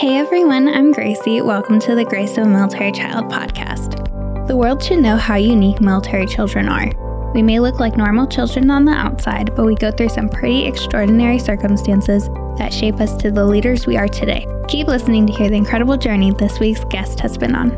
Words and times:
Hey 0.00 0.16
everyone, 0.16 0.66
I'm 0.66 0.92
Gracie. 0.92 1.42
Welcome 1.42 1.78
to 1.80 1.94
the 1.94 2.06
Grace 2.06 2.38
of 2.38 2.46
a 2.46 2.48
Military 2.48 2.90
Child 2.90 3.30
podcast. 3.30 4.46
The 4.46 4.56
world 4.56 4.82
should 4.82 5.00
know 5.00 5.18
how 5.18 5.34
unique 5.34 5.82
military 5.82 6.24
children 6.24 6.70
are. 6.70 6.90
We 7.34 7.42
may 7.42 7.60
look 7.60 7.78
like 7.78 7.98
normal 7.98 8.26
children 8.26 8.70
on 8.70 8.86
the 8.86 8.92
outside, 8.92 9.54
but 9.54 9.66
we 9.66 9.74
go 9.74 9.90
through 9.90 10.08
some 10.08 10.30
pretty 10.30 10.64
extraordinary 10.64 11.38
circumstances 11.38 12.28
that 12.56 12.72
shape 12.72 12.98
us 12.98 13.14
to 13.18 13.30
the 13.30 13.44
leaders 13.44 13.86
we 13.86 13.98
are 13.98 14.08
today. 14.08 14.46
Keep 14.68 14.86
listening 14.86 15.26
to 15.26 15.34
hear 15.34 15.50
the 15.50 15.56
incredible 15.56 15.98
journey 15.98 16.32
this 16.32 16.58
week's 16.60 16.82
guest 16.84 17.20
has 17.20 17.36
been 17.36 17.54
on. 17.54 17.68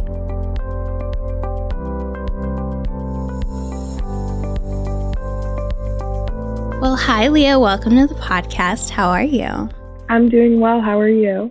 Well, 6.80 6.94
hi, 6.94 7.26
Leah. 7.26 7.58
Welcome 7.58 7.96
to 7.96 8.06
the 8.06 8.14
podcast. 8.14 8.90
How 8.90 9.08
are 9.08 9.24
you? 9.24 9.68
I'm 10.08 10.28
doing 10.28 10.60
well. 10.60 10.80
How 10.80 11.00
are 11.00 11.08
you? 11.08 11.50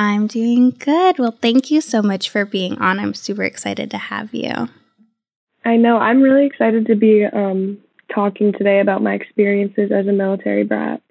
I'm 0.00 0.28
doing 0.28 0.70
good. 0.70 1.18
Well, 1.18 1.36
thank 1.42 1.70
you 1.70 1.82
so 1.82 2.00
much 2.00 2.30
for 2.30 2.46
being 2.46 2.78
on. 2.78 2.98
I'm 2.98 3.12
super 3.12 3.42
excited 3.42 3.90
to 3.90 3.98
have 3.98 4.32
you. 4.32 4.70
I 5.62 5.76
know. 5.76 5.98
I'm 5.98 6.22
really 6.22 6.46
excited 6.46 6.86
to 6.86 6.94
be 6.94 7.26
um, 7.26 7.76
talking 8.10 8.54
today 8.54 8.80
about 8.80 9.02
my 9.02 9.12
experiences 9.12 9.92
as 9.92 10.06
a 10.06 10.12
military 10.12 10.64
brat. 10.64 11.02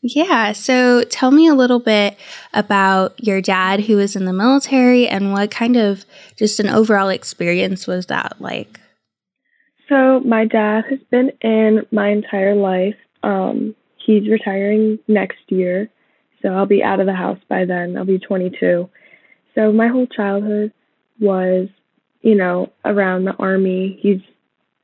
Yeah. 0.00 0.52
So 0.52 1.04
tell 1.04 1.30
me 1.30 1.46
a 1.46 1.54
little 1.54 1.78
bit 1.78 2.16
about 2.54 3.22
your 3.22 3.42
dad 3.42 3.80
who 3.80 3.96
was 3.96 4.16
in 4.16 4.24
the 4.24 4.32
military 4.32 5.06
and 5.06 5.34
what 5.34 5.50
kind 5.50 5.76
of 5.76 6.06
just 6.34 6.58
an 6.58 6.70
overall 6.70 7.10
experience 7.10 7.86
was 7.86 8.06
that 8.06 8.40
like? 8.40 8.80
So, 9.90 10.20
my 10.20 10.46
dad 10.46 10.84
has 10.88 11.00
been 11.10 11.32
in 11.42 11.84
my 11.90 12.08
entire 12.08 12.54
life. 12.54 12.96
Um, 13.22 13.76
he's 13.98 14.26
retiring 14.26 14.98
next 15.06 15.42
year. 15.48 15.90
So, 16.42 16.50
I'll 16.50 16.66
be 16.66 16.82
out 16.82 17.00
of 17.00 17.06
the 17.06 17.14
house 17.14 17.38
by 17.48 17.64
then. 17.64 17.96
I'll 17.96 18.04
be 18.04 18.18
22. 18.18 18.90
So, 19.54 19.72
my 19.72 19.88
whole 19.88 20.06
childhood 20.06 20.72
was, 21.20 21.68
you 22.20 22.34
know, 22.34 22.72
around 22.84 23.24
the 23.24 23.34
Army. 23.34 23.98
He's 24.00 24.20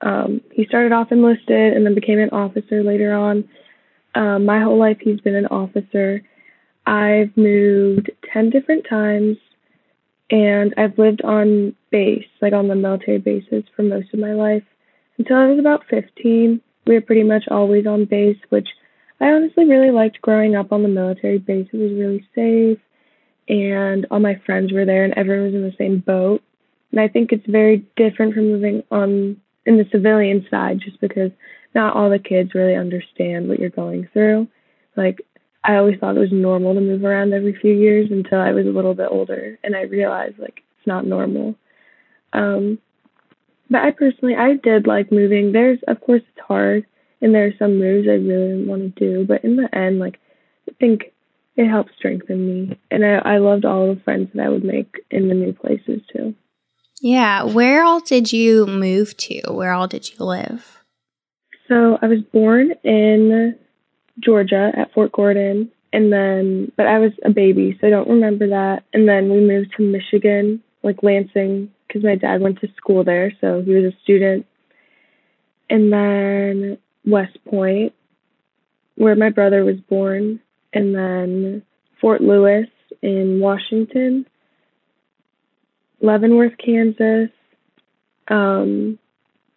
um, 0.01 0.41
he 0.53 0.65
started 0.67 0.93
off 0.93 1.11
enlisted 1.11 1.73
and 1.73 1.85
then 1.85 1.95
became 1.95 2.21
an 2.21 2.31
officer 2.31 2.83
later 2.83 3.13
on. 3.15 3.49
Um, 4.15 4.45
my 4.45 4.61
whole 4.61 4.79
life, 4.79 4.99
he's 5.01 5.21
been 5.21 5.35
an 5.35 5.47
officer. 5.47 6.23
I've 6.87 7.37
moved 7.37 8.11
10 8.33 8.51
different 8.51 8.87
times 8.89 9.37
and 10.31 10.75
I've 10.77 10.99
lived 10.99 11.23
on 11.23 11.75
base, 11.91 12.27
like 12.41 12.53
on 12.53 12.69
the 12.69 12.75
military 12.75 13.19
bases 13.19 13.65
for 13.75 13.83
most 13.83 14.13
of 14.13 14.21
my 14.21 14.35
life. 14.35 14.63
Until 15.19 15.37
I 15.37 15.47
was 15.47 15.59
about 15.59 15.85
15, 15.91 16.61
we 16.87 16.95
were 16.95 17.01
pretty 17.01 17.25
much 17.25 17.45
always 17.51 17.87
on 17.87 18.05
base, 18.05 18.39
which 18.51 18.69
I 19.21 19.27
honestly 19.29 19.65
really 19.65 19.91
liked 19.91 20.21
growing 20.21 20.55
up 20.55 20.73
on 20.73 20.83
the 20.83 20.89
military 20.89 21.39
base. 21.39 21.69
It 21.73 21.77
was 21.77 21.93
really 21.93 22.27
safe, 22.35 22.79
and 23.49 24.07
all 24.11 24.21
my 24.21 24.41
friends 24.47 24.73
were 24.73 24.85
there, 24.85 25.05
and 25.05 25.15
everyone 25.15 25.47
was 25.47 25.55
in 25.55 25.63
the 25.63 25.75
same 25.77 25.99
boat. 25.99 26.43
And 26.93 27.01
I 27.01 27.09
think 27.09 27.33
it's 27.33 27.47
very 27.47 27.85
different 27.97 28.35
from 28.35 28.51
moving 28.51 28.83
on 28.91 29.41
in 29.67 29.77
the 29.77 29.89
civilian 29.91 30.47
side, 30.51 30.81
just 30.81 31.01
because 31.01 31.31
not 31.75 31.95
all 31.95 32.11
the 32.11 32.19
kids 32.19 32.55
really 32.55 32.75
understand 32.75 33.49
what 33.49 33.59
you're 33.59 33.71
going 33.71 34.09
through. 34.13 34.49
Like, 34.97 35.21
I 35.65 35.77
always 35.77 35.99
thought 35.99 36.17
it 36.17 36.21
was 36.21 36.33
normal 36.33 36.75
to 36.75 36.81
move 36.81 37.05
around 37.05 37.35
every 37.35 37.55
few 37.61 37.75
years 37.75 38.11
until 38.11 38.41
I 38.41 38.53
was 38.53 38.67
a 38.67 38.71
little 38.71 38.95
bit 38.95 39.09
older, 39.11 39.59
and 39.63 39.77
I 39.77 39.83
realized 39.83 40.39
like 40.39 40.63
it's 40.79 40.87
not 40.87 41.07
normal. 41.07 41.57
Um, 42.33 42.79
but 43.71 43.83
I 43.83 43.91
personally, 43.91 44.35
I 44.35 44.55
did 44.55 44.87
like 44.87 45.13
moving. 45.13 45.53
There's, 45.53 45.79
of 45.87 46.01
course, 46.01 46.23
it's 46.27 46.47
hard, 46.47 46.87
and 47.21 47.35
there 47.35 47.47
are 47.47 47.55
some 47.59 47.79
moves 47.79 48.09
I 48.09 48.13
really 48.13 48.65
want 48.65 48.97
to 48.97 49.01
do. 49.01 49.27
But 49.27 49.45
in 49.45 49.57
the 49.57 49.69
end, 49.77 49.99
like, 49.99 50.19
I 50.69 50.73
think 50.79 51.13
it 51.57 51.69
helped 51.69 51.91
strengthen 51.99 52.47
me, 52.47 52.79
and 52.91 53.05
I, 53.05 53.17
I 53.17 53.39
loved 53.39 53.65
all 53.65 53.93
the 53.93 54.01
friends 54.03 54.31
that 54.35 54.47
I 54.47 54.49
would 54.49 54.65
make 54.65 54.97
in 55.11 55.29
the 55.29 55.35
new 55.35 55.53
places 55.53 56.03
too. 56.13 56.35
Yeah, 57.01 57.43
where 57.43 57.85
all 57.85 58.01
did 58.01 58.33
you 58.33 58.67
move 58.67 59.17
to? 59.19 59.43
Where 59.49 59.73
all 59.73 59.89
did 59.89 60.11
you 60.11 60.25
live? 60.25 60.85
So 61.69 61.99
I 62.01 62.07
was 62.07 62.21
born 62.33 62.73
in 62.83 63.57
Georgia 64.21 64.71
at 64.77 64.93
Fort 64.93 65.13
Gordon, 65.13 65.71
and 65.93 66.13
then, 66.13 66.73
but 66.77 66.87
I 66.87 66.99
was 66.99 67.13
a 67.25 67.31
baby, 67.31 67.77
so 67.81 67.87
I 67.87 67.91
don't 67.91 68.09
remember 68.09 68.49
that. 68.49 68.85
And 68.93 69.09
then 69.09 69.31
we 69.31 69.41
moved 69.41 69.75
to 69.77 69.83
Michigan, 69.83 70.63
like 70.83 71.03
Lansing, 71.03 71.71
because 71.87 72.05
my 72.05 72.15
dad 72.15 72.41
went 72.41 72.61
to 72.61 72.69
school 72.77 73.05
there, 73.05 73.33
so 73.41 73.63
he 73.63 73.73
was 73.73 73.93
a 73.93 73.97
student. 74.03 74.47
And 75.71 75.93
then 75.93 76.79
West 77.09 77.39
Point, 77.45 77.95
where 78.97 79.17
my 79.17 79.31
brother 79.31 79.65
was 79.65 79.81
born, 79.89 80.41
and 80.73 80.95
then 80.95 81.63
Fort 82.01 82.21
Lewis 82.21 82.69
in 83.03 83.41
Washington, 83.41 84.27
Leavenworth, 86.01 86.55
Kansas, 86.59 87.31
um, 88.29 88.99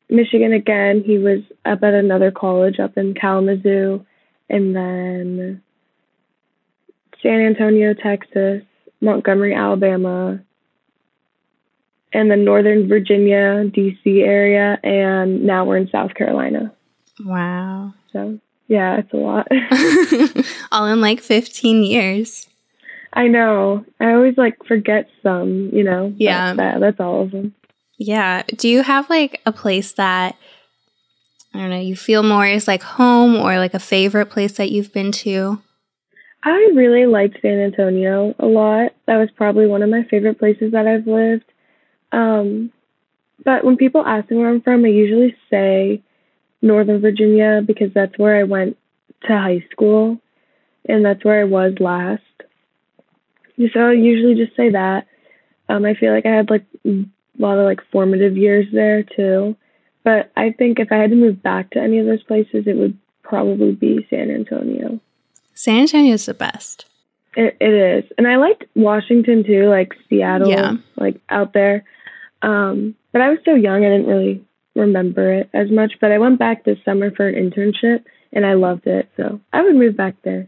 Michigan 0.10 0.54
again. 0.54 1.04
He 1.06 1.18
was 1.18 1.40
up 1.66 1.84
at 1.84 1.94
another 1.94 2.32
college 2.32 2.80
up 2.80 2.98
in 2.98 3.14
Kalamazoo, 3.14 4.06
and 4.50 4.76
then 4.76 5.62
San 7.22 7.42
Antonio, 7.42 7.94
Texas, 7.94 8.64
Montgomery, 9.02 9.54
Alabama, 9.54 10.40
and 12.14 12.30
then 12.30 12.44
Northern 12.44 12.88
Virginia, 12.88 13.64
DC 13.66 14.22
area, 14.22 14.80
and 14.84 15.46
now 15.46 15.66
we're 15.66 15.78
in 15.78 15.90
South 15.90 16.14
Carolina. 16.14 16.74
Wow. 17.20 17.94
So, 18.14 18.40
yeah, 18.68 18.98
it's 18.98 19.14
a 19.14 19.18
lot. 19.18 19.48
All 20.72 20.86
in 20.88 21.02
like 21.02 21.22
15 21.22 21.84
years. 21.84 22.48
I 23.14 23.28
know. 23.28 23.86
I 24.00 24.14
always 24.14 24.38
like 24.38 24.64
forget 24.66 25.10
some, 25.22 25.70
you 25.74 25.84
know. 25.84 26.14
Yeah. 26.16 26.54
That's, 26.54 26.80
that's 26.80 27.00
all 27.02 27.24
of 27.24 27.32
them. 27.32 27.54
Yeah. 27.98 28.44
Do 28.56 28.70
you 28.70 28.84
have 28.84 29.10
like 29.10 29.42
a 29.46 29.52
place 29.52 29.92
that 29.94 30.38
I 31.54 31.60
don't 31.60 31.70
know, 31.70 31.80
you 31.80 31.96
feel 31.96 32.24
more 32.24 32.46
is 32.46 32.68
like 32.68 32.84
home 32.84 33.36
or 33.36 33.58
like 33.58 33.74
a 33.74 33.80
favorite 33.80 34.28
place 34.28 34.54
that 34.54 34.72
you've 34.72 34.94
been 34.94 35.12
to? 35.12 35.62
I 36.44 36.72
really 36.74 37.06
liked 37.06 37.40
San 37.42 37.60
Antonio 37.60 38.34
a 38.40 38.46
lot. 38.46 38.94
That 39.06 39.18
was 39.18 39.30
probably 39.36 39.68
one 39.68 39.84
of 39.84 39.90
my 39.90 40.04
favorite 40.10 40.40
places 40.40 40.72
that 40.72 40.88
I've 40.88 41.06
lived. 41.06 41.44
Um, 42.12 42.72
but 43.44 43.64
when 43.64 43.78
people 43.78 44.06
ask 44.06 44.32
me 44.32 44.38
where 44.38 44.50
I'm 44.50 44.62
from, 44.62 44.86
I 44.86 44.90
usually 44.90 45.36
say 45.50 46.02
Northern 46.62 47.02
Virginia 47.02 47.62
because 47.66 47.94
that's 47.94 48.18
where 48.18 48.36
I 48.38 48.44
went 48.44 48.78
to 49.24 49.38
high 49.38 49.66
school 49.72 50.20
and 50.88 51.06
that's 51.06 51.24
where 51.24 51.42
I 51.42 51.46
was 51.46 51.74
last. 51.80 52.22
So 53.74 53.80
I 53.80 53.92
usually 53.94 54.36
just 54.36 54.56
say 54.56 54.72
that. 54.72 55.08
Um, 55.70 55.86
I 55.86 55.94
feel 55.94 56.14
like 56.14 56.26
I 56.26 56.36
had 56.36 56.50
like 56.50 56.66
a 56.86 57.06
lot 57.38 57.58
of 57.60 57.66
like 57.66 57.80
formative 57.92 58.36
years 58.38 58.66
there 58.74 59.04
too. 59.04 59.56
But 60.04 60.32
I 60.36 60.52
think 60.52 60.80
if 60.80 60.92
I 60.92 60.96
had 60.96 61.12
to 61.12 61.16
move 61.16 61.44
back 61.44 61.70
to 61.72 61.80
any 61.80 62.00
of 62.00 62.08
those 62.08 62.24
places, 62.24 62.66
it 62.66 62.76
would 62.76 62.98
probably 63.24 63.74
be 63.74 64.06
San 64.10 64.32
Antonio. 64.32 65.00
San 65.54 65.82
Antonio 65.82 66.14
is 66.16 66.26
the 66.26 66.34
best. 66.34 66.86
It, 67.36 67.56
it 67.62 67.74
is. 67.74 68.12
And 68.18 68.28
I 68.28 68.38
liked 68.38 68.66
Washington 68.76 69.44
too, 69.44 69.70
like 69.70 69.94
Seattle, 70.10 70.50
Yeah. 70.50 70.74
like 70.98 71.22
out 71.30 71.54
there. 71.54 71.84
Um, 72.42 72.96
but 73.12 73.22
I 73.22 73.30
was 73.30 73.40
so 73.46 73.54
young, 73.54 73.86
I 73.86 73.90
didn't 73.90 74.08
really 74.08 74.44
remember 74.76 75.34
it 75.34 75.50
as 75.54 75.70
much. 75.72 75.94
But 76.00 76.12
I 76.12 76.18
went 76.18 76.40
back 76.40 76.64
this 76.64 76.78
summer 76.86 77.12
for 77.12 77.28
an 77.28 77.36
internship 77.36 78.04
and 78.34 78.46
I 78.46 78.54
loved 78.54 78.88
it. 78.88 79.10
So 79.18 79.40
I 79.52 79.62
would 79.62 79.76
move 79.76 79.98
back 79.98 80.16
there. 80.24 80.48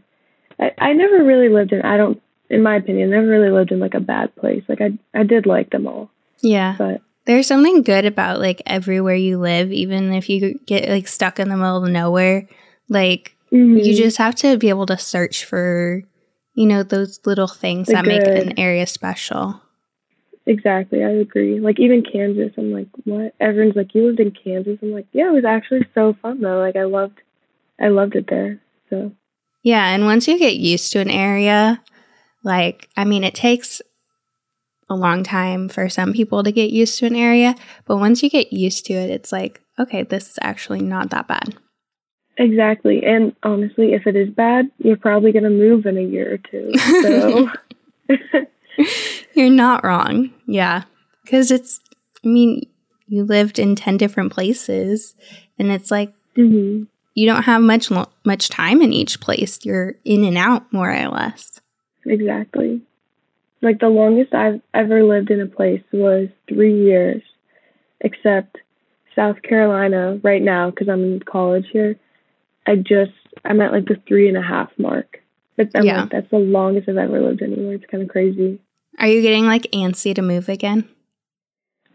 I, 0.58 0.70
I 0.78 0.92
never 0.92 1.24
really 1.24 1.48
lived 1.48 1.72
in, 1.72 1.82
I 1.82 1.96
don't, 1.96 2.20
in 2.48 2.62
my 2.62 2.76
opinion, 2.76 3.10
never 3.10 3.26
really 3.26 3.50
lived 3.50 3.72
in 3.72 3.80
like 3.80 3.94
a 3.94 4.00
bad 4.00 4.34
place. 4.36 4.62
Like 4.68 4.80
I, 4.80 4.98
I 5.18 5.24
did 5.24 5.46
like 5.46 5.70
them 5.70 5.86
all. 5.86 6.10
Yeah. 6.42 6.76
But 6.78 7.02
There's 7.26 7.46
something 7.46 7.82
good 7.82 8.04
about 8.04 8.38
like 8.40 8.62
everywhere 8.66 9.14
you 9.14 9.38
live, 9.38 9.72
even 9.72 10.12
if 10.12 10.28
you 10.28 10.58
get 10.66 10.88
like 10.88 11.08
stuck 11.08 11.38
in 11.38 11.48
the 11.48 11.56
middle 11.56 11.84
of 11.84 11.90
nowhere. 11.90 12.48
Like 12.88 13.36
mhm. 13.52 13.82
you 13.82 13.94
just 13.94 14.18
have 14.18 14.34
to 14.36 14.58
be 14.58 14.68
able 14.68 14.86
to 14.86 14.98
search 14.98 15.44
for, 15.44 16.02
you 16.54 16.66
know, 16.66 16.82
those 16.82 17.20
little 17.24 17.48
things 17.48 17.88
The 17.88 17.94
that 17.94 18.06
make 18.06 18.22
an 18.22 18.58
area 18.58 18.86
special. 18.86 19.60
Exactly, 20.46 21.02
I 21.02 21.10
agree. 21.10 21.58
Like 21.58 21.80
even 21.80 22.02
Kansas, 22.02 22.52
I'm 22.58 22.70
like, 22.70 22.88
what? 23.04 23.34
Everyone's 23.40 23.76
like, 23.76 23.94
you 23.94 24.06
lived 24.06 24.20
in 24.20 24.30
Kansas. 24.30 24.78
I'm 24.82 24.92
like, 24.92 25.06
yeah, 25.12 25.28
it 25.28 25.34
was 25.34 25.44
actually 25.44 25.86
so 25.94 26.14
fun 26.20 26.40
though. 26.40 26.58
Like 26.58 26.76
I 26.76 26.84
loved, 26.84 27.18
I 27.80 27.88
loved 27.88 28.14
it 28.14 28.26
there. 28.28 28.60
So 28.90 29.12
Yeah, 29.62 29.88
and 29.88 30.04
once 30.04 30.28
you 30.28 30.38
get 30.38 30.56
used 30.56 30.92
to 30.92 31.00
an 31.00 31.10
area, 31.10 31.82
like 32.42 32.90
I 32.96 33.04
mean, 33.04 33.24
it 33.24 33.34
takes 33.34 33.80
a 34.90 34.94
long 34.94 35.22
time 35.22 35.70
for 35.70 35.88
some 35.88 36.12
people 36.12 36.42
to 36.42 36.52
get 36.52 36.70
used 36.70 36.98
to 36.98 37.06
an 37.06 37.16
area, 37.16 37.54
but 37.86 37.96
once 37.96 38.22
you 38.22 38.28
get 38.28 38.52
used 38.52 38.84
to 38.86 38.92
it, 38.92 39.08
it's 39.10 39.32
like, 39.32 39.62
okay, 39.78 40.02
this 40.02 40.28
is 40.28 40.38
actually 40.42 40.82
not 40.82 41.08
that 41.08 41.26
bad. 41.26 41.56
exactly. 42.36 43.02
And 43.02 43.34
honestly, 43.42 43.94
if 43.94 44.06
it 44.06 44.14
is 44.14 44.28
bad, 44.28 44.70
you're 44.76 44.98
probably 44.98 45.32
gonna 45.32 45.48
move 45.48 45.86
in 45.86 45.96
a 45.96 46.02
year 46.02 46.34
or 46.34 46.38
two. 46.38 46.72
So 47.00 47.48
You're 49.34 49.50
not 49.50 49.84
wrong. 49.84 50.30
Yeah. 50.46 50.84
Cuz 51.26 51.50
it's 51.50 51.80
I 52.24 52.28
mean, 52.28 52.66
you 53.06 53.24
lived 53.24 53.58
in 53.58 53.76
10 53.76 53.96
different 53.96 54.32
places 54.32 55.14
and 55.58 55.70
it's 55.70 55.90
like 55.90 56.12
hmm 56.36 56.84
you 57.14 57.26
don't 57.26 57.44
have 57.44 57.62
much 57.62 57.90
lo- 57.90 58.10
much 58.24 58.48
time 58.48 58.82
in 58.82 58.92
each 58.92 59.20
place. 59.20 59.64
You're 59.64 59.94
in 60.04 60.24
and 60.24 60.36
out 60.36 60.72
more 60.72 60.90
or 60.90 61.08
less. 61.08 61.60
exactly. 62.04 62.82
Like 63.62 63.78
the 63.78 63.88
longest 63.88 64.34
I've 64.34 64.60
ever 64.74 65.02
lived 65.04 65.30
in 65.30 65.40
a 65.40 65.46
place 65.46 65.82
was 65.92 66.28
three 66.48 66.74
years, 66.84 67.22
except 68.00 68.58
South 69.14 69.40
Carolina 69.42 70.18
right 70.22 70.42
now 70.42 70.70
because 70.70 70.88
I'm 70.88 71.04
in 71.04 71.20
college 71.20 71.66
here. 71.72 71.96
I 72.66 72.76
just 72.76 73.12
I'm 73.44 73.60
at 73.60 73.72
like 73.72 73.86
the 73.86 74.00
three 74.06 74.28
and 74.28 74.36
a 74.36 74.42
half 74.42 74.70
mark. 74.76 75.20
Yeah. 75.56 76.02
like, 76.02 76.10
that's 76.10 76.30
the 76.30 76.38
longest 76.38 76.88
I've 76.88 76.96
ever 76.96 77.20
lived 77.20 77.42
anywhere. 77.42 77.74
It's 77.74 77.86
kind 77.90 78.02
of 78.02 78.08
crazy. 78.08 78.58
Are 78.98 79.08
you 79.08 79.22
getting 79.22 79.46
like 79.46 79.62
antsy 79.72 80.14
to 80.14 80.22
move 80.22 80.48
again? 80.48 80.88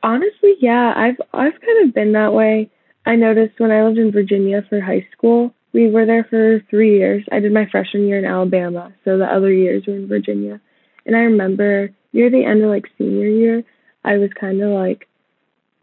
Honestly, 0.04 0.56
yeah, 0.60 0.94
I've 0.96 1.20
I've 1.34 1.60
kind 1.62 1.88
of 1.88 1.94
been 1.94 2.14
that 2.14 2.34
way. 2.34 2.70
I 3.06 3.16
noticed 3.16 3.60
when 3.60 3.72
I 3.72 3.84
lived 3.84 3.98
in 3.98 4.12
Virginia 4.12 4.64
for 4.70 4.80
high 4.80 5.08
school, 5.12 5.54
we 5.74 5.90
were 5.90 6.06
there 6.06 6.26
for 6.30 6.64
three 6.70 6.98
years. 6.98 7.24
I 7.32 7.40
did 7.40 7.54
my 7.54 7.68
freshman 7.70 8.08
year 8.08 8.20
in 8.20 8.26
Alabama, 8.26 8.94
so 9.04 9.18
the 9.18 9.26
other 9.26 9.52
years 9.52 9.84
were 9.88 9.96
in 9.96 10.08
Virginia. 10.08 10.62
And 11.06 11.16
I 11.16 11.20
remember 11.20 11.90
near 12.14 12.30
the 12.30 12.46
end 12.46 12.64
of 12.64 12.70
like 12.70 12.86
senior 12.98 13.28
year, 13.28 13.64
I 14.04 14.18
was 14.18 14.30
kind 14.40 14.62
of 14.62 14.70
like 14.72 15.08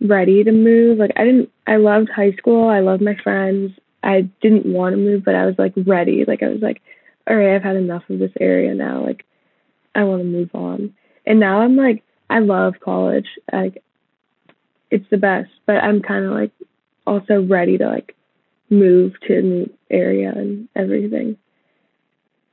ready 0.00 0.44
to 0.44 0.52
move. 0.52 0.98
Like 0.98 1.12
I 1.16 1.24
didn't 1.24 1.50
I 1.66 1.76
loved 1.76 2.08
high 2.14 2.32
school. 2.32 2.68
I 2.68 2.80
loved 2.80 3.02
my 3.02 3.16
friends. 3.22 3.72
I 4.02 4.28
didn't 4.40 4.66
want 4.66 4.94
to 4.94 4.98
move, 4.98 5.24
but 5.24 5.34
I 5.34 5.46
was 5.46 5.56
like 5.58 5.72
ready. 5.86 6.24
Like 6.26 6.42
I 6.42 6.48
was 6.48 6.60
like, 6.60 6.80
all 7.28 7.36
right, 7.36 7.56
I've 7.56 7.62
had 7.62 7.76
enough 7.76 8.04
of 8.08 8.18
this 8.18 8.32
area 8.38 8.74
now. 8.74 9.04
Like 9.04 9.24
I 9.94 10.04
want 10.04 10.20
to 10.20 10.24
move 10.24 10.50
on. 10.54 10.94
And 11.26 11.40
now 11.40 11.60
I'm 11.60 11.76
like 11.76 12.02
I 12.28 12.40
love 12.40 12.74
college. 12.80 13.28
Like 13.52 13.82
it's 14.90 15.08
the 15.10 15.16
best, 15.16 15.50
but 15.66 15.76
I'm 15.76 16.02
kind 16.02 16.24
of 16.24 16.32
like 16.32 16.52
also 17.06 17.42
ready 17.42 17.78
to 17.78 17.86
like 17.86 18.14
move 18.70 19.12
to 19.26 19.38
a 19.38 19.42
new 19.42 19.70
area 19.90 20.32
and 20.34 20.68
everything. 20.74 21.36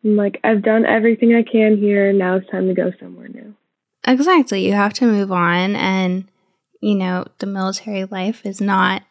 I'm 0.04 0.16
like 0.16 0.40
I've 0.44 0.64
done 0.64 0.86
everything 0.86 1.36
I 1.36 1.44
can 1.44 1.78
here. 1.78 2.12
Now 2.14 2.38
it's 2.38 2.50
time 2.50 2.68
to 2.68 2.74
go 2.74 2.92
somewhere 3.00 3.28
new. 3.28 3.56
Exactly. 4.06 4.66
You 4.66 4.74
have 4.74 4.94
to 4.94 5.06
move 5.06 5.32
on. 5.32 5.76
And, 5.76 6.26
you 6.82 6.96
know, 6.96 7.26
the 7.40 7.46
military 7.46 8.06
life 8.06 8.46
is 8.46 8.60
not 8.60 9.04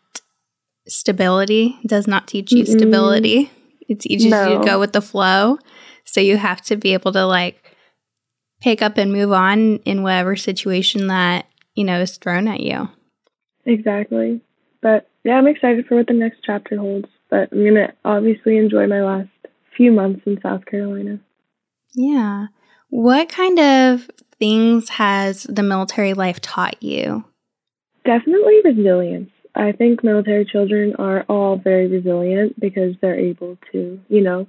stability, 0.86 1.78
does 1.86 2.06
not 2.06 2.26
teach 2.26 2.52
you 2.52 2.64
Mm-mm. 2.64 2.78
stability. 2.78 3.50
It 3.88 4.00
teaches 4.00 4.26
you 4.26 4.30
to 4.30 4.62
go 4.64 4.78
with 4.78 4.92
the 4.92 5.02
flow. 5.02 5.58
So 6.04 6.20
you 6.20 6.36
have 6.36 6.60
to 6.62 6.76
be 6.76 6.92
able 6.94 7.12
to 7.12 7.24
like 7.24 7.61
pick 8.62 8.80
up 8.80 8.96
and 8.96 9.12
move 9.12 9.32
on 9.32 9.76
in 9.78 10.02
whatever 10.02 10.36
situation 10.36 11.08
that, 11.08 11.46
you 11.74 11.84
know, 11.84 12.00
is 12.00 12.16
thrown 12.16 12.48
at 12.48 12.60
you. 12.60 12.88
Exactly. 13.66 14.40
But 14.80 15.08
yeah, 15.24 15.34
I'm 15.34 15.46
excited 15.46 15.86
for 15.86 15.96
what 15.96 16.06
the 16.06 16.14
next 16.14 16.38
chapter 16.44 16.76
holds. 16.76 17.08
But 17.28 17.48
I'm 17.52 17.64
gonna 17.64 17.92
obviously 18.04 18.56
enjoy 18.56 18.86
my 18.86 19.02
last 19.02 19.28
few 19.76 19.90
months 19.90 20.22
in 20.26 20.40
South 20.42 20.64
Carolina. 20.66 21.18
Yeah. 21.94 22.46
What 22.90 23.28
kind 23.28 23.58
of 23.58 24.10
things 24.38 24.90
has 24.90 25.44
the 25.44 25.62
military 25.62 26.14
life 26.14 26.40
taught 26.40 26.82
you? 26.82 27.24
Definitely 28.04 28.60
resilience. 28.64 29.30
I 29.54 29.72
think 29.72 30.02
military 30.02 30.44
children 30.44 30.94
are 30.98 31.24
all 31.28 31.56
very 31.56 31.86
resilient 31.86 32.58
because 32.58 32.94
they're 33.00 33.18
able 33.18 33.58
to, 33.72 34.00
you 34.08 34.20
know, 34.20 34.46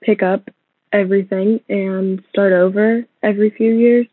pick 0.00 0.22
up 0.22 0.50
everything 0.92 1.60
and 1.68 2.22
start 2.30 2.52
over 2.52 3.04
every 3.22 3.50
few 3.50 3.74
years. 3.74 4.06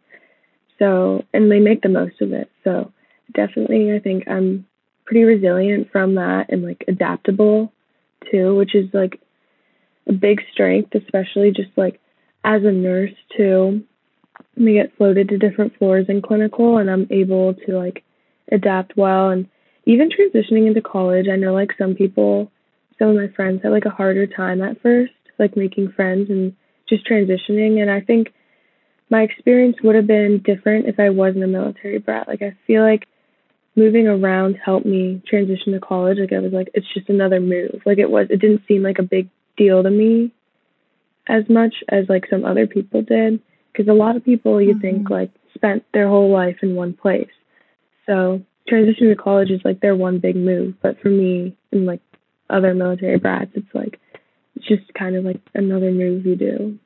So, 0.79 1.23
and 1.33 1.51
they 1.51 1.59
make 1.59 1.81
the 1.81 1.89
most 1.89 2.21
of 2.21 2.33
it. 2.33 2.49
So, 2.63 2.91
definitely, 3.33 3.93
I 3.93 3.99
think 3.99 4.27
I'm 4.27 4.65
pretty 5.05 5.23
resilient 5.23 5.91
from 5.91 6.15
that 6.15 6.47
and 6.49 6.63
like 6.63 6.83
adaptable 6.87 7.71
too, 8.31 8.55
which 8.55 8.75
is 8.75 8.89
like 8.93 9.19
a 10.07 10.13
big 10.13 10.41
strength, 10.51 10.93
especially 10.95 11.51
just 11.51 11.69
like 11.75 11.99
as 12.43 12.63
a 12.63 12.71
nurse 12.71 13.13
too. 13.35 13.83
We 14.57 14.73
get 14.73 14.95
floated 14.97 15.29
to 15.29 15.37
different 15.37 15.77
floors 15.77 16.07
in 16.09 16.21
clinical, 16.21 16.77
and 16.77 16.89
I'm 16.89 17.07
able 17.09 17.53
to 17.53 17.77
like 17.77 18.03
adapt 18.51 18.95
well 18.97 19.29
and 19.29 19.47
even 19.85 20.09
transitioning 20.09 20.67
into 20.67 20.81
college 20.81 21.27
i 21.31 21.35
know 21.35 21.53
like 21.53 21.71
some 21.77 21.95
people 21.95 22.51
some 22.99 23.09
of 23.09 23.15
my 23.15 23.27
friends 23.35 23.61
had 23.63 23.71
like 23.71 23.85
a 23.85 23.89
harder 23.89 24.27
time 24.27 24.61
at 24.61 24.81
first 24.81 25.13
like 25.39 25.57
making 25.57 25.91
friends 25.91 26.29
and 26.29 26.55
just 26.87 27.07
transitioning. 27.07 27.81
And 27.81 27.89
i 27.91 28.01
think 28.01 28.33
my 29.09 29.21
experience 29.21 29.77
would 29.83 29.95
have 29.95 30.07
been 30.07 30.39
different 30.43 30.87
if 30.87 30.99
i 30.99 31.09
wasn't 31.09 31.43
a 31.43 31.47
military 31.47 31.99
brat. 31.99 32.27
Like 32.27 32.41
i 32.41 32.55
feel 32.67 32.83
like 32.83 33.07
moving 33.75 34.07
around 34.07 34.55
helped 34.55 34.85
me 34.85 35.21
transition 35.27 35.73
to 35.73 35.79
college. 35.79 36.17
Like 36.19 36.33
i 36.33 36.39
was 36.39 36.53
like 36.53 36.69
it's 36.73 36.91
just 36.93 37.09
another 37.09 37.39
move. 37.39 37.81
Like 37.85 37.97
it 37.97 38.09
was 38.09 38.27
it 38.29 38.37
didn't 38.39 38.61
seem 38.67 38.83
like 38.83 38.99
a 38.99 39.03
big 39.03 39.29
deal 39.57 39.83
to 39.83 39.89
me 39.89 40.31
as 41.27 41.43
much 41.49 41.75
as 41.89 42.05
like 42.07 42.25
some 42.29 42.45
other 42.45 42.67
people 42.67 43.01
did. 43.01 43.39
Because 43.71 43.87
a 43.89 43.93
lot 43.93 44.15
of 44.15 44.23
people 44.23 44.61
you 44.61 44.79
think 44.79 45.07
Mhm. 45.07 45.09
like 45.11 45.31
spent 45.53 45.83
their 45.93 46.07
whole 46.07 46.29
life 46.29 46.57
in 46.61 46.75
one 46.75 46.93
place. 46.93 47.29
So 48.05 48.41
transitioning 48.69 49.09
to 49.09 49.15
college 49.15 49.51
is 49.51 49.61
like 49.65 49.79
their 49.81 49.95
one 49.95 50.19
big 50.19 50.35
move. 50.35 50.75
But 50.81 50.99
for 50.99 51.09
me 51.09 51.55
and 51.71 51.85
like 51.85 52.01
other 52.49 52.73
military 52.73 53.17
brats, 53.17 53.51
it's 53.55 53.73
like 53.75 53.99
it's 54.55 54.65
just 54.67 54.93
kind 54.93 55.15
of 55.15 55.23
like 55.25 55.39
another 55.53 55.91
move 55.91 56.25
you 56.25 56.35
do. 56.35 56.79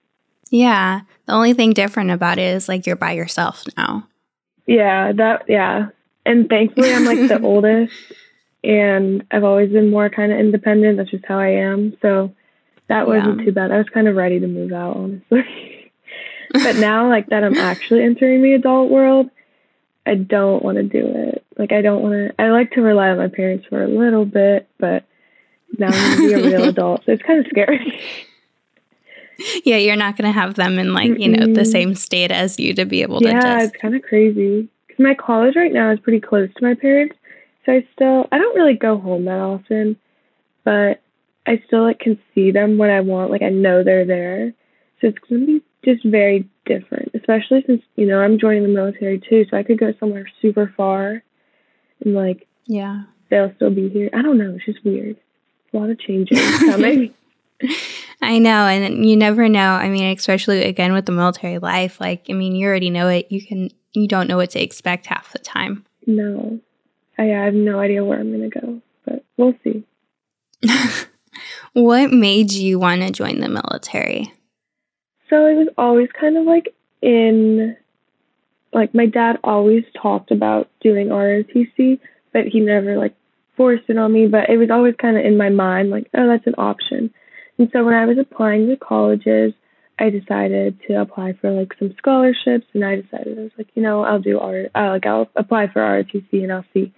Yeah. 0.49 1.01
The 1.25 1.33
only 1.33 1.53
thing 1.53 1.73
different 1.73 2.11
about 2.11 2.39
it 2.39 2.55
is 2.55 2.67
like 2.67 2.85
you're 2.87 2.95
by 2.95 3.11
yourself 3.11 3.63
now. 3.77 4.07
Yeah, 4.65 5.11
that 5.13 5.43
yeah. 5.47 5.89
And 6.25 6.49
thankfully 6.49 6.93
I'm 6.93 7.05
like 7.05 7.27
the 7.27 7.41
oldest 7.43 7.93
and 8.63 9.23
I've 9.31 9.43
always 9.43 9.71
been 9.71 9.89
more 9.89 10.09
kind 10.09 10.31
of 10.31 10.39
independent. 10.39 10.97
That's 10.97 11.11
just 11.11 11.25
how 11.25 11.39
I 11.39 11.49
am. 11.49 11.95
So 12.01 12.33
that 12.87 13.07
wasn't 13.07 13.39
Yeah. 13.39 13.45
too 13.45 13.51
bad. 13.51 13.71
I 13.71 13.77
was 13.77 13.89
kind 13.93 14.07
of 14.07 14.15
ready 14.15 14.39
to 14.39 14.47
move 14.47 14.71
out, 14.73 14.95
honestly. 14.97 15.91
but 16.53 16.77
now 16.77 17.07
like 17.09 17.27
that 17.27 17.43
I'm 17.43 17.57
actually 17.57 18.03
entering 18.03 18.41
the 18.41 18.53
adult 18.53 18.89
world, 18.89 19.29
I 20.05 20.15
don't 20.15 20.63
want 20.63 20.77
to 20.77 20.83
do 20.83 21.05
it. 21.05 21.45
Like 21.57 21.71
I 21.71 21.81
don't 21.81 22.01
want 22.01 22.13
to. 22.13 22.41
I 22.41 22.49
like 22.49 22.71
to 22.71 22.81
rely 22.81 23.09
on 23.09 23.17
my 23.17 23.27
parents 23.27 23.67
for 23.67 23.83
a 23.83 23.87
little 23.87 24.25
bit, 24.25 24.67
but 24.79 25.03
now 25.77 25.87
I'm 25.87 26.17
gonna 26.17 26.27
be 26.27 26.33
a 26.33 26.43
real 26.43 26.63
adult, 26.69 27.05
so 27.05 27.11
it's 27.11 27.23
kind 27.23 27.39
of 27.39 27.47
scary. 27.49 27.99
Yeah, 29.63 29.77
you're 29.77 29.95
not 29.95 30.17
going 30.17 30.31
to 30.31 30.37
have 30.37 30.55
them 30.55 30.77
in 30.79 30.93
like, 30.93 31.17
you 31.17 31.29
know, 31.29 31.53
the 31.53 31.63
same 31.63 31.95
state 31.95 32.29
as 32.31 32.59
you 32.59 32.73
to 32.73 32.85
be 32.85 33.01
able 33.01 33.21
to 33.21 33.27
yeah, 33.29 33.39
just. 33.59 33.73
it's 33.73 33.81
kind 33.81 33.95
of 33.95 34.01
crazy. 34.01 34.67
Because 34.85 35.01
my 35.01 35.13
college 35.13 35.55
right 35.55 35.71
now 35.71 35.91
is 35.91 35.99
pretty 35.99 36.19
close 36.19 36.49
to 36.55 36.61
my 36.65 36.73
parents, 36.75 37.15
so 37.65 37.71
I 37.73 37.87
still 37.93 38.27
I 38.31 38.37
don't 38.37 38.55
really 38.55 38.73
go 38.73 38.97
home 38.97 39.25
that 39.25 39.39
often, 39.39 39.95
but 40.65 41.01
I 41.47 41.61
still 41.67 41.83
like 41.83 41.99
can 41.99 42.19
see 42.35 42.51
them 42.51 42.77
when 42.77 42.89
I 42.89 42.99
want. 43.01 43.31
Like 43.31 43.41
I 43.41 43.49
know 43.49 43.83
they're 43.83 44.05
there, 44.05 44.53
so 44.99 45.07
it's 45.07 45.17
gonna 45.29 45.45
be 45.45 45.61
just 45.85 46.03
very 46.03 46.47
different. 46.65 47.11
Especially 47.13 47.63
since 47.65 47.81
you 47.95 48.07
know 48.07 48.19
I'm 48.19 48.39
joining 48.39 48.63
the 48.63 48.69
military 48.69 49.19
too, 49.19 49.45
so 49.49 49.55
I 49.57 49.63
could 49.63 49.79
go 49.79 49.93
somewhere 49.99 50.27
super 50.41 50.73
far, 50.75 51.23
and 52.03 52.13
like 52.13 52.45
Yeah. 52.67 53.03
they'll 53.29 53.53
still 53.55 53.71
be 53.71 53.87
here. 53.89 54.09
I 54.13 54.21
don't 54.21 54.37
know. 54.37 54.55
It's 54.55 54.65
just 54.65 54.83
weird. 54.83 55.15
A 55.73 55.77
lot 55.77 55.89
of 55.89 55.99
changes 55.99 56.39
coming. 56.59 57.13
I 58.21 58.39
know. 58.39 58.65
And 58.65 59.07
you 59.07 59.15
never 59.15 59.47
know. 59.47 59.71
I 59.73 59.89
mean, 59.89 60.15
especially 60.17 60.63
again 60.63 60.93
with 60.93 61.05
the 61.05 61.11
military 61.11 61.59
life, 61.59 61.99
like, 61.99 62.25
I 62.29 62.33
mean, 62.33 62.55
you 62.55 62.67
already 62.67 62.89
know 62.89 63.07
it. 63.07 63.27
You 63.29 63.45
can, 63.45 63.69
you 63.93 64.07
don't 64.07 64.27
know 64.27 64.37
what 64.37 64.51
to 64.51 64.61
expect 64.61 65.05
half 65.05 65.31
the 65.31 65.39
time. 65.39 65.85
no, 66.07 66.59
I, 67.17 67.23
I 67.33 67.45
have 67.45 67.53
no 67.53 67.79
idea 67.79 68.03
where 68.03 68.19
I'm 68.19 68.31
gonna 68.31 68.49
go, 68.49 68.81
but 69.05 69.23
we'll 69.37 69.55
see. 69.63 69.83
what 71.73 72.11
made 72.11 72.51
you 72.51 72.79
want 72.79 73.01
to 73.01 73.11
join 73.11 73.39
the 73.39 73.49
military? 73.49 74.33
So 75.29 75.45
it 75.45 75.55
was 75.55 75.67
always 75.77 76.09
kind 76.19 76.37
of 76.37 76.45
like 76.45 76.73
in, 77.01 77.75
like 78.73 78.95
my 78.95 79.05
dad 79.05 79.37
always 79.43 79.83
talked 80.01 80.31
about 80.31 80.69
doing 80.81 81.09
ROTC, 81.09 81.99
but 82.33 82.47
he 82.47 82.59
never 82.59 82.97
like 82.97 83.15
forced 83.59 83.89
it 83.89 83.97
on 83.97 84.13
me. 84.13 84.25
But 84.25 84.49
it 84.49 84.57
was 84.57 84.69
always 84.71 84.95
kind 84.95 85.17
of 85.17 85.25
in 85.25 85.37
my 85.37 85.49
mind, 85.49 85.89
like, 85.89 86.09
oh, 86.17 86.27
that's 86.27 86.47
an 86.47 86.55
option. 86.57 87.13
And 87.57 87.69
so 87.73 87.83
when 87.83 87.93
I 87.93 88.05
was 88.05 88.17
applying 88.17 88.67
to 88.67 88.77
colleges, 88.77 89.51
I 89.99 90.09
decided 90.09 90.79
to 90.87 91.01
apply 91.01 91.33
for 91.41 91.51
like 91.51 91.73
some 91.77 91.93
scholarships, 91.97 92.65
and 92.73 92.85
I 92.85 93.01
decided 93.01 93.37
I 93.37 93.41
was 93.41 93.51
like, 93.57 93.67
you 93.75 93.83
know, 93.83 94.01
I'll 94.03 94.21
do 94.21 94.39
R, 94.39 94.69
uh, 94.73 94.91
like 94.91 95.05
I'll 95.05 95.29
apply 95.35 95.67
for 95.67 95.81
ROTC 95.81 96.31
and 96.31 96.53
I'll 96.53 96.65
see. 96.73 96.93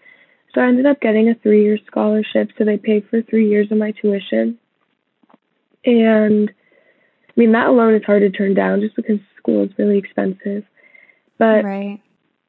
So 0.53 0.61
I 0.61 0.67
ended 0.67 0.85
up 0.85 1.01
getting 1.01 1.27
a 1.29 1.33
three-year 1.33 1.79
scholarship, 1.87 2.49
so 2.57 2.63
they 2.63 2.77
paid 2.77 3.07
for 3.09 3.23
three 3.23 3.49
years 3.49 3.71
of 3.71 3.79
my 3.79 3.91
tuition. 3.91 4.59
And 5.83 6.51
I 7.29 7.33
mean, 7.35 7.53
that 7.53 7.67
alone 7.67 7.95
is 7.95 8.03
hard 8.05 8.21
to 8.21 8.29
turn 8.29 8.53
down 8.53 8.81
just 8.81 8.95
because 8.95 9.17
school 9.37 9.63
is 9.63 9.71
really 9.79 9.97
expensive. 9.97 10.63
But 11.39 11.63
right. 11.63 11.99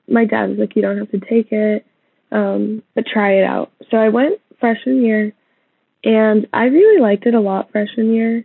my 0.07 0.27
dad 0.27 0.51
was 0.51 0.59
like, 0.59 0.77
you 0.77 0.83
don't 0.83 0.99
have 0.99 1.13
to 1.13 1.21
take 1.21 1.51
it, 1.51 1.87
um, 2.33 2.83
but 2.95 3.07
try 3.07 3.35
it 3.35 3.45
out. 3.45 3.71
So 3.91 3.97
I 3.97 4.09
went 4.09 4.41
freshman 4.59 5.05
year, 5.05 5.33
and 6.03 6.47
I 6.53 6.65
really 6.65 7.01
liked 7.01 7.27
it 7.27 7.35
a 7.35 7.41
lot 7.41 7.71
freshman 7.71 8.13
year. 8.13 8.45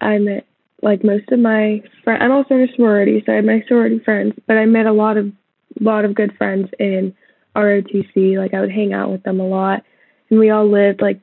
I 0.00 0.18
met 0.18 0.46
like 0.82 1.02
most 1.02 1.30
of 1.32 1.38
my 1.38 1.82
friends. 2.04 2.22
I'm 2.22 2.32
also 2.32 2.54
in 2.54 2.68
a 2.68 2.76
sorority, 2.76 3.22
so 3.24 3.32
I 3.32 3.36
had 3.36 3.46
my 3.46 3.64
sorority 3.66 3.98
friends, 3.98 4.34
but 4.46 4.56
I 4.56 4.66
met 4.66 4.86
a 4.86 4.92
lot 4.92 5.16
of 5.16 5.32
lot 5.80 6.04
of 6.04 6.14
good 6.14 6.36
friends 6.38 6.68
in 6.78 7.14
ROTC. 7.56 8.38
Like 8.38 8.54
I 8.54 8.60
would 8.60 8.72
hang 8.72 8.92
out 8.92 9.10
with 9.10 9.22
them 9.24 9.40
a 9.40 9.46
lot, 9.46 9.82
and 10.30 10.38
we 10.38 10.50
all 10.50 10.70
lived 10.70 11.00
like 11.02 11.20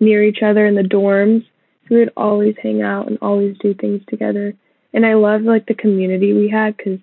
near 0.00 0.24
each 0.24 0.42
other 0.42 0.66
in 0.66 0.74
the 0.74 0.82
dorms. 0.82 1.44
So 1.88 1.94
we 1.94 1.98
would 1.98 2.12
always 2.16 2.54
hang 2.62 2.82
out 2.82 3.06
and 3.06 3.18
always 3.20 3.56
do 3.58 3.74
things 3.74 4.02
together. 4.08 4.54
And 4.92 5.04
I 5.04 5.14
loved 5.14 5.44
like 5.44 5.66
the 5.66 5.74
community 5.74 6.32
we 6.32 6.48
had 6.48 6.76
because 6.76 6.98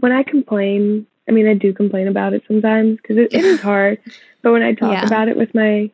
when 0.00 0.12
I 0.12 0.24
complain, 0.24 1.06
I 1.28 1.32
mean, 1.32 1.46
I 1.48 1.54
do 1.54 1.72
complain 1.72 2.08
about 2.08 2.34
it 2.34 2.42
sometimes 2.46 2.96
because 2.96 3.16
it, 3.16 3.32
it 3.32 3.44
is 3.44 3.60
hard. 3.62 3.98
But 4.42 4.52
when 4.52 4.62
I 4.62 4.74
talk 4.74 4.92
yeah. 4.92 5.06
about 5.06 5.28
it 5.28 5.36
with 5.36 5.54
my 5.54 5.90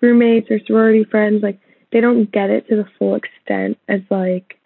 roommates 0.00 0.50
or 0.50 0.60
sorority 0.66 1.04
friends, 1.04 1.42
like 1.42 1.60
they 1.92 2.00
don't 2.00 2.30
get 2.30 2.50
it 2.50 2.68
to 2.68 2.76
the 2.76 2.88
full 2.98 3.14
extent 3.14 3.78
as 3.88 4.00
like 4.10 4.58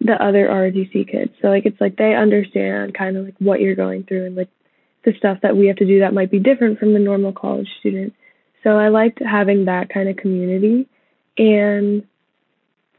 the 0.00 0.22
other 0.22 0.48
ROTC 0.48 1.10
kids. 1.10 1.32
So 1.40 1.48
like 1.48 1.66
it's 1.66 1.80
like 1.80 1.96
they 1.96 2.14
understand 2.14 2.94
kind 2.94 3.16
of 3.16 3.24
like 3.24 3.36
what 3.38 3.60
you're 3.60 3.74
going 3.74 4.04
through 4.04 4.26
and 4.26 4.36
like 4.36 4.50
the 5.04 5.14
stuff 5.16 5.38
that 5.42 5.56
we 5.56 5.68
have 5.68 5.76
to 5.76 5.86
do 5.86 6.00
that 6.00 6.14
might 6.14 6.30
be 6.30 6.38
different 6.38 6.78
from 6.78 6.92
the 6.92 6.98
normal 6.98 7.32
college 7.32 7.68
student. 7.80 8.14
So 8.62 8.78
I 8.78 8.88
liked 8.88 9.20
having 9.22 9.66
that 9.66 9.90
kind 9.90 10.08
of 10.08 10.16
community 10.16 10.88
and 11.36 12.06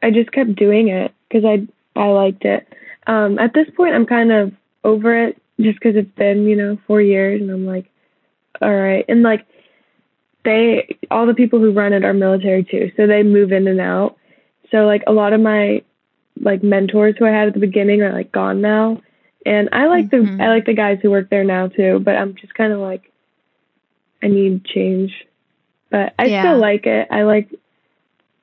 I 0.02 0.12
just 0.12 0.32
kept 0.32 0.56
doing 0.56 0.90
it 0.90 1.14
because 1.28 1.46
I 1.46 1.68
I 2.00 2.08
liked 2.08 2.46
it. 2.46 2.68
Um, 3.08 3.40
at 3.40 3.54
this 3.54 3.68
point, 3.76 3.96
I'm 3.96 4.06
kind 4.06 4.32
of 4.32 4.52
over 4.84 5.28
it 5.28 5.42
just 5.60 5.80
because 5.80 5.96
it's 5.96 6.12
been 6.16 6.48
you 6.48 6.56
know 6.56 6.78
four 6.88 7.02
years, 7.02 7.42
and 7.42 7.50
I'm 7.50 7.66
like, 7.66 7.90
all 8.62 8.74
right, 8.74 9.06
and 9.08 9.24
like 9.24 9.46
they 10.44 10.98
all 11.12 11.26
the 11.26 11.34
people 11.34 11.60
who 11.60 11.72
run 11.72 11.94
it 11.94 12.06
are 12.06 12.14
military 12.14 12.64
too, 12.64 12.92
so 12.96 13.08
they 13.08 13.24
move 13.24 13.52
in 13.52 13.68
and 13.68 13.82
out. 13.82 14.18
So 14.72 14.86
like 14.86 15.04
a 15.08 15.14
lot 15.14 15.34
of 15.34 15.42
my 15.42 15.84
like 16.40 16.64
mentors 16.64 17.16
who 17.18 17.26
I 17.26 17.32
had 17.32 17.48
at 17.48 17.54
the 17.54 17.60
beginning 17.60 18.02
are 18.02 18.14
like 18.14 18.32
gone 18.32 18.62
now, 18.62 19.02
and 19.46 19.70
I 19.72 19.88
like 19.88 20.10
mm-hmm. 20.10 20.38
the 20.38 20.44
I 20.44 20.48
like 20.50 20.66
the 20.66 20.74
guys 20.74 21.00
who 21.02 21.12
work 21.12 21.30
there 21.30 21.44
now 21.44 21.68
too, 21.68 22.00
but 22.00 22.16
I'm 22.16 22.36
just 22.36 22.54
kind 22.54 22.74
of 22.74 22.80
like 22.80 23.12
I 24.22 24.28
need 24.28 24.66
change. 24.66 25.12
But 25.90 26.14
I 26.18 26.26
yeah. 26.26 26.42
still 26.42 26.58
like 26.58 26.86
it. 26.86 27.08
I 27.12 27.24
like 27.24 27.50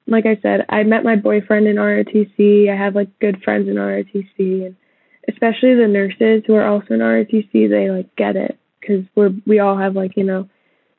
like 0.07 0.27
I 0.27 0.39
said, 0.43 0.67
I 0.69 0.83
met 0.83 1.05
my 1.05 1.17
boyfriend 1.17 1.67
in 1.67 1.77
ROTC. 1.77 2.71
I 2.71 2.77
have 2.77 2.95
like 2.95 3.19
good 3.19 3.43
friends 3.43 3.69
in 3.69 3.77
ROTC, 3.77 4.67
and 4.67 4.77
especially 5.29 5.75
the 5.75 5.89
nurses 5.89 6.43
who 6.47 6.55
are 6.55 6.67
also 6.67 6.95
in 6.95 7.01
ROTC, 7.01 7.69
they 7.69 7.91
like 7.91 8.15
get 8.17 8.37
it 8.37 8.59
because 8.81 9.05
we're 9.15 9.31
we 9.47 9.59
all 9.59 9.77
have 9.77 9.95
like 9.95 10.17
you 10.17 10.25
know 10.25 10.49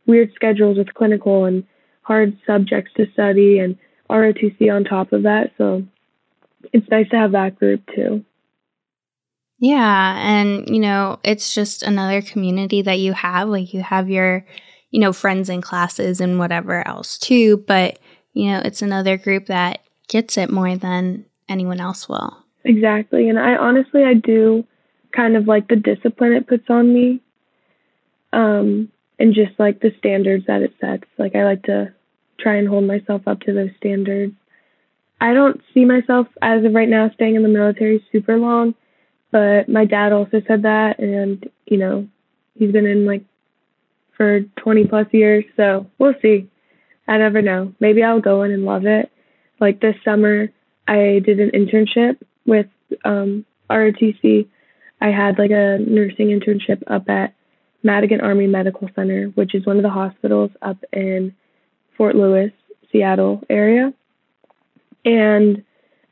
weird 0.06 0.32
schedules 0.36 0.77
with 0.77 0.94
clinical 0.94 1.46
and 1.46 1.65
hard 2.01 2.38
subjects 2.46 2.92
to 2.98 3.06
study 3.13 3.60
and 3.60 3.77
ROTC 4.10 4.74
on 4.74 4.84
top 4.84 5.13
of 5.13 5.24
that. 5.24 5.51
So 5.58 5.84
it's 6.72 6.89
nice 6.89 7.10
to 7.10 7.18
have 7.18 7.32
that 7.34 7.58
group 7.58 7.82
too. 7.96 8.24
Yeah, 9.60 10.18
and 10.18 10.68
you 10.68 10.80
know, 10.80 11.20
it's 11.24 11.53
just 11.56 11.84
another 11.84 12.22
community 12.22 12.82
that 12.82 13.00
you 13.00 13.13
have. 13.13 13.48
Like 13.48 13.74
you 13.74 13.82
have 13.82 14.10
your, 14.10 14.46
you 14.92 15.00
know, 15.00 15.13
friends 15.13 15.50
and 15.50 15.63
classes 15.63 16.20
and 16.20 16.38
whatever 16.38 16.86
else 16.88 17.18
too, 17.18 17.58
but 17.65 18.00
you 18.34 18.51
know, 18.51 18.62
it's 18.65 18.82
another 18.82 19.18
group 19.18 19.46
that 19.46 19.80
gets 20.08 20.38
it 20.38 20.50
more 20.50 20.75
than 20.75 21.25
anyone 21.48 21.80
else 21.80 22.10
will. 22.10 22.42
Exactly. 22.65 23.29
And 23.29 23.39
I 23.39 23.55
honestly, 23.55 24.03
I 24.03 24.13
do 24.13 24.65
kind 25.12 25.36
of 25.36 25.48
like 25.48 25.67
the 25.67 25.75
discipline 25.75 26.34
it 26.34 26.48
puts 26.48 26.70
on 26.70 26.93
me. 26.93 27.22
Um, 28.32 28.89
and 29.20 29.34
just 29.34 29.60
like 29.60 29.79
the 29.79 29.91
standards 30.00 30.46
that 30.48 30.62
it 30.62 30.74
sets. 30.82 31.03
Like 31.17 31.36
I 31.36 31.43
like 31.43 31.63
to 31.63 31.93
try 32.39 32.55
and 32.55 32.67
hold 32.67 32.86
myself 32.86 33.22
up 33.27 33.41
to 33.41 33.53
those 33.53 33.70
standards. 33.77 34.34
I 35.22 35.34
don't 35.34 35.62
see 35.74 35.86
myself 35.86 36.27
as 36.41 36.65
of 36.65 36.74
right 36.74 36.89
now 36.89 37.10
staying 37.13 37.36
in 37.36 37.43
the 37.43 37.48
military 37.50 38.03
super 38.12 38.38
long, 38.38 38.74
but 39.32 39.70
my 39.70 39.86
dad 39.86 40.12
also 40.12 40.41
said 40.48 40.63
that 40.63 41.00
and 41.00 41.48
you 41.65 41.77
know, 41.77 42.08
he's 42.55 42.72
been 42.72 42.86
in 42.86 43.05
like 43.05 43.24
for 44.17 44.41
20 44.58 44.88
plus 44.88 45.08
years, 45.12 45.46
so 45.55 45.88
we'll 45.98 46.15
see. 46.22 46.50
I 47.08 47.17
never 47.17 47.41
know. 47.41 47.74
Maybe 47.79 48.03
I'll 48.03 48.22
go 48.22 48.43
in 48.43 48.51
and 48.51 48.65
love 48.65 48.86
it. 48.86 49.12
Like 49.60 49.79
this 49.79 49.96
summer, 50.03 50.50
I 50.88 51.22
did 51.25 51.39
an 51.39 51.51
internship 51.51 52.17
with 52.45 52.67
um, 53.05 53.45
ROTC. 53.69 54.47
I 55.01 55.07
had 55.07 55.38
like 55.38 55.51
a 55.51 55.77
nursing 55.79 56.27
internship 56.27 56.83
up 56.88 57.09
at 57.09 57.33
Madigan 57.83 58.21
Army 58.21 58.47
Medical 58.47 58.89
Center, 58.95 59.27
which 59.35 59.53
is 59.53 59.65
one 59.65 59.77
of 59.77 59.83
the 59.83 59.89
hospitals 59.89 60.51
up 60.62 60.77
in 60.93 61.35
Fort 61.97 62.15
Lewis, 62.15 62.51
Seattle 62.91 63.41
area. 63.50 63.93
And 65.03 65.63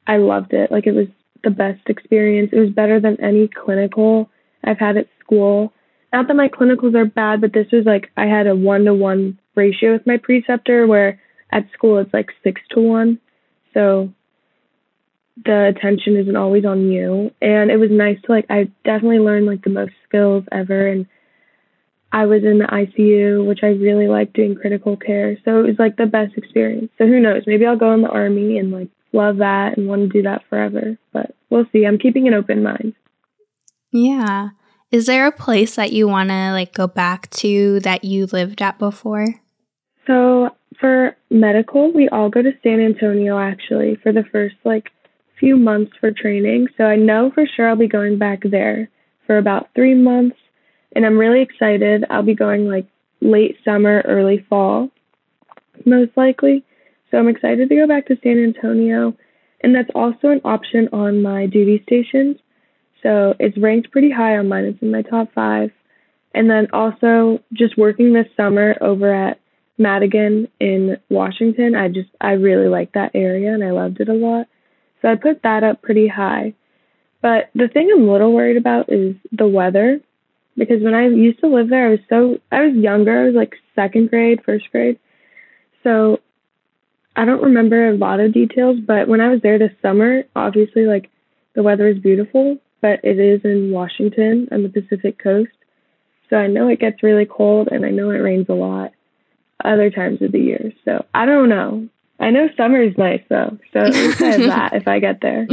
I 0.06 0.18
loved 0.18 0.54
it. 0.54 0.72
Like 0.72 0.88
it 0.88 0.92
was 0.92 1.08
the 1.44 1.50
best 1.50 1.82
experience. 1.88 2.50
It 2.52 2.60
was 2.60 2.70
better 2.70 3.00
than 3.00 3.22
any 3.22 3.48
clinical 3.48 4.30
I've 4.64 4.80
had 4.80 4.98
at 4.98 5.08
school. 5.24 5.74
Not 6.12 6.28
that 6.28 6.36
my 6.36 6.50
clinicals 6.50 6.96
are 6.96 7.06
bad, 7.06 7.40
but 7.40 7.54
this 7.54 7.68
was 7.72 7.86
like 7.86 8.12
I 8.18 8.26
had 8.26 8.48
a 8.48 8.56
one 8.56 8.86
to 8.86 8.94
one 8.94 9.40
ratio 9.56 9.94
with 9.94 10.06
my 10.06 10.18
preceptor 10.18 10.86
where 10.86 11.20
at 11.52 11.72
school 11.74 12.00
it's 12.00 12.14
like 12.14 12.30
six 12.44 12.62
to 12.72 12.82
one. 12.82 13.20
So 13.74 14.12
the 15.44 15.74
attention 15.76 16.18
isn't 16.18 16.36
always 16.36 16.66
on 16.66 16.92
you. 16.92 17.32
And 17.42 17.72
it 17.72 17.78
was 17.78 17.90
nice 17.92 18.18
to 18.26 18.32
like 18.32 18.46
I 18.50 18.72
definitely 18.84 19.20
learned 19.20 19.48
like 19.48 19.64
the 19.64 19.70
most 19.70 19.94
skills 20.08 20.44
ever 20.52 20.88
and 20.88 21.08
I 22.14 22.26
was 22.26 22.44
in 22.44 22.60
the 22.60 22.66
ICU, 22.66 23.48
which 23.48 23.60
I 23.64 23.68
really 23.68 24.08
liked 24.08 24.34
doing 24.34 24.56
critical 24.56 24.98
care. 24.98 25.38
So 25.46 25.60
it 25.60 25.68
was 25.68 25.80
like 25.80 25.96
the 25.96 26.06
best 26.06 26.38
experience. 26.38 26.92
So 26.98 27.08
who 27.08 27.22
knows? 27.22 27.44
Maybe 27.48 27.66
I'll 27.66 27.78
go 27.78 27.94
in 27.94 28.02
the 28.02 28.10
army 28.10 28.58
and 28.58 28.72
like 28.72 28.90
love 29.14 29.38
that 29.38 29.78
and 29.78 29.88
want 29.88 30.02
to 30.02 30.08
do 30.10 30.24
that 30.24 30.44
forever. 30.50 30.98
But 31.14 31.34
we'll 31.50 31.66
see. 31.72 31.86
I'm 31.86 31.98
keeping 31.98 32.28
an 32.28 32.34
open 32.34 32.64
mind. 32.64 32.94
Yeah. 33.92 34.50
Is 34.92 35.06
there 35.06 35.26
a 35.26 35.32
place 35.32 35.76
that 35.76 35.94
you 35.94 36.08
want 36.08 36.30
to 36.30 36.52
like 36.52 36.74
go 36.74 36.86
back 36.88 37.30
to 37.32 37.80
that 37.82 38.04
you 38.04 38.26
lived 38.26 38.62
at 38.62 38.78
before? 38.78 39.26
So 40.06 40.50
for 40.80 41.16
medical, 41.30 41.94
we 41.94 42.10
all 42.10 42.30
go 42.30 42.42
to 42.42 42.52
San 42.62 42.82
Antonio 42.82 43.40
actually 43.40 43.98
for 44.04 44.12
the 44.12 44.24
first 44.32 44.56
like 44.66 44.90
few 45.42 45.58
months 45.58 45.92
for 46.00 46.12
training. 46.12 46.68
So 46.78 46.86
I 46.86 46.96
know 46.96 47.32
for 47.34 47.46
sure 47.46 47.68
I'll 47.68 47.76
be 47.76 47.88
going 47.88 48.18
back 48.18 48.44
there 48.44 48.90
for 49.28 49.38
about 49.38 49.70
three 49.76 49.96
months. 49.96 50.38
And 50.96 51.06
I'm 51.06 51.18
really 51.18 51.42
excited. 51.42 52.06
I'll 52.10 52.24
be 52.24 52.36
going 52.36 52.70
like 52.70 52.86
late 53.20 53.58
summer, 53.66 54.04
early 54.06 54.46
fall, 54.50 54.90
most 55.86 56.12
likely. 56.16 56.64
So 57.10 57.18
I'm 57.18 57.28
excited 57.28 57.68
to 57.68 57.76
go 57.76 57.88
back 57.88 58.06
to 58.08 58.18
San 58.24 58.42
Antonio. 58.42 59.18
And 59.62 59.76
that's 59.76 59.90
also 59.96 60.30
an 60.30 60.42
option 60.46 60.88
on 60.94 61.22
my 61.22 61.48
duty 61.48 61.82
stations. 61.84 62.38
So 63.04 63.34
it's 63.40 63.58
ranked 63.58 63.92
pretty 63.92 64.12
high 64.12 64.38
on 64.38 64.48
mine. 64.48 64.66
It's 64.66 64.82
in 64.82 64.92
my 64.92 65.02
top 65.02 65.34
five. 65.34 65.72
And 66.34 66.50
then 66.50 66.68
also 66.72 67.40
just 67.52 67.78
working 67.78 68.14
this 68.14 68.28
summer 68.38 68.78
over 68.80 69.14
at 69.14 69.40
Madigan 69.78 70.48
in 70.60 70.98
Washington. 71.10 71.76
I 71.76 71.88
just 71.88 72.10
I 72.22 72.34
really 72.34 72.68
liked 72.68 72.94
that 72.94 73.12
area 73.16 73.54
and 73.54 73.64
I 73.64 73.72
loved 73.72 74.00
it 74.00 74.08
a 74.08 74.14
lot. 74.14 74.48
So 75.02 75.10
I 75.10 75.16
put 75.16 75.44
that 75.44 75.64
up 75.64 75.82
pretty 75.82 76.08
high. 76.08 76.54
But 77.22 77.50
the 77.54 77.68
thing 77.68 77.90
I'm 77.94 78.08
a 78.08 78.12
little 78.12 78.34
worried 78.34 78.58
about 78.58 78.92
is 78.92 79.16
the 79.32 79.48
weather 79.48 80.00
because 80.58 80.84
when 80.84 80.94
I 80.94 81.08
used 81.08 81.40
to 81.42 81.48
live 81.48 81.70
there 81.70 81.88
I 81.88 81.92
was 81.92 82.00
so 82.10 82.40
I 82.52 82.66
was 82.66 82.76
younger, 82.76 83.22
I 83.22 83.26
was 83.26 83.36
like 83.36 83.56
second 83.76 84.10
grade, 84.10 84.42
first 84.44 84.70
grade. 84.72 85.00
So 85.84 86.20
I 87.16 87.26
don't 87.26 87.44
remember 87.44 87.90
a 87.90 87.98
lot 87.98 88.20
of 88.20 88.34
details, 88.34 88.78
but 88.86 89.08
when 89.08 89.22
I 89.22 89.30
was 89.30 89.42
there 89.42 89.60
this 89.60 89.72
summer, 89.82 90.24
obviously 90.36 90.86
like 90.86 91.10
the 91.56 91.64
weather 91.64 91.88
is 91.88 92.00
beautiful, 92.00 92.58
but 92.82 93.00
it 93.04 93.20
is 93.20 93.42
in 93.44 93.72
Washington 93.72 94.48
on 94.52 94.64
the 94.64 94.70
Pacific 94.70 95.20
coast. 95.22 95.52
So 96.30 96.38
I 96.38 96.48
know 96.48 96.70
it 96.70 96.80
gets 96.80 97.04
really 97.04 97.26
cold 97.26 97.68
and 97.72 97.86
I 97.86 97.90
know 97.90 98.10
it 98.10 98.20
rains 98.20 98.48
a 98.50 98.54
lot 98.54 98.94
other 99.64 99.90
times 99.90 100.22
of 100.22 100.32
the 100.32 100.40
year. 100.40 100.72
So 100.86 101.06
I 101.14 101.26
don't 101.26 101.50
know. 101.50 101.88
I 102.22 102.30
know 102.30 102.48
summer 102.56 102.82
is 102.82 102.98
nice 102.98 103.24
though. 103.30 103.58
So 103.74 103.80
that 103.90 104.72
if 104.74 104.88
I 104.88 105.00
get 105.00 105.22
there. 105.22 105.48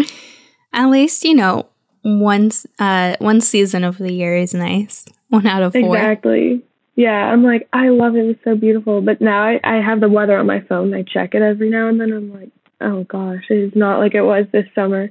At 0.73 0.91
least, 0.91 1.25
you 1.25 1.35
know, 1.35 1.67
one 2.03 2.51
uh 2.79 3.17
one 3.19 3.41
season 3.41 3.85
of 3.85 3.99
the 3.99 4.13
year 4.13 4.37
is 4.37 4.55
nice. 4.55 5.07
One 5.29 5.47
out 5.47 5.63
of 5.63 5.73
four. 5.73 5.97
Exactly. 5.97 6.63
Yeah, 6.95 7.11
I'm 7.11 7.45
like, 7.45 7.69
I 7.73 7.89
love 7.89 8.17
it. 8.17 8.27
It's 8.27 8.45
so 8.45 8.57
beautiful. 8.57 9.01
But 9.01 9.21
now 9.21 9.45
I, 9.45 9.61
I 9.63 9.77
have 9.77 10.01
the 10.01 10.09
weather 10.09 10.37
on 10.37 10.47
my 10.47 10.61
phone. 10.61 10.93
I 10.95 11.03
check 11.03 11.35
it 11.35 11.43
every 11.43 11.71
now 11.71 11.89
and 11.89 12.01
then. 12.01 12.13
I'm 12.13 12.33
like, 12.33 12.51
oh 12.81 13.05
gosh, 13.05 13.45
it 13.49 13.55
is 13.55 13.73
not 13.75 13.99
like 13.99 14.15
it 14.15 14.23
was 14.23 14.47
this 14.53 14.67
summer. 14.75 15.11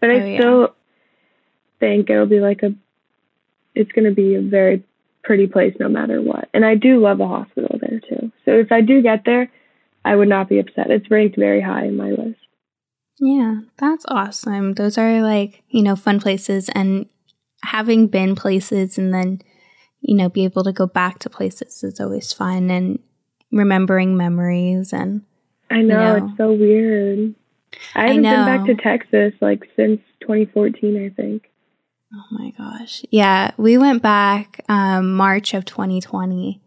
But 0.00 0.10
I 0.10 0.14
oh, 0.14 0.36
still 0.38 0.74
think 1.80 2.10
it'll 2.10 2.26
be 2.26 2.40
like 2.40 2.62
a, 2.62 2.74
it's 3.74 3.90
going 3.92 4.04
to 4.04 4.14
be 4.14 4.36
a 4.36 4.40
very 4.40 4.84
pretty 5.24 5.46
place 5.46 5.74
no 5.80 5.88
matter 5.88 6.22
what. 6.22 6.48
And 6.54 6.64
I 6.64 6.76
do 6.76 7.00
love 7.00 7.18
the 7.18 7.26
hospital 7.26 7.78
there 7.80 8.00
too. 8.00 8.30
So 8.44 8.52
if 8.52 8.70
I 8.70 8.80
do 8.80 9.02
get 9.02 9.24
there, 9.24 9.50
I 10.06 10.14
would 10.14 10.28
not 10.28 10.48
be 10.48 10.60
upset. 10.60 10.88
It's 10.90 11.10
ranked 11.10 11.36
very 11.36 11.60
high 11.60 11.84
in 11.84 11.96
my 11.96 12.10
list. 12.10 12.38
Yeah, 13.18 13.62
that's 13.76 14.04
awesome. 14.06 14.74
Those 14.74 14.96
are 14.98 15.20
like, 15.20 15.64
you 15.68 15.82
know, 15.82 15.96
fun 15.96 16.20
places 16.20 16.68
and 16.68 17.06
having 17.64 18.06
been 18.06 18.36
places 18.36 18.98
and 18.98 19.12
then, 19.12 19.42
you 20.00 20.14
know, 20.14 20.28
be 20.28 20.44
able 20.44 20.62
to 20.62 20.72
go 20.72 20.86
back 20.86 21.18
to 21.20 21.30
places 21.30 21.82
is 21.82 21.98
always 21.98 22.32
fun 22.32 22.70
and 22.70 23.00
remembering 23.50 24.16
memories 24.16 24.92
and 24.92 25.22
I 25.70 25.82
know, 25.82 26.14
you 26.14 26.20
know 26.20 26.26
it's 26.26 26.36
so 26.36 26.52
weird. 26.52 27.34
I 27.96 28.06
haven't 28.06 28.26
I 28.26 28.36
been 28.36 28.46
back 28.46 28.66
to 28.66 28.74
Texas 28.76 29.34
like 29.40 29.64
since 29.74 30.00
2014, 30.20 31.04
I 31.04 31.20
think. 31.20 31.50
Oh 32.14 32.24
my 32.30 32.50
gosh. 32.50 33.04
Yeah, 33.10 33.50
we 33.56 33.76
went 33.76 34.02
back 34.02 34.64
um, 34.68 35.14
March 35.14 35.52
of 35.52 35.64
2020. 35.64 36.62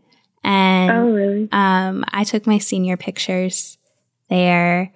And 0.49 0.91
oh, 0.91 1.11
really? 1.11 1.47
um, 1.51 2.03
I 2.09 2.23
took 2.23 2.47
my 2.47 2.57
senior 2.57 2.97
pictures 2.97 3.77
there. 4.31 4.91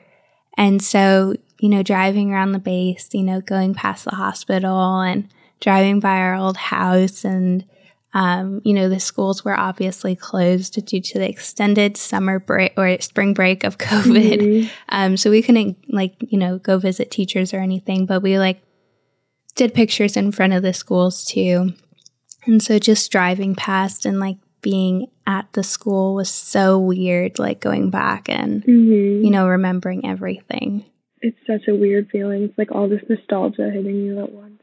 And 0.57 0.81
so, 0.81 1.36
you 1.60 1.69
know, 1.69 1.83
driving 1.83 2.33
around 2.33 2.53
the 2.53 2.60
base, 2.60 3.10
you 3.13 3.22
know, 3.22 3.39
going 3.39 3.75
past 3.75 4.05
the 4.05 4.15
hospital 4.15 5.00
and 5.01 5.29
driving 5.60 6.00
by 6.00 6.17
our 6.17 6.33
old 6.33 6.57
house 6.57 7.24
and 7.24 7.65
um, 8.15 8.62
you 8.63 8.74
know, 8.74 8.89
the 8.89 9.00
schools 9.00 9.43
were 9.43 9.57
obviously 9.57 10.15
closed 10.15 10.86
due 10.86 11.01
to 11.01 11.19
the 11.19 11.27
extended 11.27 11.98
summer 11.98 12.39
break 12.39 12.74
or 12.77 13.00
spring 13.01 13.33
break 13.33 13.63
of 13.63 13.77
COVID. 13.79 14.39
Mm-hmm. 14.39 14.69
Um, 14.89 15.17
so 15.17 15.31
we 15.31 15.41
couldn't 15.41 15.77
like, 15.91 16.15
you 16.19 16.38
know, 16.38 16.60
go 16.60 16.77
visit 16.77 17.10
teachers 17.10 17.53
or 17.53 17.57
anything, 17.57 18.05
but 18.05 18.22
we 18.22 18.38
like 18.38 18.62
did 19.55 19.74
pictures 19.74 20.15
in 20.15 20.31
front 20.31 20.53
of 20.53 20.62
the 20.62 20.74
schools 20.74 21.25
too. 21.25 21.74
And 22.45 22.62
so 22.62 22.77
just 22.77 23.12
driving 23.12 23.55
past 23.55 24.05
and 24.05 24.19
like 24.19 24.38
being 24.63 25.12
at 25.27 25.51
the 25.53 25.62
school 25.62 26.15
was 26.15 26.32
so 26.32 26.79
weird, 26.79 27.38
like 27.38 27.60
going 27.60 27.91
back 27.91 28.27
and, 28.27 28.63
mm-hmm. 28.63 29.24
you 29.24 29.29
know, 29.29 29.48
remembering 29.48 30.08
everything. 30.08 30.84
It's 31.22 31.38
such 31.46 31.67
a 31.67 31.75
weird 31.75 32.10
feeling. 32.12 32.43
It's 32.43 32.58
like 32.58 32.72
all 32.72 32.89
this 32.89 33.03
nostalgia 33.08 33.70
hitting 33.70 33.98
you 34.03 34.24
at 34.24 34.32
once. 34.32 34.60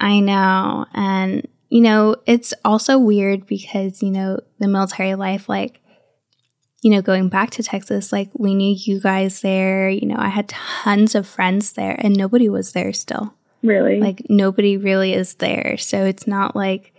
I 0.00 0.20
know. 0.20 0.86
And 0.94 1.46
you 1.68 1.80
know, 1.80 2.14
it's 2.24 2.54
also 2.64 2.98
weird 2.98 3.46
because, 3.46 4.00
you 4.00 4.10
know, 4.10 4.38
the 4.60 4.68
military 4.68 5.16
life, 5.16 5.48
like, 5.48 5.80
you 6.82 6.90
know, 6.90 7.02
going 7.02 7.28
back 7.28 7.50
to 7.50 7.64
Texas, 7.64 8.12
like 8.12 8.30
we 8.34 8.54
knew 8.54 8.76
you 8.78 9.00
guys 9.00 9.40
there. 9.40 9.88
You 9.88 10.06
know, 10.06 10.16
I 10.16 10.28
had 10.28 10.50
tons 10.50 11.16
of 11.16 11.26
friends 11.26 11.72
there 11.72 11.96
and 11.98 12.16
nobody 12.16 12.48
was 12.48 12.72
there 12.72 12.92
still. 12.92 13.34
Really? 13.62 13.98
Like 13.98 14.22
nobody 14.28 14.76
really 14.76 15.14
is 15.14 15.34
there. 15.34 15.76
So 15.76 16.04
it's 16.04 16.28
not 16.28 16.54
like, 16.54 16.93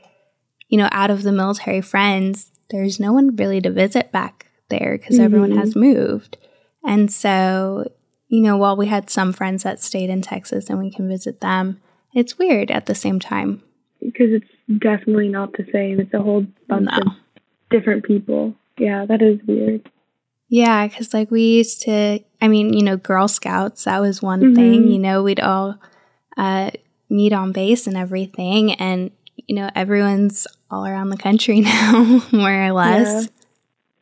you 0.75 0.81
know, 0.81 0.89
out 0.91 1.09
of 1.09 1.23
the 1.23 1.31
military 1.31 1.79
friends, 1.79 2.51
there's 2.69 2.99
no 2.99 3.13
one 3.13 3.33
really 3.37 3.61
to 3.61 3.71
visit 3.71 4.11
back 4.11 4.47
there 4.67 4.97
because 4.97 5.15
mm-hmm. 5.15 5.23
everyone 5.23 5.51
has 5.51 5.73
moved. 5.73 6.35
And 6.83 7.09
so, 7.09 7.89
you 8.27 8.41
know, 8.41 8.57
while 8.57 8.75
we 8.75 8.87
had 8.87 9.09
some 9.09 9.31
friends 9.31 9.63
that 9.63 9.81
stayed 9.81 10.09
in 10.09 10.21
Texas 10.21 10.69
and 10.69 10.77
we 10.77 10.91
can 10.91 11.07
visit 11.07 11.39
them, 11.39 11.79
it's 12.13 12.37
weird 12.37 12.71
at 12.71 12.87
the 12.87 12.93
same 12.93 13.21
time 13.21 13.63
because 14.01 14.33
it's 14.33 14.81
definitely 14.81 15.29
not 15.29 15.53
the 15.53 15.65
same. 15.71 16.01
It's 16.01 16.13
a 16.13 16.21
whole 16.21 16.45
bunch 16.67 16.89
no. 16.91 16.97
of 16.97 17.07
different 17.69 18.03
people. 18.03 18.53
Yeah, 18.77 19.05
that 19.05 19.21
is 19.21 19.39
weird. 19.47 19.89
Yeah, 20.49 20.85
because 20.85 21.13
like 21.13 21.31
we 21.31 21.41
used 21.41 21.83
to, 21.83 22.19
I 22.41 22.49
mean, 22.49 22.73
you 22.73 22.83
know, 22.83 22.97
Girl 22.97 23.29
Scouts, 23.29 23.85
that 23.85 24.01
was 24.01 24.21
one 24.21 24.41
mm-hmm. 24.41 24.55
thing. 24.55 24.87
You 24.89 24.99
know, 24.99 25.23
we'd 25.23 25.39
all 25.39 25.79
uh, 26.35 26.71
meet 27.09 27.31
on 27.31 27.53
base 27.53 27.87
and 27.87 27.95
everything. 27.95 28.73
And, 28.73 29.11
you 29.47 29.55
know, 29.55 29.69
everyone's 29.73 30.45
all 30.69 30.85
around 30.85 31.09
the 31.09 31.17
country 31.17 31.61
now, 31.61 32.21
more 32.31 32.67
or 32.67 32.71
less. 32.71 33.23
Yeah. 33.23 33.29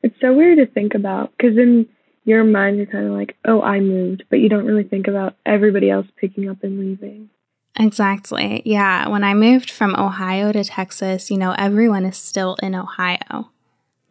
It's 0.04 0.20
so 0.20 0.34
weird 0.34 0.58
to 0.58 0.66
think 0.66 0.96
about 0.96 1.32
because 1.38 1.58
in 1.58 1.88
your 2.26 2.44
mind, 2.44 2.78
you're 2.78 2.86
kind 2.86 3.08
of 3.08 3.14
like, 3.14 3.36
oh, 3.46 3.62
I 3.62 3.80
moved, 3.80 4.24
but 4.30 4.40
you 4.40 4.50
don't 4.50 4.66
really 4.66 4.84
think 4.84 5.08
about 5.08 5.36
everybody 5.46 5.90
else 5.90 6.08
picking 6.18 6.50
up 6.50 6.64
and 6.64 6.80
leaving. 6.80 7.30
Exactly. 7.80 8.62
Yeah. 8.66 9.08
When 9.08 9.24
I 9.24 9.34
moved 9.34 9.72
from 9.72 9.96
Ohio 9.96 10.52
to 10.52 10.64
Texas, 10.64 11.32
you 11.32 11.38
know, 11.38 11.56
everyone 11.58 12.06
is 12.06 12.18
still 12.18 12.56
in 12.62 12.76
Ohio. 12.76 13.50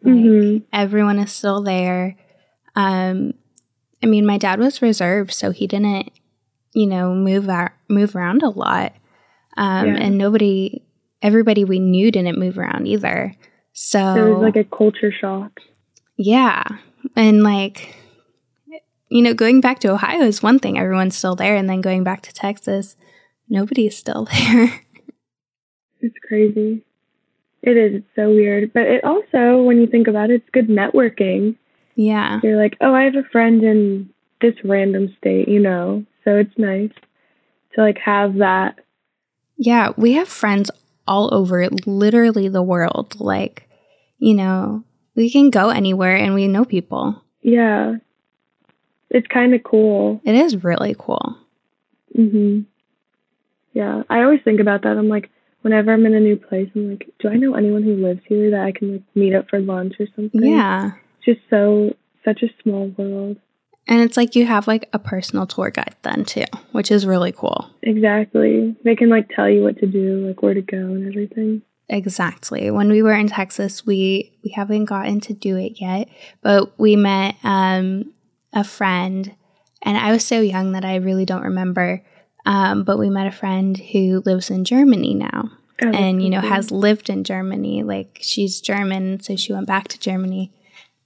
Like, 0.02 0.14
mm-hmm. 0.14 0.64
everyone 0.72 1.18
is 1.18 1.32
still 1.32 1.62
there. 1.62 2.16
Um, 2.74 3.34
I 4.02 4.06
mean, 4.06 4.26
my 4.26 4.36
dad 4.36 4.58
was 4.58 4.82
reserved, 4.82 5.32
so 5.32 5.52
he 5.52 5.68
didn't, 5.68 6.10
you 6.74 6.86
know, 6.86 7.14
move 7.14 7.48
out, 7.48 7.70
move 7.88 8.16
around 8.16 8.42
a 8.42 8.50
lot. 8.50 8.94
Um, 9.56 9.86
yeah. 9.86 9.96
and 10.00 10.18
nobody, 10.18 10.82
everybody 11.22 11.64
we 11.64 11.78
knew 11.78 12.10
didn't 12.10 12.38
move 12.38 12.58
around 12.58 12.86
either. 12.86 13.34
So 13.72 14.14
it 14.14 14.34
was 14.34 14.42
like 14.42 14.56
a 14.56 14.64
culture 14.64 15.12
shock. 15.12 15.60
Yeah. 16.18 16.64
And 17.16 17.42
like, 17.42 17.94
you 19.08 19.22
know, 19.22 19.34
going 19.34 19.60
back 19.60 19.78
to 19.80 19.92
Ohio 19.92 20.22
is 20.22 20.42
one 20.42 20.58
thing, 20.58 20.78
everyone's 20.78 21.16
still 21.16 21.36
there. 21.36 21.56
And 21.56 21.68
then 21.68 21.80
going 21.80 22.04
back 22.04 22.22
to 22.22 22.32
Texas, 22.32 22.96
nobody's 23.48 23.96
still 23.96 24.24
there. 24.32 24.80
it's 26.00 26.18
crazy. 26.26 26.84
It 27.62 27.76
is. 27.76 27.94
It's 27.96 28.16
so 28.16 28.28
weird. 28.28 28.72
But 28.72 28.82
it 28.82 29.04
also, 29.04 29.62
when 29.62 29.78
you 29.78 29.86
think 29.86 30.08
about 30.08 30.30
it, 30.30 30.42
it's 30.42 30.50
good 30.52 30.68
networking. 30.68 31.56
Yeah. 31.94 32.40
You're 32.42 32.60
like, 32.60 32.76
oh, 32.80 32.92
I 32.94 33.04
have 33.04 33.14
a 33.14 33.28
friend 33.30 33.62
in 33.62 34.10
this 34.40 34.54
random 34.64 35.14
state, 35.18 35.48
you 35.48 35.60
know? 35.60 36.04
So 36.24 36.36
it's 36.36 36.56
nice 36.58 36.90
to 37.74 37.80
like 37.80 37.98
have 37.98 38.38
that. 38.38 38.80
Yeah. 39.56 39.92
We 39.96 40.12
have 40.14 40.28
friends 40.28 40.70
all 41.06 41.32
over 41.32 41.68
literally 41.86 42.48
the 42.48 42.62
world. 42.62 43.20
Like, 43.20 43.68
you 44.18 44.34
know, 44.34 44.84
we 45.14 45.30
can 45.30 45.50
go 45.50 45.70
anywhere 45.70 46.16
and 46.16 46.34
we 46.34 46.48
know 46.48 46.64
people. 46.64 47.22
Yeah. 47.42 47.96
It's 49.10 49.26
kind 49.26 49.54
of 49.54 49.62
cool. 49.62 50.20
It 50.24 50.34
is 50.34 50.64
really 50.64 50.96
cool. 50.98 51.36
Mhm. 52.16 52.66
Yeah, 53.74 54.02
I 54.08 54.22
always 54.22 54.40
think 54.42 54.60
about 54.60 54.82
that. 54.82 54.96
I'm 54.98 55.08
like, 55.08 55.30
whenever 55.62 55.92
I'm 55.92 56.04
in 56.06 56.14
a 56.14 56.20
new 56.20 56.36
place, 56.36 56.68
I'm 56.74 56.90
like, 56.90 57.10
do 57.18 57.28
I 57.28 57.36
know 57.36 57.54
anyone 57.54 57.82
who 57.82 57.96
lives 57.96 58.20
here 58.26 58.50
that 58.50 58.60
I 58.60 58.72
can 58.72 58.92
like 58.92 59.02
meet 59.14 59.34
up 59.34 59.48
for 59.48 59.60
lunch 59.60 59.94
or 59.98 60.06
something? 60.14 60.42
Yeah. 60.42 60.92
It's 61.16 61.24
just 61.24 61.40
so 61.50 61.94
such 62.24 62.42
a 62.42 62.48
small 62.62 62.88
world. 62.96 63.38
And 63.88 64.00
it's 64.00 64.16
like 64.16 64.36
you 64.36 64.46
have 64.46 64.68
like 64.68 64.88
a 64.92 64.98
personal 64.98 65.46
tour 65.46 65.70
guide 65.70 65.96
then 66.02 66.24
too, 66.24 66.44
which 66.70 66.90
is 66.90 67.04
really 67.06 67.32
cool. 67.32 67.68
Exactly. 67.82 68.76
They 68.84 68.94
can 68.94 69.08
like 69.08 69.28
tell 69.28 69.48
you 69.48 69.62
what 69.62 69.78
to 69.78 69.86
do, 69.86 70.26
like 70.26 70.42
where 70.42 70.54
to 70.54 70.62
go 70.62 70.76
and 70.76 71.08
everything. 71.08 71.62
Exactly. 71.88 72.70
When 72.70 72.90
we 72.90 73.02
were 73.02 73.12
in 73.12 73.28
Texas, 73.28 73.84
we 73.84 74.32
we 74.44 74.50
haven't 74.50 74.86
gotten 74.86 75.20
to 75.20 75.34
do 75.34 75.56
it 75.56 75.80
yet, 75.80 76.08
but 76.40 76.78
we 76.78 76.96
met 76.96 77.36
um 77.42 78.12
a 78.52 78.64
friend 78.64 79.34
and 79.82 79.98
I 79.98 80.12
was 80.12 80.24
so 80.24 80.40
young 80.40 80.72
that 80.72 80.84
I 80.84 80.96
really 80.96 81.24
don't 81.24 81.42
remember 81.42 82.02
um, 82.44 82.82
but 82.82 82.98
we 82.98 83.08
met 83.08 83.26
a 83.28 83.32
friend 83.32 83.78
who 83.78 84.22
lives 84.24 84.50
in 84.50 84.64
Germany 84.64 85.14
now. 85.14 85.50
Oh, 85.80 85.88
and 85.88 86.22
you 86.22 86.30
know 86.30 86.40
has 86.40 86.70
lived 86.70 87.10
in 87.10 87.24
Germany 87.24 87.82
like 87.82 88.18
she's 88.20 88.60
German 88.60 89.20
so 89.20 89.34
she 89.34 89.52
went 89.52 89.66
back 89.66 89.88
to 89.88 89.98
Germany 89.98 90.52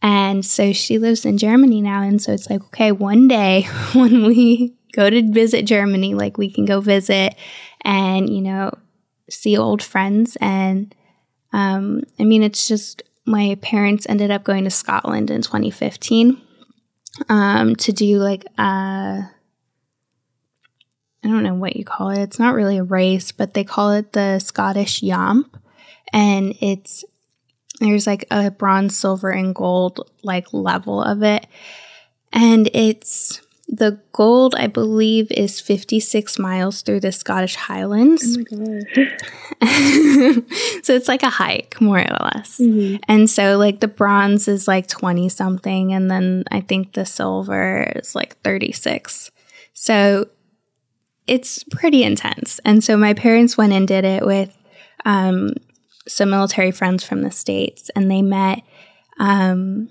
and 0.02 0.44
so 0.44 0.72
she 0.72 0.98
lives 0.98 1.24
in 1.24 1.38
Germany 1.38 1.80
now 1.80 2.02
and 2.02 2.20
so 2.20 2.32
it's 2.32 2.48
like 2.50 2.62
okay 2.64 2.92
one 2.92 3.28
day 3.28 3.62
when 3.94 4.26
we 4.26 4.74
go 4.92 5.09
to 5.11 5.30
visit 5.30 5.64
Germany 5.64 6.14
like 6.14 6.38
we 6.38 6.50
can 6.50 6.64
go 6.64 6.80
visit 6.80 7.35
and 7.82 8.28
you 8.28 8.40
know 8.40 8.70
see 9.30 9.56
old 9.56 9.82
friends 9.82 10.37
and 10.40 10.94
um, 11.52 12.02
I 12.18 12.24
mean 12.24 12.42
it's 12.42 12.68
just 12.68 13.02
my 13.24 13.59
parents 13.61 14.06
ended 14.09 14.30
up 14.30 14.44
going 14.44 14.64
to 14.64 14.70
Scotland 14.70 15.30
in 15.30 15.42
2015 15.42 16.40
um, 17.28 17.76
to 17.76 17.92
do 17.92 18.18
like 18.18 18.44
uh 18.59 19.22
I 21.26 21.28
don't 21.28 21.42
know 21.42 21.54
what 21.54 21.74
you 21.74 21.85
call 21.85 22.11
it. 22.11 22.22
It's 22.22 22.38
not 22.38 22.54
really 22.54 22.78
a 22.78 22.85
race, 22.85 23.32
but 23.32 23.52
they 23.52 23.64
call 23.64 23.90
it 23.90 24.12
the 24.12 24.38
Scottish 24.38 25.00
Yomp. 25.02 25.46
And 26.12 26.54
it's 26.61 27.04
there's 27.80 28.06
like 28.06 28.26
a 28.30 28.50
bronze, 28.50 28.96
silver, 28.96 29.30
and 29.30 29.54
gold 29.54 30.10
like 30.22 30.52
level 30.52 31.02
of 31.02 31.22
it. 31.22 31.46
And 32.32 32.68
it's 32.74 33.40
the 33.68 34.00
gold, 34.12 34.54
I 34.54 34.68
believe, 34.68 35.30
is 35.32 35.60
56 35.60 36.38
miles 36.38 36.82
through 36.82 37.00
the 37.00 37.12
Scottish 37.12 37.56
Highlands. 37.56 38.36
Oh 38.38 38.58
my 38.58 38.80
gosh. 38.94 39.08
so 40.82 40.94
it's 40.94 41.08
like 41.08 41.22
a 41.22 41.30
hike, 41.30 41.80
more 41.80 41.98
or 41.98 42.16
less. 42.24 42.58
Mm-hmm. 42.58 42.96
And 43.08 43.28
so, 43.28 43.58
like, 43.58 43.80
the 43.80 43.88
bronze 43.88 44.46
is 44.46 44.68
like 44.68 44.86
20 44.86 45.28
something, 45.28 45.92
and 45.92 46.10
then 46.10 46.44
I 46.50 46.60
think 46.60 46.92
the 46.92 47.04
silver 47.04 47.92
is 47.96 48.14
like 48.14 48.40
36. 48.42 49.30
So 49.72 50.28
it's 51.26 51.64
pretty 51.64 52.04
intense. 52.04 52.60
And 52.64 52.84
so 52.84 52.96
my 52.96 53.14
parents 53.14 53.58
went 53.58 53.72
and 53.72 53.88
did 53.88 54.04
it 54.04 54.24
with 54.24 54.56
um, 55.04 55.54
some 56.09 56.31
military 56.31 56.71
friends 56.71 57.05
from 57.05 57.23
the 57.23 57.31
States, 57.31 57.90
and 57.95 58.11
they 58.11 58.23
met 58.23 58.62
um, 59.19 59.88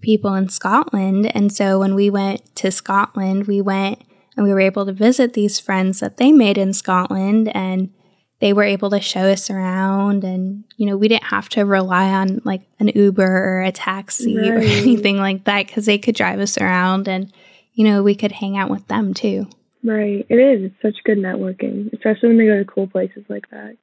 people 0.00 0.34
in 0.34 0.48
Scotland. 0.48 1.34
And 1.34 1.52
so 1.52 1.78
when 1.78 1.94
we 1.94 2.10
went 2.10 2.54
to 2.56 2.70
Scotland, 2.70 3.46
we 3.46 3.60
went 3.60 4.02
and 4.36 4.46
we 4.46 4.52
were 4.52 4.60
able 4.60 4.86
to 4.86 4.92
visit 4.92 5.32
these 5.32 5.58
friends 5.58 6.00
that 6.00 6.16
they 6.16 6.32
made 6.32 6.56
in 6.56 6.72
Scotland, 6.72 7.54
and 7.54 7.92
they 8.40 8.52
were 8.52 8.62
able 8.62 8.90
to 8.90 9.00
show 9.00 9.22
us 9.22 9.50
around. 9.50 10.24
And, 10.24 10.64
you 10.76 10.86
know, 10.86 10.96
we 10.96 11.08
didn't 11.08 11.24
have 11.24 11.48
to 11.50 11.64
rely 11.64 12.10
on 12.10 12.40
like 12.44 12.62
an 12.78 12.88
Uber 12.88 13.22
or 13.22 13.62
a 13.62 13.72
taxi 13.72 14.36
right. 14.36 14.50
or 14.50 14.58
anything 14.60 15.18
like 15.18 15.44
that 15.44 15.66
because 15.66 15.86
they 15.86 15.98
could 15.98 16.14
drive 16.14 16.40
us 16.40 16.56
around 16.58 17.08
and, 17.08 17.32
you 17.74 17.84
know, 17.84 18.02
we 18.02 18.14
could 18.14 18.32
hang 18.32 18.56
out 18.56 18.70
with 18.70 18.86
them 18.88 19.14
too. 19.14 19.46
Right. 19.82 20.26
It 20.28 20.34
is. 20.34 20.70
It's 20.70 20.82
such 20.82 21.02
good 21.04 21.18
networking, 21.18 21.92
especially 21.92 22.28
when 22.28 22.38
they 22.38 22.46
go 22.46 22.58
to 22.58 22.64
cool 22.64 22.86
places 22.86 23.24
like 23.28 23.48
that. 23.50 23.76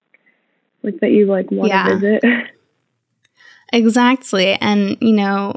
Like 0.83 0.99
that 1.01 1.11
you 1.11 1.25
like 1.25 1.51
want 1.51 1.69
yeah. 1.69 1.97
visit. 1.97 2.23
exactly. 3.73 4.53
And, 4.53 4.97
you 5.01 5.13
know, 5.13 5.55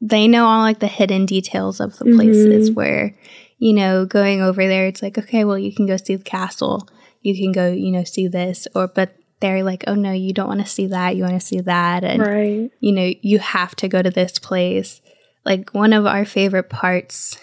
they 0.00 0.26
know 0.26 0.46
all 0.46 0.60
like 0.60 0.80
the 0.80 0.86
hidden 0.86 1.26
details 1.26 1.80
of 1.80 1.96
the 1.98 2.06
places 2.06 2.70
mm-hmm. 2.70 2.74
where, 2.74 3.16
you 3.58 3.72
know, 3.72 4.04
going 4.04 4.40
over 4.40 4.66
there 4.66 4.86
it's 4.86 5.02
like, 5.02 5.18
okay, 5.18 5.44
well 5.44 5.58
you 5.58 5.72
can 5.74 5.86
go 5.86 5.96
see 5.96 6.16
the 6.16 6.24
castle. 6.24 6.88
You 7.20 7.36
can 7.36 7.52
go, 7.52 7.70
you 7.70 7.92
know, 7.92 8.04
see 8.04 8.26
this 8.26 8.66
or 8.74 8.88
but 8.88 9.16
they're 9.40 9.64
like, 9.64 9.84
oh 9.86 9.94
no, 9.94 10.12
you 10.12 10.32
don't 10.32 10.48
want 10.48 10.60
to 10.60 10.66
see 10.66 10.86
that. 10.88 11.16
You 11.16 11.24
want 11.24 11.40
to 11.40 11.46
see 11.46 11.60
that. 11.60 12.04
And, 12.04 12.24
right. 12.24 12.70
you 12.80 12.92
know, 12.92 13.12
you 13.22 13.38
have 13.40 13.74
to 13.76 13.88
go 13.88 14.00
to 14.00 14.10
this 14.10 14.38
place. 14.38 15.00
Like 15.44 15.70
one 15.74 15.92
of 15.92 16.06
our 16.06 16.24
favorite 16.24 16.70
parts 16.70 17.36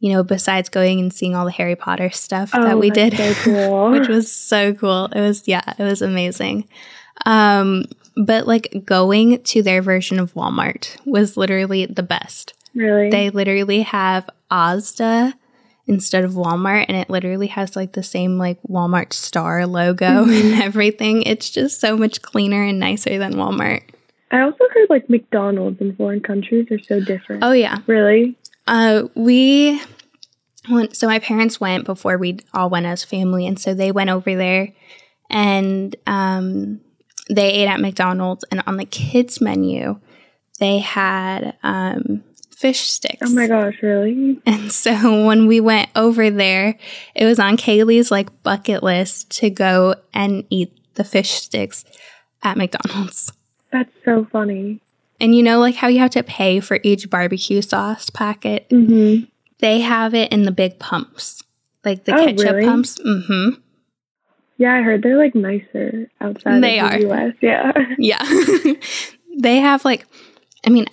you 0.00 0.12
know, 0.12 0.22
besides 0.22 0.68
going 0.68 1.00
and 1.00 1.12
seeing 1.12 1.34
all 1.34 1.44
the 1.44 1.50
Harry 1.52 1.74
Potter 1.76 2.10
stuff 2.10 2.50
Oh, 2.52 2.62
that 2.62 2.78
we 2.78 2.90
did, 2.90 3.16
so 3.16 3.34
cool. 3.42 3.90
which 3.90 4.08
was 4.08 4.30
so 4.32 4.72
cool. 4.74 5.06
It 5.06 5.20
was, 5.20 5.46
yeah, 5.48 5.74
it 5.78 5.82
was 5.82 6.02
amazing. 6.02 6.68
Um, 7.26 7.84
but 8.16 8.46
like 8.46 8.82
going 8.84 9.42
to 9.42 9.62
their 9.62 9.82
version 9.82 10.18
of 10.18 10.34
Walmart 10.34 10.96
was 11.04 11.36
literally 11.36 11.86
the 11.86 12.02
best. 12.02 12.54
Really? 12.74 13.10
They 13.10 13.30
literally 13.30 13.82
have 13.82 14.28
Asda 14.50 15.34
instead 15.86 16.24
of 16.24 16.32
Walmart, 16.32 16.84
and 16.88 16.96
it 16.96 17.08
literally 17.10 17.46
has 17.48 17.74
like 17.74 17.92
the 17.92 18.02
same 18.02 18.38
like 18.38 18.58
Walmart 18.68 19.12
star 19.12 19.66
logo 19.66 20.24
and 20.28 20.62
everything. 20.62 21.22
It's 21.22 21.50
just 21.50 21.80
so 21.80 21.96
much 21.96 22.22
cleaner 22.22 22.62
and 22.62 22.78
nicer 22.78 23.18
than 23.18 23.34
Walmart. 23.34 23.82
I 24.30 24.40
also 24.40 24.64
heard 24.74 24.90
like 24.90 25.08
McDonald's 25.08 25.80
in 25.80 25.96
foreign 25.96 26.20
countries 26.20 26.66
are 26.70 26.78
so 26.78 27.00
different. 27.00 27.42
Oh 27.42 27.52
yeah, 27.52 27.78
Really? 27.86 28.36
Uh, 28.68 29.08
we 29.14 29.80
went. 30.70 30.94
So 30.94 31.06
my 31.06 31.18
parents 31.18 31.58
went 31.58 31.86
before 31.86 32.18
we 32.18 32.38
all 32.52 32.68
went 32.68 32.86
as 32.86 33.02
family, 33.02 33.46
and 33.46 33.58
so 33.58 33.72
they 33.72 33.90
went 33.90 34.10
over 34.10 34.36
there, 34.36 34.74
and 35.30 35.96
um, 36.06 36.80
they 37.30 37.50
ate 37.50 37.68
at 37.68 37.80
McDonald's. 37.80 38.44
And 38.52 38.62
on 38.66 38.76
the 38.76 38.84
kids 38.84 39.40
menu, 39.40 39.98
they 40.60 40.80
had 40.80 41.56
um, 41.62 42.22
fish 42.54 42.90
sticks. 42.90 43.22
Oh 43.22 43.30
my 43.30 43.46
gosh, 43.46 43.76
really? 43.80 44.38
And 44.44 44.70
so 44.84 45.24
when 45.24 45.46
we 45.46 45.60
went 45.60 45.88
over 45.96 46.30
there, 46.30 46.78
it 47.14 47.24
was 47.24 47.38
on 47.38 47.56
Kaylee's 47.56 48.10
like 48.10 48.42
bucket 48.42 48.82
list 48.82 49.30
to 49.38 49.48
go 49.48 49.94
and 50.12 50.44
eat 50.50 50.78
the 50.94 51.04
fish 51.04 51.30
sticks 51.30 51.86
at 52.42 52.58
McDonald's. 52.58 53.32
That's 53.72 53.92
so 54.04 54.26
funny. 54.30 54.82
And 55.20 55.34
you 55.34 55.42
know, 55.42 55.58
like 55.58 55.74
how 55.74 55.88
you 55.88 55.98
have 55.98 56.10
to 56.10 56.22
pay 56.22 56.60
for 56.60 56.78
each 56.82 57.10
barbecue 57.10 57.60
sauce 57.62 58.08
packet? 58.10 58.68
Mm-hmm. 58.70 59.24
They 59.58 59.80
have 59.80 60.14
it 60.14 60.32
in 60.32 60.42
the 60.44 60.52
big 60.52 60.78
pumps, 60.78 61.42
like 61.84 62.04
the 62.04 62.14
Oh, 62.14 62.24
ketchup 62.26 62.52
really? 62.54 62.64
pumps. 62.64 62.98
Mm-hmm. 63.00 63.60
Yeah, 64.58 64.74
I 64.74 64.82
heard 64.82 65.02
they're 65.02 65.16
like 65.18 65.34
nicer 65.34 66.08
outside 66.20 66.62
They 66.62 66.78
of 66.80 66.90
the 66.90 67.12
are. 67.12 67.26
US. 67.28 67.34
Yeah. 67.42 67.72
Yeah. 67.98 68.74
they 69.38 69.56
have 69.58 69.84
like, 69.84 70.06
I 70.66 70.70
mean, 70.70 70.86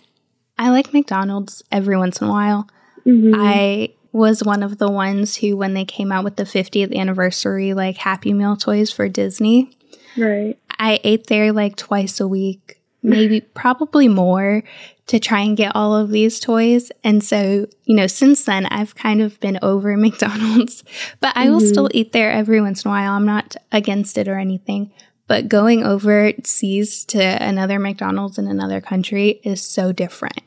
I 0.58 0.70
like 0.70 0.94
McDonald's 0.94 1.64
every 1.72 1.98
once 1.98 2.22
in 2.22 2.28
a 2.28 2.32
while. 2.32 2.68
hmm 3.04 3.34
I 3.36 3.94
was 4.12 4.44
one 4.44 4.64
of 4.64 4.78
the 4.78 4.90
ones 4.90 5.36
who, 5.38 5.58
when 5.58 5.74
they 5.74 5.84
came 5.84 6.12
out 6.12 6.24
with 6.24 6.38
the 6.38 6.44
50th 6.46 6.96
anniversary, 6.96 7.74
like 7.74 7.98
Happy 7.98 8.34
Meal 8.34 8.56
toys 8.56 8.90
for 8.92 9.10
Disney, 9.10 9.72
right. 10.18 10.58
I 10.80 11.00
ate 11.04 11.28
there 11.28 11.52
like 11.52 11.76
twice 11.76 12.20
a 12.22 12.28
week, 12.28 12.80
maybe 13.06 13.42
probably 13.42 14.08
more 14.08 14.64
to 15.08 15.20
try 15.20 15.42
and 15.42 15.56
get 15.56 15.76
all 15.76 15.96
of 15.96 16.10
these 16.10 16.40
toys. 16.40 16.92
And 17.04 17.24
so, 17.24 17.68
you 17.84 17.96
know, 17.96 18.08
since 18.08 18.46
then, 18.46 18.66
I've 18.66 18.96
kind 18.96 19.22
of 19.22 19.40
been 19.40 19.60
over 19.62 19.96
McDonald's, 20.06 20.84
but 21.20 21.32
I 21.36 21.50
will 21.50 21.60
Mhm. 21.62 21.68
still 21.70 21.90
eat 21.94 22.12
there 22.12 22.32
every 22.32 22.60
once 22.62 22.84
in 22.84 22.90
a 22.90 22.92
while. 22.94 23.14
I'm 23.14 23.26
not 23.26 23.56
against 23.72 24.18
it 24.18 24.28
or 24.28 24.38
anything. 24.40 24.92
But 25.28 25.48
going 25.50 25.84
overseas 25.84 27.04
to 27.06 27.20
another 27.20 27.80
McDonald's 27.80 28.38
in 28.38 28.48
another 28.48 28.80
country 28.82 29.40
is 29.44 29.62
so 29.62 29.92
different. 29.92 30.40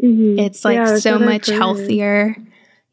hmm 0.00 0.38
It's 0.38 0.64
like 0.64 0.74
Yeah, 0.76 0.96
so 0.98 1.18
much 1.18 1.48
healthier. 1.48 2.36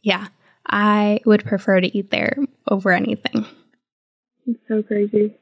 Yeah. 0.02 0.28
I 0.65 1.19
would 1.26 1.43
prefer 1.43 1.82
to 1.82 1.97
eat 1.97 2.10
there 2.12 2.38
over 2.69 2.91
anything. 2.91 3.45
It's 4.47 4.60
so 4.67 4.82
crazy. 4.84 5.36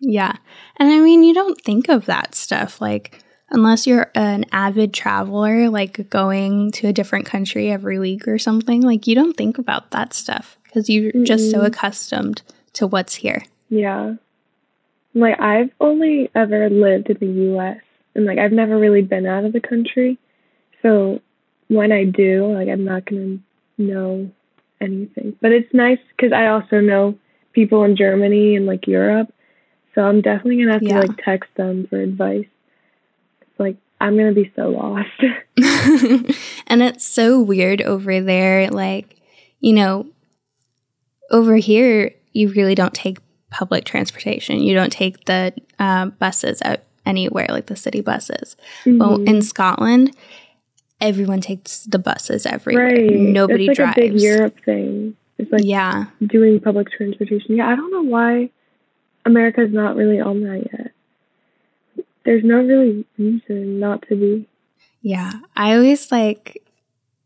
Yeah. 0.00 0.36
And 0.76 0.90
I 0.90 0.98
mean, 1.00 1.22
you 1.22 1.34
don't 1.34 1.60
think 1.60 1.88
of 1.88 2.06
that 2.06 2.34
stuff 2.34 2.80
like 2.80 3.20
unless 3.50 3.86
you're 3.86 4.10
an 4.14 4.44
avid 4.52 4.92
traveler 4.92 5.68
like 5.68 6.08
going 6.10 6.72
to 6.72 6.88
a 6.88 6.92
different 6.92 7.26
country 7.26 7.70
every 7.70 7.98
week 7.98 8.26
or 8.26 8.38
something, 8.38 8.82
like 8.82 9.06
you 9.06 9.14
don't 9.14 9.36
think 9.36 9.58
about 9.58 9.90
that 9.92 10.12
stuff 10.12 10.58
cuz 10.72 10.88
you're 10.88 11.12
just 11.24 11.50
so 11.50 11.62
accustomed 11.62 12.42
to 12.74 12.86
what's 12.86 13.14
here. 13.14 13.42
Yeah. 13.68 14.14
Like 15.14 15.40
I've 15.40 15.70
only 15.80 16.30
ever 16.34 16.68
lived 16.68 17.10
in 17.10 17.18
the 17.18 17.54
US 17.54 17.80
and 18.14 18.24
like 18.24 18.38
I've 18.38 18.52
never 18.52 18.78
really 18.78 19.02
been 19.02 19.26
out 19.26 19.44
of 19.44 19.52
the 19.52 19.60
country. 19.60 20.18
So 20.82 21.20
when 21.68 21.92
I 21.92 22.04
do, 22.04 22.52
like 22.52 22.68
I'm 22.68 22.84
not 22.84 23.04
going 23.06 23.42
to 23.76 23.82
know 23.82 24.30
anything. 24.80 25.36
But 25.40 25.52
it's 25.52 25.72
nice 25.72 25.98
cuz 26.18 26.32
I 26.32 26.46
also 26.46 26.80
know 26.80 27.18
people 27.52 27.84
in 27.84 27.96
Germany 27.96 28.56
and 28.56 28.66
like 28.66 28.86
Europe. 28.86 29.32
So 29.94 30.02
I'm 30.02 30.20
definitely 30.20 30.56
going 30.56 30.66
to 30.68 30.72
have 30.74 30.82
Yeah. 30.82 31.00
to 31.00 31.06
like 31.08 31.24
text 31.24 31.50
them 31.56 31.86
for 31.88 32.00
advice. 32.00 32.46
It's 33.42 33.60
like 33.60 33.76
I'm 34.00 34.16
going 34.16 34.34
to 34.34 34.40
be 34.40 34.52
so 34.56 34.70
lost. 34.70 35.08
and 36.66 36.82
it's 36.82 37.06
so 37.06 37.40
weird 37.40 37.80
over 37.82 38.20
there 38.20 38.68
like, 38.70 39.20
you 39.60 39.72
know, 39.72 40.06
over 41.30 41.56
here 41.56 42.12
you 42.32 42.48
really 42.50 42.74
don't 42.74 42.94
take 42.94 43.18
public 43.50 43.84
transportation. 43.84 44.60
You 44.60 44.74
don't 44.74 44.90
take 44.92 45.24
the 45.26 45.54
uh, 45.78 46.06
buses 46.06 46.60
out 46.62 46.80
anywhere 47.06 47.46
like 47.50 47.66
the 47.66 47.76
city 47.76 48.00
buses. 48.00 48.56
Well, 48.84 49.18
Mhm. 49.18 49.28
in 49.28 49.42
Scotland, 49.42 50.16
everyone 51.00 51.40
takes 51.40 51.84
the 51.84 51.98
buses 51.98 52.46
everywhere. 52.46 52.86
right. 52.86 53.10
Nobody 53.12 53.66
it's 53.68 53.78
like 53.78 53.94
drives. 53.94 53.98
a 53.98 54.00
big 54.12 54.20
Europe 54.20 54.56
thing. 54.64 55.16
It's 55.38 55.50
like 55.52 55.62
yeah, 55.64 56.06
doing 56.26 56.60
public 56.60 56.90
transportation. 56.90 57.56
Yeah, 57.56 57.68
I 57.68 57.76
don't 57.76 57.90
know 57.90 58.02
why 58.02 58.50
America's 59.26 59.72
not 59.72 59.96
really 59.96 60.20
on 60.20 60.40
that 60.42 60.68
yet. 60.72 60.92
There's 62.24 62.44
no 62.44 62.56
really 62.62 63.04
reason 63.18 63.78
not 63.80 64.02
to 64.08 64.16
be. 64.16 64.48
yeah. 65.02 65.32
I 65.56 65.74
always 65.76 66.10
like, 66.10 66.62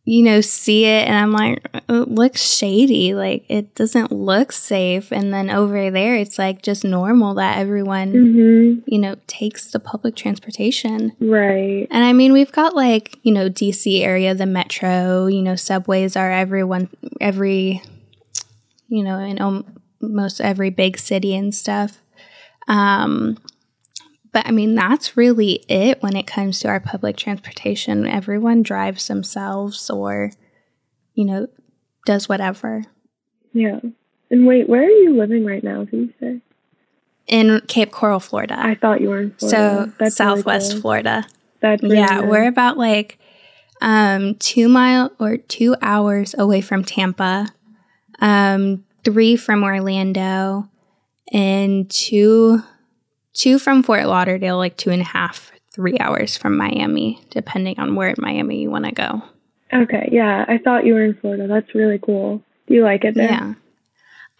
you 0.05 0.23
know, 0.25 0.41
see 0.41 0.87
it 0.87 1.07
and 1.07 1.15
I'm 1.17 1.33
like, 1.33 1.65
it 1.89 2.09
looks 2.09 2.41
shady. 2.43 3.15
Like 3.15 3.45
it 3.49 3.75
doesn't 3.75 4.11
look 4.11 4.51
safe. 4.53 5.13
And 5.13 5.33
then 5.33 5.51
over 5.51 5.91
there, 5.91 6.17
it's 6.17 6.39
like 6.39 6.63
just 6.63 6.83
normal 6.85 7.35
that 7.35 7.59
everyone, 7.59 8.13
Mm-hmm. 8.13 8.81
you 8.87 8.99
know, 8.99 9.17
takes 9.27 9.71
the 9.71 9.79
public 9.79 10.17
transportation. 10.17 11.13
Right. 11.21 11.87
And 11.91 12.05
I 12.05 12.13
mean, 12.13 12.33
we've 12.33 12.51
got 12.53 12.75
like, 12.75 13.19
you 13.23 13.33
know, 13.33 13.49
DC 13.51 14.01
area, 14.03 14.35
the 14.35 14.47
metro, 14.47 15.27
you 15.27 15.43
know, 15.43 15.55
subways 15.57 16.17
are 16.17 16.33
everyone, 16.33 16.89
every, 17.21 17.83
you 18.89 19.05
know, 19.05 19.19
in 19.19 19.39
almost 20.03 20.41
every 20.41 20.71
big 20.71 20.99
city 20.99 21.35
and 21.35 21.55
stuff. 21.55 21.99
Um, 22.67 23.39
but 24.33 24.47
I 24.47 24.51
mean, 24.51 24.75
that's 24.75 25.17
really 25.17 25.65
it 25.69 26.03
when 26.03 26.17
it 26.17 26.27
comes 26.27 26.61
to 26.61 26.69
our 26.69 26.81
public 26.81 27.17
transportation. 27.17 28.07
Everyone 28.07 28.63
drives 28.63 29.09
themselves 29.09 29.89
or, 29.91 30.33
you 31.15 31.25
know, 31.25 31.49
does 32.07 32.29
whatever. 32.29 32.85
Yeah. 33.53 33.81
And 34.31 34.47
wait, 34.47 34.69
where 34.69 34.83
are 34.83 34.91
you 34.91 35.17
living 35.17 35.45
right 35.45 35.65
now? 35.65 35.85
Did 35.85 35.93
you 35.93 36.13
say? 36.21 36.41
In 37.27 37.61
Cape 37.69 37.91
Coral, 37.91 38.21
Florida. 38.21 38.57
I 38.59 38.75
thought 38.75 39.01
you 39.01 39.09
were 39.09 39.21
in 39.23 39.35
so 39.39 39.49
Florida. 39.49 39.95
That's 39.99 40.21
really 40.21 40.37
Southwest 40.37 40.73
cool. 40.73 40.81
Florida. 40.83 41.27
That's 41.61 41.83
really 41.83 41.97
yeah, 41.97 42.21
we're 42.21 42.47
about 42.47 42.79
like 42.79 43.19
um 43.81 44.35
two 44.37 44.69
mile 44.69 45.13
or 45.19 45.37
two 45.37 45.77
hours 45.83 46.35
away 46.39 46.61
from 46.61 46.85
Tampa, 46.85 47.49
um 48.21 48.85
three 49.09 49.37
from 49.37 49.65
Orlando, 49.65 50.69
and 51.33 51.91
two 51.91 52.63
two 53.33 53.59
from 53.59 53.83
Fort 53.83 54.05
Lauderdale, 54.07 54.59
like 54.59 54.77
two 54.77 54.91
and 54.91 55.01
a 55.01 55.05
half, 55.05 55.51
three 55.73 55.99
hours 55.99 56.37
from 56.37 56.59
Miami, 56.59 57.21
depending 57.31 57.79
on 57.79 57.95
where 57.95 58.09
in 58.11 58.17
Miami 58.19 58.61
you 58.61 58.71
want 58.71 58.85
to 58.85 58.93
go. 58.93 59.23
Okay. 59.73 60.09
Yeah, 60.13 60.45
I 60.47 60.59
thought 60.59 60.85
you 60.85 60.93
were 60.93 61.05
in 61.05 61.15
Florida. 61.15 61.47
That's 61.47 61.75
really 61.75 61.99
cool. 61.99 62.43
Do 62.67 62.75
you 62.75 62.85
like 62.85 63.05
it 63.05 63.15
there? 63.15 63.31
Yeah, 63.31 63.55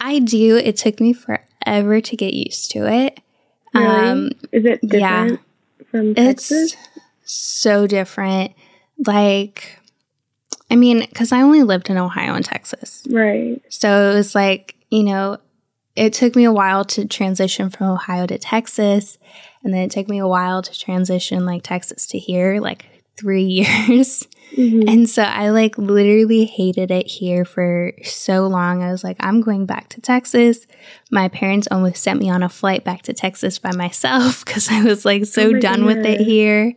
I 0.01 0.19
do. 0.19 0.57
It 0.57 0.77
took 0.77 1.01
me 1.01 1.15
forever 1.15 2.01
to 2.03 2.17
get 2.17 2.35
used 2.35 2.71
to 2.73 2.87
it. 2.93 3.21
Really? 3.73 3.87
Um, 3.87 4.31
Is 4.53 4.65
it 4.67 4.81
yeah. 4.83 5.23
different 5.29 5.41
from 5.91 6.11
It's 6.11 6.49
Texas? 6.49 6.77
so 7.25 7.87
different. 7.87 8.53
Like, 9.07 9.78
I 10.71 10.77
mean, 10.77 11.01
because 11.01 11.33
I 11.33 11.43
only 11.43 11.63
lived 11.63 11.91
in 11.91 11.97
Ohio 11.97 12.35
and 12.35 12.45
Texas. 12.45 13.07
Right. 13.11 13.61
So 13.69 14.11
it 14.11 14.15
was 14.15 14.35
like, 14.35 14.77
you 14.91 15.03
know, 15.03 15.39
it 15.97 16.13
took 16.13 16.37
me 16.37 16.45
a 16.45 16.53
while 16.53 16.85
to 16.85 17.07
transition 17.07 17.71
from 17.71 17.89
Ohio 17.89 18.27
to 18.27 18.39
Texas. 18.39 19.19
And 19.65 19.73
then 19.73 19.83
it 19.83 19.91
took 19.91 20.09
me 20.09 20.19
a 20.19 20.29
while 20.29 20.63
to 20.63 20.79
transition 20.79 21.45
like 21.45 21.63
Texas 21.63 22.07
to 22.09 22.19
here, 22.19 22.61
like 22.61 22.87
three 23.17 23.43
years. 23.89 24.27
hmm 24.55 24.83
And 24.87 25.11
so 25.11 25.23
I 25.23 25.51
like 25.51 25.77
literally 25.77 26.45
hated 26.45 26.91
it 26.91 27.07
here 27.07 27.45
for 27.45 27.93
so 28.05 28.47
long. 28.47 28.83
I 28.83 28.93
was 28.93 29.03
like, 29.03 29.17
I'm 29.21 29.41
going 29.41 29.67
back 29.67 29.89
to 29.91 30.01
Texas. 30.01 30.67
My 31.11 31.29
parents 31.29 31.67
almost 31.71 32.03
sent 32.03 32.21
me 32.21 32.31
on 32.31 32.43
a 32.43 32.49
flight 32.49 32.85
back 32.85 33.03
to 33.03 33.13
Texas 33.13 33.59
by 33.59 33.73
myself 33.75 34.45
because 34.45 34.69
I 34.71 34.85
was 34.85 35.05
like 35.05 35.25
so 35.25 35.49
Oh 35.49 35.59
done 35.59 35.85
with 35.85 36.05
it 36.07 36.21
here. 36.21 36.75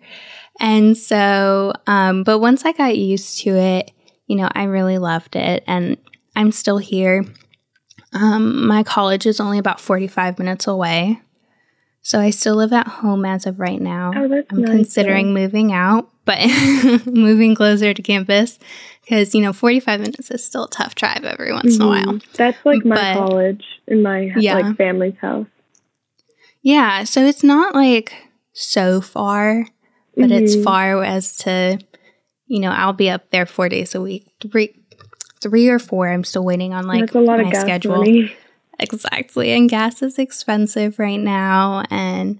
And 0.59 0.97
so, 0.97 1.73
um, 1.87 2.23
but 2.23 2.39
once 2.39 2.65
I 2.65 2.71
got 2.71 2.97
used 2.97 3.39
to 3.39 3.55
it, 3.55 3.91
you 4.27 4.35
know, 4.35 4.49
I 4.53 4.63
really 4.63 4.97
loved 4.97 5.35
it 5.35 5.63
and 5.67 5.97
I'm 6.35 6.51
still 6.51 6.77
here. 6.77 7.25
Um, 8.13 8.67
my 8.67 8.83
college 8.83 9.25
is 9.25 9.39
only 9.39 9.57
about 9.57 9.79
45 9.79 10.39
minutes 10.39 10.67
away. 10.67 11.21
So 12.03 12.19
I 12.19 12.31
still 12.31 12.55
live 12.55 12.73
at 12.73 12.87
home 12.87 13.25
as 13.25 13.45
of 13.45 13.59
right 13.59 13.79
now. 13.79 14.11
Oh, 14.15 14.27
that's 14.27 14.47
I'm 14.51 14.61
nice, 14.61 14.71
considering 14.71 15.33
moving 15.33 15.71
out, 15.71 16.09
but 16.25 16.39
moving 17.05 17.55
closer 17.55 17.93
to 17.93 18.01
campus 18.01 18.57
because 19.01 19.33
you 19.35 19.41
know 19.41 19.53
45 19.53 19.99
minutes 19.99 20.31
is 20.31 20.43
still 20.43 20.65
a 20.65 20.69
tough 20.69 20.95
drive 20.95 21.23
every 21.23 21.51
once 21.51 21.73
mm-hmm. 21.73 21.81
in 21.81 21.87
a 21.87 21.91
while 21.91 22.13
mm-hmm. 22.15 22.31
that's 22.35 22.57
like 22.65 22.85
my 22.85 22.95
but, 22.95 23.13
college 23.13 23.65
in 23.87 24.01
my 24.01 24.31
yeah. 24.37 24.55
like 24.55 24.77
family's 24.77 25.17
house 25.19 25.47
yeah 26.61 27.03
so 27.03 27.25
it's 27.25 27.43
not 27.43 27.75
like 27.75 28.13
so 28.53 29.01
far 29.01 29.65
but 30.15 30.26
mm-hmm. 30.26 30.43
it's 30.43 30.62
far 30.63 31.04
as 31.04 31.38
to 31.38 31.80
you 32.47 32.60
know 32.60 32.71
i'll 32.71 32.93
be 32.93 33.10
up 33.10 33.30
there 33.32 33.45
four 33.45 33.69
days 33.69 33.95
a 33.95 34.02
week 34.02 34.28
three 34.41 34.76
three 35.41 35.69
or 35.69 35.80
four 35.80 36.10
i'm 36.10 36.24
still 36.24 36.45
waiting 36.45 36.74
on 36.74 36.86
like 36.86 37.13
my 37.13 37.52
schedule 37.52 37.97
money. 37.97 38.34
exactly 38.80 39.52
and 39.52 39.69
gas 39.69 40.02
is 40.02 40.17
expensive 40.17 40.97
right 41.00 41.19
now 41.19 41.84
and 41.89 42.39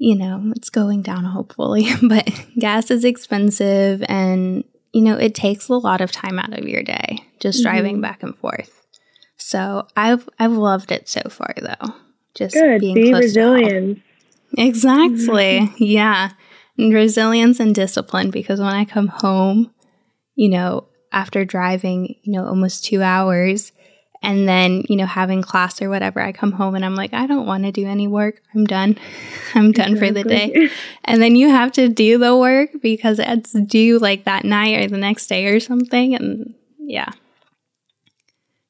you 0.00 0.16
know, 0.16 0.42
it's 0.56 0.70
going 0.70 1.02
down 1.02 1.24
hopefully, 1.24 1.86
but 2.02 2.28
gas 2.58 2.90
is 2.90 3.04
expensive 3.04 4.02
and, 4.08 4.64
you 4.92 5.02
know, 5.02 5.16
it 5.16 5.34
takes 5.34 5.68
a 5.68 5.74
lot 5.74 6.00
of 6.00 6.10
time 6.10 6.38
out 6.38 6.58
of 6.58 6.66
your 6.66 6.82
day 6.82 7.22
just 7.38 7.58
mm-hmm. 7.58 7.70
driving 7.70 8.00
back 8.00 8.22
and 8.22 8.34
forth. 8.34 8.86
So 9.36 9.86
I've 9.96 10.28
I've 10.38 10.52
loved 10.52 10.90
it 10.90 11.08
so 11.08 11.20
far 11.28 11.54
though. 11.60 11.94
Just 12.34 12.54
Good. 12.54 12.80
being 12.80 12.94
Be 12.94 13.12
resilient. 13.12 14.02
Exactly. 14.56 15.60
Mm-hmm. 15.60 15.84
yeah. 15.84 16.30
And 16.80 16.94
resilience 16.94 17.60
and 17.60 17.74
discipline 17.74 18.30
because 18.30 18.60
when 18.60 18.72
I 18.72 18.84
come 18.84 19.08
home, 19.08 19.70
you 20.34 20.48
know, 20.48 20.86
after 21.12 21.44
driving, 21.44 22.16
you 22.22 22.32
know, 22.32 22.46
almost 22.46 22.84
two 22.84 23.02
hours, 23.02 23.72
and 24.22 24.46
then, 24.46 24.84
you 24.88 24.96
know, 24.96 25.06
having 25.06 25.40
class 25.40 25.80
or 25.80 25.88
whatever, 25.88 26.20
I 26.20 26.32
come 26.32 26.52
home 26.52 26.74
and 26.74 26.84
I'm 26.84 26.94
like, 26.94 27.14
I 27.14 27.26
don't 27.26 27.46
want 27.46 27.64
to 27.64 27.72
do 27.72 27.86
any 27.86 28.06
work. 28.06 28.42
I'm 28.54 28.66
done. 28.66 28.98
I'm 29.54 29.72
done 29.72 29.92
exactly. 29.92 30.08
for 30.08 30.12
the 30.14 30.24
day. 30.24 30.70
And 31.04 31.22
then 31.22 31.36
you 31.36 31.48
have 31.48 31.72
to 31.72 31.88
do 31.88 32.18
the 32.18 32.36
work 32.36 32.70
because 32.82 33.18
it's 33.18 33.52
due 33.52 33.98
like 33.98 34.24
that 34.24 34.44
night 34.44 34.78
or 34.78 34.88
the 34.88 34.98
next 34.98 35.26
day 35.26 35.46
or 35.46 35.58
something. 35.58 36.14
And 36.14 36.54
yeah, 36.78 37.10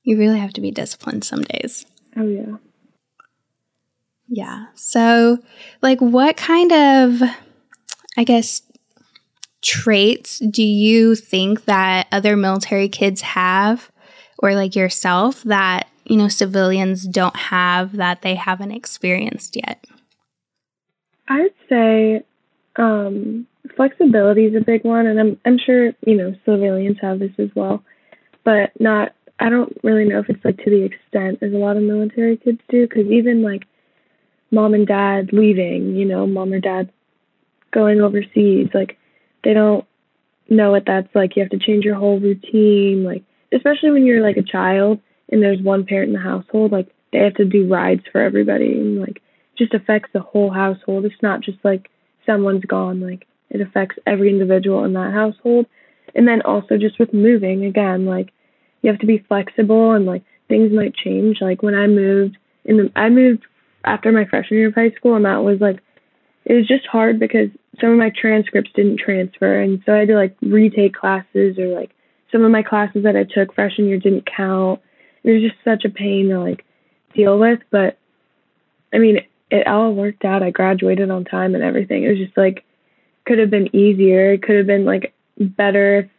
you 0.05 0.17
really 0.17 0.39
have 0.39 0.53
to 0.55 0.61
be 0.61 0.71
disciplined 0.71 1.25
some 1.25 1.43
days. 1.43 1.85
Oh, 2.17 2.27
yeah. 2.27 2.57
Yeah. 4.29 4.67
So, 4.75 5.39
like, 5.83 6.01
what 6.01 6.37
kind 6.37 6.73
of, 6.73 7.23
I 8.17 8.25
guess, 8.25 8.63
traits 9.63 10.39
do 10.39 10.63
you 10.63 11.15
think 11.15 11.67
that 11.67 12.07
other 12.13 12.37
military 12.37 12.89
kids 12.89 13.21
have 13.21 13.91
or 14.39 14.55
like 14.55 14.75
yourself 14.75 15.43
that, 15.43 15.89
you 16.05 16.17
know, 16.17 16.29
civilians 16.29 17.07
don't 17.07 17.37
have 17.37 17.97
that 17.97 18.23
they 18.23 18.35
haven't 18.35 18.73
experienced 18.73 19.57
yet? 19.57 19.85
I'd 21.29 21.55
say 21.69 22.25
um, 22.77 23.47
flexibility 23.77 24.47
is 24.47 24.55
a 24.57 24.65
big 24.65 24.85
one, 24.85 25.07
and 25.07 25.21
I'm 25.21 25.41
I'm 25.45 25.59
sure 25.59 25.93
you 26.07 26.17
know 26.17 26.35
civilians 26.45 26.97
have 27.01 27.21
this 27.21 27.33
as 27.39 27.51
well, 27.55 27.85
but 28.45 28.73
not. 28.81 29.15
I 29.39 29.49
don't 29.49 29.75
really 29.83 30.05
know 30.05 30.19
if 30.19 30.29
it's 30.29 30.45
like 30.45 30.59
to 30.65 30.71
the 30.71 30.83
extent 30.83 31.39
as 31.43 31.55
a 31.55 31.57
lot 31.57 31.77
of 31.77 31.83
military 31.83 32.37
kids 32.37 32.61
do, 32.69 32.87
because 32.87 33.07
even 33.07 33.43
like 33.43 33.63
mom 34.51 34.75
and 34.75 34.87
dad 34.87 35.33
leaving, 35.33 35.97
you 35.97 36.05
know, 36.05 36.27
mom 36.27 36.53
or 36.53 36.61
dad 36.61 36.91
going 37.73 38.01
overseas, 38.01 38.69
like 38.75 38.99
they 39.45 39.55
don't 39.55 39.85
know 40.49 40.71
what 40.71 40.85
that's 40.87 41.15
like. 41.15 41.37
You 41.37 41.43
have 41.43 41.51
to 41.51 41.59
change 41.59 41.85
your 41.85 41.97
whole 41.97 42.21
routine, 42.21 43.05
like 43.05 43.23
especially 43.53 43.91
when 43.91 44.07
you're 44.07 44.23
like 44.23 44.37
a 44.37 44.43
child 44.43 45.01
and 45.31 45.43
there's 45.43 45.63
one 45.63 45.87
parent 45.87 46.09
in 46.09 46.15
the 46.15 46.21
household, 46.21 46.73
like 46.73 46.89
they 47.13 47.19
have 47.19 47.35
to 47.35 47.45
do 47.45 47.69
rides 47.69 48.03
for 48.11 48.21
everybody 48.21 48.73
and 48.73 49.01
like 49.01 49.23
just 49.57 49.75
affects 49.75 50.11
the 50.13 50.21
whole 50.21 50.51
household. 50.51 51.05
It's 51.05 51.23
not 51.23 51.43
just 51.43 51.59
like 51.65 51.91
someone's 52.27 52.65
gone, 52.65 53.01
like 53.01 53.27
it 53.51 53.61
affects 53.61 53.97
every 54.07 54.31
individual 54.31 54.85
in 54.85 54.93
that 54.95 55.13
household. 55.13 55.67
And 56.15 56.27
then 56.27 56.43
also 56.43 56.77
just 56.77 56.99
with 56.99 57.15
moving 57.15 57.65
again, 57.65 58.07
like 58.07 58.33
you 58.83 58.91
have 58.91 59.01
to 59.01 59.07
be 59.07 59.25
flexible 59.29 59.93
and 59.93 60.07
like 60.07 60.23
things 60.49 60.73
might 60.73 60.95
change. 60.95 61.39
Like 61.41 61.63
when 61.63 61.75
I 61.75 61.87
moved 61.87 62.37
in 62.65 62.77
the 62.77 62.93
I 62.97 63.09
moved 63.09 63.45
after 63.85 64.13
my 64.13 64.25
freshman 64.25 64.59
year 64.59 64.69
of 64.69 64.75
high 64.75 64.91
school 64.91 65.15
and 65.17 65.25
that 65.25 65.43
was 65.43 65.61
like 65.61 65.81
it 66.45 66.55
was 66.55 66.67
just 66.67 66.87
hard 66.87 67.19
because 67.19 67.49
some 67.81 67.91
of 67.91 67.99
my 67.99 68.11
transcripts 68.11 68.71
didn't 68.75 68.99
transfer 68.99 69.61
and 69.61 69.83
so 69.85 69.95
I 69.95 70.01
had 70.01 70.09
to 70.09 70.15
like 70.15 70.37
retake 70.43 70.95
classes 70.95 71.59
or 71.59 71.69
like 71.69 71.91
some 72.33 72.45
of 72.45 72.51
my 72.51 72.63
classes 72.63 73.03
that 73.03 73.17
I 73.17 73.25
took 73.25 73.55
freshman 73.55 73.89
year 73.89 73.99
didn't 73.99 74.27
count. 74.27 74.81
It 75.25 75.33
was 75.33 75.43
just 75.43 75.63
such 75.65 75.85
a 75.85 75.91
pain 75.91 76.29
to 76.29 76.41
like 76.41 76.65
deal 77.15 77.39
with, 77.39 77.61
but 77.71 77.99
I 78.93 78.99
mean, 78.99 79.21
it 79.51 79.67
all 79.67 79.93
worked 79.93 80.25
out. 80.25 80.43
I 80.43 80.51
graduated 80.51 81.11
on 81.11 81.25
time 81.25 81.55
and 81.55 81.65
everything. 81.65 82.05
It 82.05 82.11
was 82.11 82.19
just 82.19 82.37
like 82.37 82.65
could 83.27 83.39
have 83.39 83.51
been 83.51 83.75
easier. 83.75 84.33
It 84.33 84.43
could 84.43 84.57
have 84.57 84.67
been 84.67 84.85
like 84.85 85.13
better 85.39 85.99
if 86.01 86.11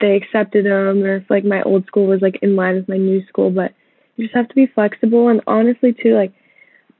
they 0.00 0.16
accepted 0.16 0.64
them 0.64 1.02
or 1.02 1.16
if 1.16 1.30
like 1.30 1.44
my 1.44 1.62
old 1.62 1.86
school 1.86 2.06
was 2.06 2.22
like 2.22 2.38
in 2.42 2.56
line 2.56 2.76
with 2.76 2.88
my 2.88 2.96
new 2.96 3.24
school, 3.26 3.50
but 3.50 3.74
you 4.16 4.24
just 4.24 4.36
have 4.36 4.48
to 4.48 4.54
be 4.54 4.66
flexible 4.66 5.28
and 5.28 5.40
honestly 5.46 5.92
too 5.92 6.14
like 6.14 6.32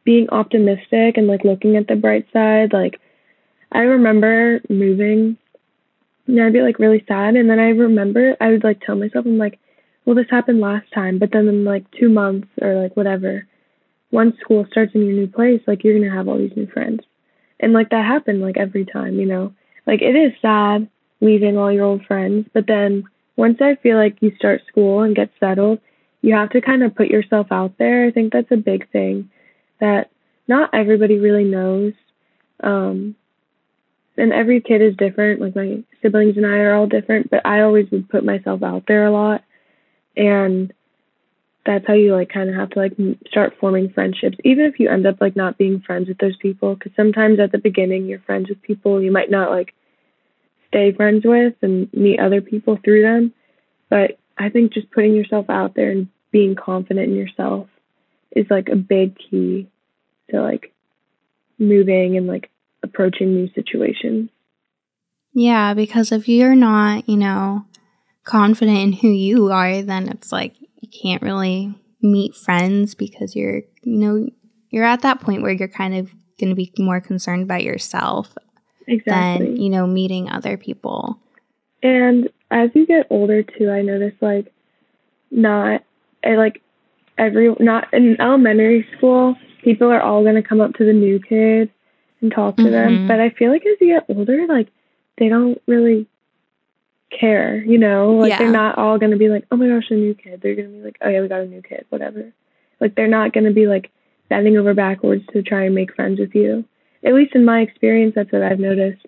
being 0.05 0.29
optimistic 0.31 1.17
and 1.17 1.27
like 1.27 1.45
looking 1.45 1.77
at 1.77 1.87
the 1.89 1.97
bright 1.97 2.27
side. 2.33 2.73
Like 2.73 3.01
I 3.73 3.81
remember 3.81 4.61
moving 4.69 5.37
and 6.27 6.43
I'd 6.43 6.53
be 6.53 6.63
like 6.63 6.79
really 6.79 7.05
sad. 7.09 7.37
And 7.37 7.49
then 7.49 7.59
I 7.59 7.71
remember 7.71 8.37
I 8.41 8.51
would 8.51 8.65
like 8.65 8.81
tell 8.81 8.97
myself, 8.97 9.27
I'm 9.27 9.39
like, 9.39 9.59
well, 10.05 10.15
this 10.15 10.27
happened 10.31 10.61
last 10.61 10.87
time. 10.95 11.19
But 11.19 11.31
then 11.33 11.49
in 11.49 11.65
like 11.65 11.91
two 11.93 12.09
months 12.09 12.49
or 12.61 12.75
like 12.75 12.97
whatever, 12.97 13.47
once 14.11 14.37
school 14.41 14.67
starts 14.71 14.95
in 14.95 15.05
your 15.05 15.15
new 15.15 15.27
place, 15.27 15.61
like 15.67 15.85
you're 15.85 15.99
going 15.99 16.09
to 16.09 16.17
have 16.17 16.29
all 16.29 16.39
these 16.39 16.57
new 16.57 16.67
friends. 16.67 17.01
And 17.61 17.73
like 17.73 17.91
that 17.91 18.05
happened 18.05 18.41
like 18.41 18.57
every 18.57 18.85
time, 18.85 19.19
you 19.19 19.27
know? 19.27 19.53
Like 19.87 20.03
it 20.03 20.15
is 20.15 20.33
sad 20.41 20.89
leaving 21.21 21.57
all 21.57 21.73
your 21.73 21.85
old 21.85 22.05
friends. 22.05 22.47
But 22.53 22.67
then 22.67 23.05
once 23.37 23.59
I 23.61 23.77
feel 23.83 23.97
like 23.97 24.19
you 24.21 24.33
start 24.37 24.63
school 24.69 25.03
and 25.03 25.17
get 25.17 25.31
settled, 25.41 25.81
you 26.21 26.35
have 26.35 26.51
to 26.51 26.61
kind 26.61 26.83
of 26.83 26.95
put 26.95 27.09
yourself 27.09 27.49
out 27.51 27.79
there. 27.79 28.07
I 28.07 28.11
think 28.11 28.33
that's 28.33 28.51
a 28.51 28.57
big 28.57 28.91
thing 28.91 29.31
that 29.81 30.11
not 30.47 30.71
everybody 30.75 31.19
really 31.19 31.45
knows. 31.45 31.93
Um, 32.63 33.15
and 34.19 34.33
every 34.33 34.61
kid 34.61 34.83
is 34.83 34.97
different. 34.97 35.41
Like 35.41 35.57
my 35.57 35.83
siblings 36.03 36.37
and 36.37 36.47
I 36.47 36.59
are 36.59 36.75
all 36.75 36.87
different, 36.87 37.31
but 37.31 37.47
I 37.47 37.61
always 37.63 37.91
would 37.91 38.09
put 38.09 38.25
myself 38.25 38.63
out 38.63 38.85
there 38.87 39.07
a 39.07 39.13
lot. 39.13 39.43
And 40.17 40.73
that's 41.65 41.87
how 41.87 41.95
you 41.95 42.15
like 42.15 42.29
kind 42.29 42.49
of 42.49 42.57
have 42.57 42.71
to 42.71 42.79
like 42.79 42.97
start 43.29 43.55
forming 43.61 43.91
friendships, 43.91 44.39
even 44.45 44.65
if 44.65 44.81
you 44.81 44.89
end 44.89 45.07
up 45.07 45.21
like 45.21 45.37
not 45.37 45.59
being 45.59 45.81
friends 45.81 46.09
with 46.09 46.19
those 46.19 46.37
people. 46.37 46.75
Because 46.75 46.93
sometimes 46.97 47.39
at 47.41 47.53
the 47.53 47.59
beginning 47.59 48.07
you're 48.07 48.21
friends 48.21 48.49
with 48.49 48.61
people 48.63 49.03
you 49.03 49.13
might 49.13 49.31
not 49.31 49.51
like 49.51 49.75
stay 50.69 50.93
friends 50.93 51.25
with 51.25 51.55
and 51.63 51.93
meet 51.93 52.21
other 52.21 52.41
people 52.41 52.79
through 52.83 53.03
them. 53.03 53.33
But 53.89 54.19
I 54.37 54.49
think 54.51 54.73
just 54.73 54.91
putting 54.91 55.15
yourself 55.15 55.49
out 55.49 55.75
there 55.75 55.91
and 55.91 56.09
being 56.31 56.55
confident 56.55 57.09
in 57.09 57.17
yourself 57.17 57.69
is 58.33 58.47
like 58.51 58.69
a 58.69 58.77
big 58.77 59.17
key 59.19 59.69
to 60.31 60.43
like 60.43 60.73
moving 61.59 62.17
and 62.17 62.27
like 62.27 62.51
approaching 62.89 63.35
new 63.35 63.49
situations. 63.55 64.31
Yeah, 65.33 65.75
because 65.75 66.11
if 66.11 66.29
you're 66.29 66.57
not, 66.57 67.09
you 67.09 67.17
know, 67.17 67.65
confident 68.25 68.79
in 68.79 68.93
who 68.93 69.09
you 69.09 69.51
are, 69.53 69.83
then 69.83 70.09
it's 70.09 70.33
like 70.33 70.55
you 70.61 70.89
can't 70.89 71.23
really 71.23 71.75
meet 72.03 72.35
friends 72.35 72.95
because 72.95 73.37
you're, 73.37 73.63
you 73.83 73.99
know, 73.99 74.29
you're 74.71 74.85
at 74.85 75.03
that 75.03 75.21
point 75.21 75.43
where 75.43 75.53
you're 75.53 75.69
kind 75.69 75.95
of 75.95 76.11
going 76.39 76.51
to 76.51 76.57
be 76.57 76.73
more 76.79 77.01
concerned 77.01 77.43
about 77.43 77.63
yourself 77.63 78.37
exactly. 78.87 79.47
than, 79.47 79.57
you 79.57 79.71
know, 79.71 79.87
meeting 79.87 80.31
other 80.31 80.57
people. 80.57 81.21
And 81.83 82.29
as 82.51 82.71
you 82.75 82.87
get 82.87 83.07
older 83.11 83.43
too, 83.43 83.71
I 83.71 83.83
notice 83.83 84.15
like 84.21 84.53
not 85.31 85.83
I 86.25 86.35
like 86.35 86.63
every 87.17 87.55
not 87.61 87.93
in 87.93 88.21
elementary 88.21 88.87
school, 88.97 89.37
people 89.63 89.91
are 89.91 90.01
all 90.01 90.23
going 90.23 90.35
to 90.35 90.43
come 90.43 90.61
up 90.61 90.75
to 90.75 90.85
the 90.85 90.93
new 90.93 91.21
kid 91.21 91.71
and 92.21 92.33
talk 92.33 92.57
to 92.57 92.63
mm-hmm. 92.63 92.73
them. 92.73 93.09
But 93.09 93.21
I 93.21 93.31
feel 93.31 93.51
like 93.51 93.65
as 93.67 93.77
you 93.81 93.95
get 93.95 94.17
older, 94.17 94.47
like 94.47 94.69
they 95.19 95.29
don't 95.29 95.61
really 95.67 96.07
care, 97.19 97.63
you 97.63 97.79
know? 97.79 98.13
Like 98.13 98.31
yeah. 98.31 98.39
they're 98.39 98.51
not 98.51 98.79
all 98.79 98.99
gonna 98.99 99.17
be 99.17 99.29
like, 99.29 99.45
Oh 99.51 99.57
my 99.57 99.69
gosh, 99.69 99.91
a 99.91 99.95
new 99.95 100.15
kid. 100.15 100.41
They're 100.43 100.55
gonna 100.55 100.69
be 100.69 100.83
like, 100.83 100.99
Oh 101.03 101.09
yeah, 101.09 101.21
we 101.21 101.29
got 101.29 101.41
a 101.41 101.47
new 101.47 101.63
kid, 101.63 101.87
whatever. 101.89 102.33
Like 102.81 102.95
they're 102.95 103.09
not 103.09 103.33
gonna 103.33 103.53
be 103.53 103.67
like 103.67 103.91
bending 104.29 104.57
over 104.57 104.75
backwards 104.75 105.25
to 105.33 105.43
try 105.43 105.65
and 105.65 105.75
make 105.75 105.95
friends 105.95 106.21
with 106.21 106.35
you. 106.35 106.65
At 107.05 107.15
least 107.15 107.35
in 107.35 107.45
my 107.45 107.61
experience 107.61 108.15
that's 108.15 108.33
what 108.33 108.43
I've 108.43 108.59
noticed. 108.59 109.05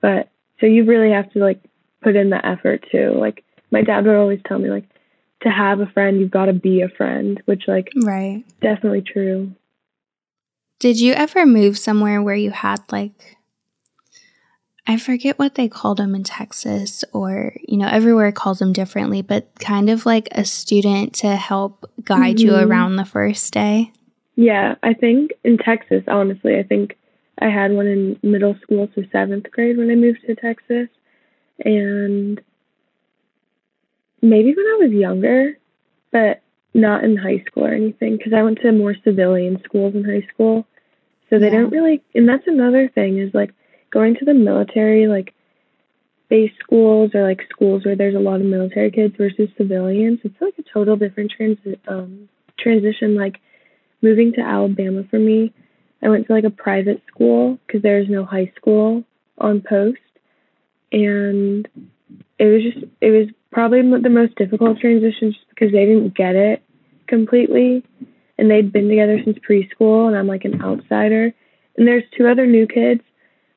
But 0.00 0.28
so 0.60 0.66
you 0.66 0.84
really 0.84 1.12
have 1.12 1.30
to 1.32 1.40
like 1.40 1.60
put 2.02 2.16
in 2.16 2.30
the 2.30 2.44
effort 2.44 2.84
too. 2.90 3.14
Like 3.18 3.44
my 3.70 3.82
dad 3.82 4.06
would 4.06 4.16
always 4.16 4.40
tell 4.46 4.58
me 4.58 4.70
like 4.70 4.88
to 5.42 5.48
have 5.50 5.80
a 5.80 5.86
friend 5.86 6.20
you've 6.20 6.30
got 6.30 6.46
to 6.46 6.52
be 6.52 6.82
a 6.82 6.88
friend, 6.88 7.40
which 7.44 7.64
like 7.68 7.88
right. 8.02 8.44
definitely 8.60 9.02
true. 9.02 9.52
Did 10.78 11.00
you 11.00 11.12
ever 11.14 11.44
move 11.44 11.76
somewhere 11.76 12.22
where 12.22 12.36
you 12.36 12.50
had 12.50 12.80
like 12.90 13.38
I 14.90 14.96
forget 14.96 15.38
what 15.38 15.54
they 15.54 15.68
called 15.68 15.98
them 15.98 16.14
in 16.14 16.24
Texas 16.24 17.04
or, 17.12 17.52
you 17.60 17.76
know, 17.76 17.88
everywhere 17.88 18.32
calls 18.32 18.58
them 18.58 18.72
differently, 18.72 19.20
but 19.20 19.50
kind 19.60 19.90
of 19.90 20.06
like 20.06 20.28
a 20.32 20.46
student 20.46 21.12
to 21.16 21.36
help 21.36 21.84
guide 22.04 22.38
mm-hmm. 22.38 22.48
you 22.48 22.56
around 22.56 22.96
the 22.96 23.04
first 23.04 23.52
day? 23.52 23.92
Yeah, 24.36 24.76
I 24.82 24.94
think 24.94 25.32
in 25.44 25.58
Texas, 25.58 26.04
honestly, 26.08 26.56
I 26.56 26.62
think 26.62 26.96
I 27.38 27.50
had 27.50 27.72
one 27.72 27.86
in 27.86 28.18
middle 28.22 28.56
school, 28.62 28.88
so 28.94 29.02
seventh 29.12 29.50
grade 29.50 29.76
when 29.76 29.90
I 29.90 29.94
moved 29.94 30.20
to 30.26 30.34
Texas. 30.34 30.88
And 31.62 32.40
maybe 34.22 34.54
when 34.54 34.66
I 34.66 34.78
was 34.80 34.92
younger, 34.92 35.58
but 36.12 36.40
not 36.74 37.04
in 37.04 37.16
high 37.16 37.42
school 37.46 37.64
or 37.66 37.72
anything, 37.72 38.16
because 38.16 38.32
I 38.32 38.42
went 38.42 38.60
to 38.60 38.72
more 38.72 38.94
civilian 39.04 39.60
schools 39.64 39.94
in 39.94 40.04
high 40.04 40.26
school. 40.32 40.66
So 41.30 41.38
they 41.38 41.46
Yeah. 41.46 41.60
don't 41.62 41.70
really, 41.70 42.02
and 42.14 42.28
that's 42.28 42.46
another 42.46 42.88
thing 42.88 43.18
is 43.18 43.34
like 43.34 43.52
going 43.90 44.16
to 44.16 44.24
the 44.24 44.34
military, 44.34 45.06
like 45.06 45.34
base 46.28 46.52
schools 46.60 47.14
or 47.14 47.22
like 47.22 47.42
schools 47.50 47.84
where 47.84 47.96
there's 47.96 48.14
a 48.14 48.20
lot 48.20 48.40
of 48.40 48.46
military 48.46 48.90
kids 48.90 49.16
versus 49.16 49.48
civilians. 49.56 50.20
It's 50.24 50.40
like 50.40 50.58
a 50.58 50.62
total 50.62 50.96
different 50.96 51.32
transi- 51.38 51.78
um, 51.88 52.28
transition. 52.58 53.14
Like 53.14 53.40
moving 54.02 54.32
to 54.34 54.40
Alabama 54.40 55.04
for 55.10 55.18
me, 55.18 55.52
I 56.02 56.08
went 56.08 56.26
to 56.26 56.32
like 56.32 56.44
a 56.44 56.50
private 56.50 57.02
school 57.08 57.58
because 57.66 57.82
there's 57.82 58.08
no 58.08 58.24
high 58.24 58.52
school 58.56 59.04
on 59.38 59.62
post, 59.62 59.98
and 60.92 61.68
it 62.38 62.44
was 62.44 62.62
just 62.62 62.84
it 63.00 63.10
was 63.10 63.28
probably 63.50 63.80
the 63.80 64.10
most 64.10 64.34
difficult 64.36 64.78
transition 64.78 65.32
just 65.32 65.48
because 65.48 65.72
they 65.72 65.86
didn't 65.86 66.14
get 66.14 66.36
it 66.36 66.62
completely, 67.06 67.84
and 68.36 68.50
they'd 68.50 68.72
been 68.72 68.88
together 68.88 69.20
since 69.24 69.38
preschool, 69.38 70.06
and 70.06 70.16
I'm 70.16 70.26
like 70.26 70.44
an 70.44 70.62
outsider, 70.62 71.32
and 71.76 71.86
there's 71.86 72.04
two 72.16 72.28
other 72.28 72.46
new 72.46 72.66
kids, 72.66 73.00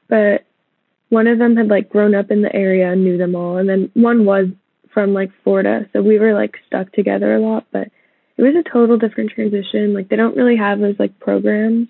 but 0.07 0.45
one 1.09 1.27
of 1.27 1.39
them 1.39 1.57
had 1.57 1.67
like 1.67 1.89
grown 1.89 2.15
up 2.15 2.31
in 2.31 2.41
the 2.41 2.55
area 2.55 2.91
and 2.91 3.03
knew 3.03 3.17
them 3.17 3.35
all, 3.35 3.57
and 3.57 3.67
then 3.67 3.91
one 3.93 4.25
was 4.25 4.47
from 4.93 5.13
like 5.13 5.31
Florida, 5.43 5.89
so 5.93 6.01
we 6.01 6.19
were 6.19 6.33
like 6.33 6.57
stuck 6.67 6.91
together 6.93 7.35
a 7.35 7.39
lot, 7.39 7.65
but 7.71 7.89
it 8.37 8.43
was 8.43 8.55
a 8.55 8.69
total 8.69 8.97
different 8.97 9.31
transition. 9.31 9.93
Like 9.93 10.09
they 10.09 10.15
don't 10.15 10.35
really 10.35 10.57
have 10.57 10.79
those 10.79 10.95
like 10.97 11.19
programs 11.19 11.87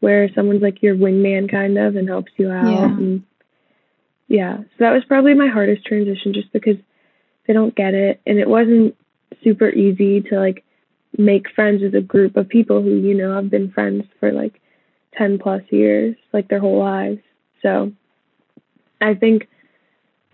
where 0.00 0.30
someone's 0.34 0.62
like 0.62 0.82
your 0.82 0.94
wingman 0.94 1.50
kind 1.50 1.76
of 1.78 1.96
and 1.96 2.08
helps 2.08 2.32
you 2.36 2.50
out. 2.50 2.70
Yeah. 2.70 2.84
And 2.84 3.24
yeah, 4.30 4.58
so 4.58 4.76
that 4.78 4.92
was 4.92 5.02
probably 5.08 5.34
my 5.34 5.48
hardest 5.48 5.84
transition 5.84 6.32
just 6.32 6.52
because 6.52 6.76
they 7.46 7.52
don't 7.52 7.74
get 7.74 7.94
it, 7.94 8.20
and 8.24 8.38
it 8.38 8.48
wasn't 8.48 8.96
super 9.42 9.68
easy 9.68 10.20
to 10.20 10.38
like 10.38 10.64
make 11.18 11.50
friends 11.50 11.82
with 11.82 11.96
a 11.96 12.00
group 12.00 12.36
of 12.36 12.48
people 12.48 12.80
who 12.80 12.90
you 12.90 13.12
know 13.12 13.34
have 13.34 13.50
been 13.50 13.72
friends 13.72 14.04
for 14.20 14.30
like 14.30 14.60
10 15.18 15.40
plus 15.40 15.62
years, 15.70 16.14
like 16.32 16.46
their 16.46 16.60
whole 16.60 16.78
lives. 16.78 17.18
So 17.60 17.90
I 19.00 19.14
think 19.14 19.48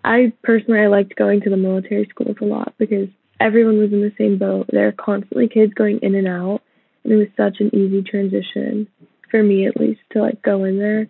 I 0.05 0.35
personally 0.43 0.81
I 0.81 0.89
liked 0.89 1.17
going 1.17 1.41
to 1.41 1.51
the 1.51 1.57
military 1.57 2.07
schools 2.11 2.37
a 2.43 2.45
lot 2.45 2.75
because 2.77 3.09
everyone 3.41 3.79
was 3.79 3.95
in 3.95 4.03
the 4.03 4.13
same 4.19 4.37
boat. 4.37 4.67
There 4.71 4.85
were 4.85 4.93
constantly 4.93 5.49
kids 5.49 5.73
going 5.73 6.01
in 6.03 6.15
and 6.15 6.29
out, 6.29 6.61
and 7.03 7.15
it 7.15 7.17
was 7.17 7.29
such 7.35 7.61
an 7.61 7.75
easy 7.75 8.03
transition 8.03 8.89
for 9.31 9.43
me 9.43 9.67
at 9.67 9.81
least 9.81 10.01
to 10.11 10.21
like 10.21 10.43
go 10.43 10.65
in 10.65 10.79
there 10.79 11.09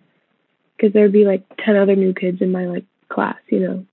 because 0.77 0.93
there'd 0.93 1.11
be 1.11 1.25
like 1.25 1.43
10 1.65 1.75
other 1.75 1.95
new 1.95 2.13
kids 2.13 2.41
in 2.41 2.51
my 2.51 2.65
like 2.67 2.85
class, 3.09 3.37
you 3.49 3.59
know. 3.59 3.85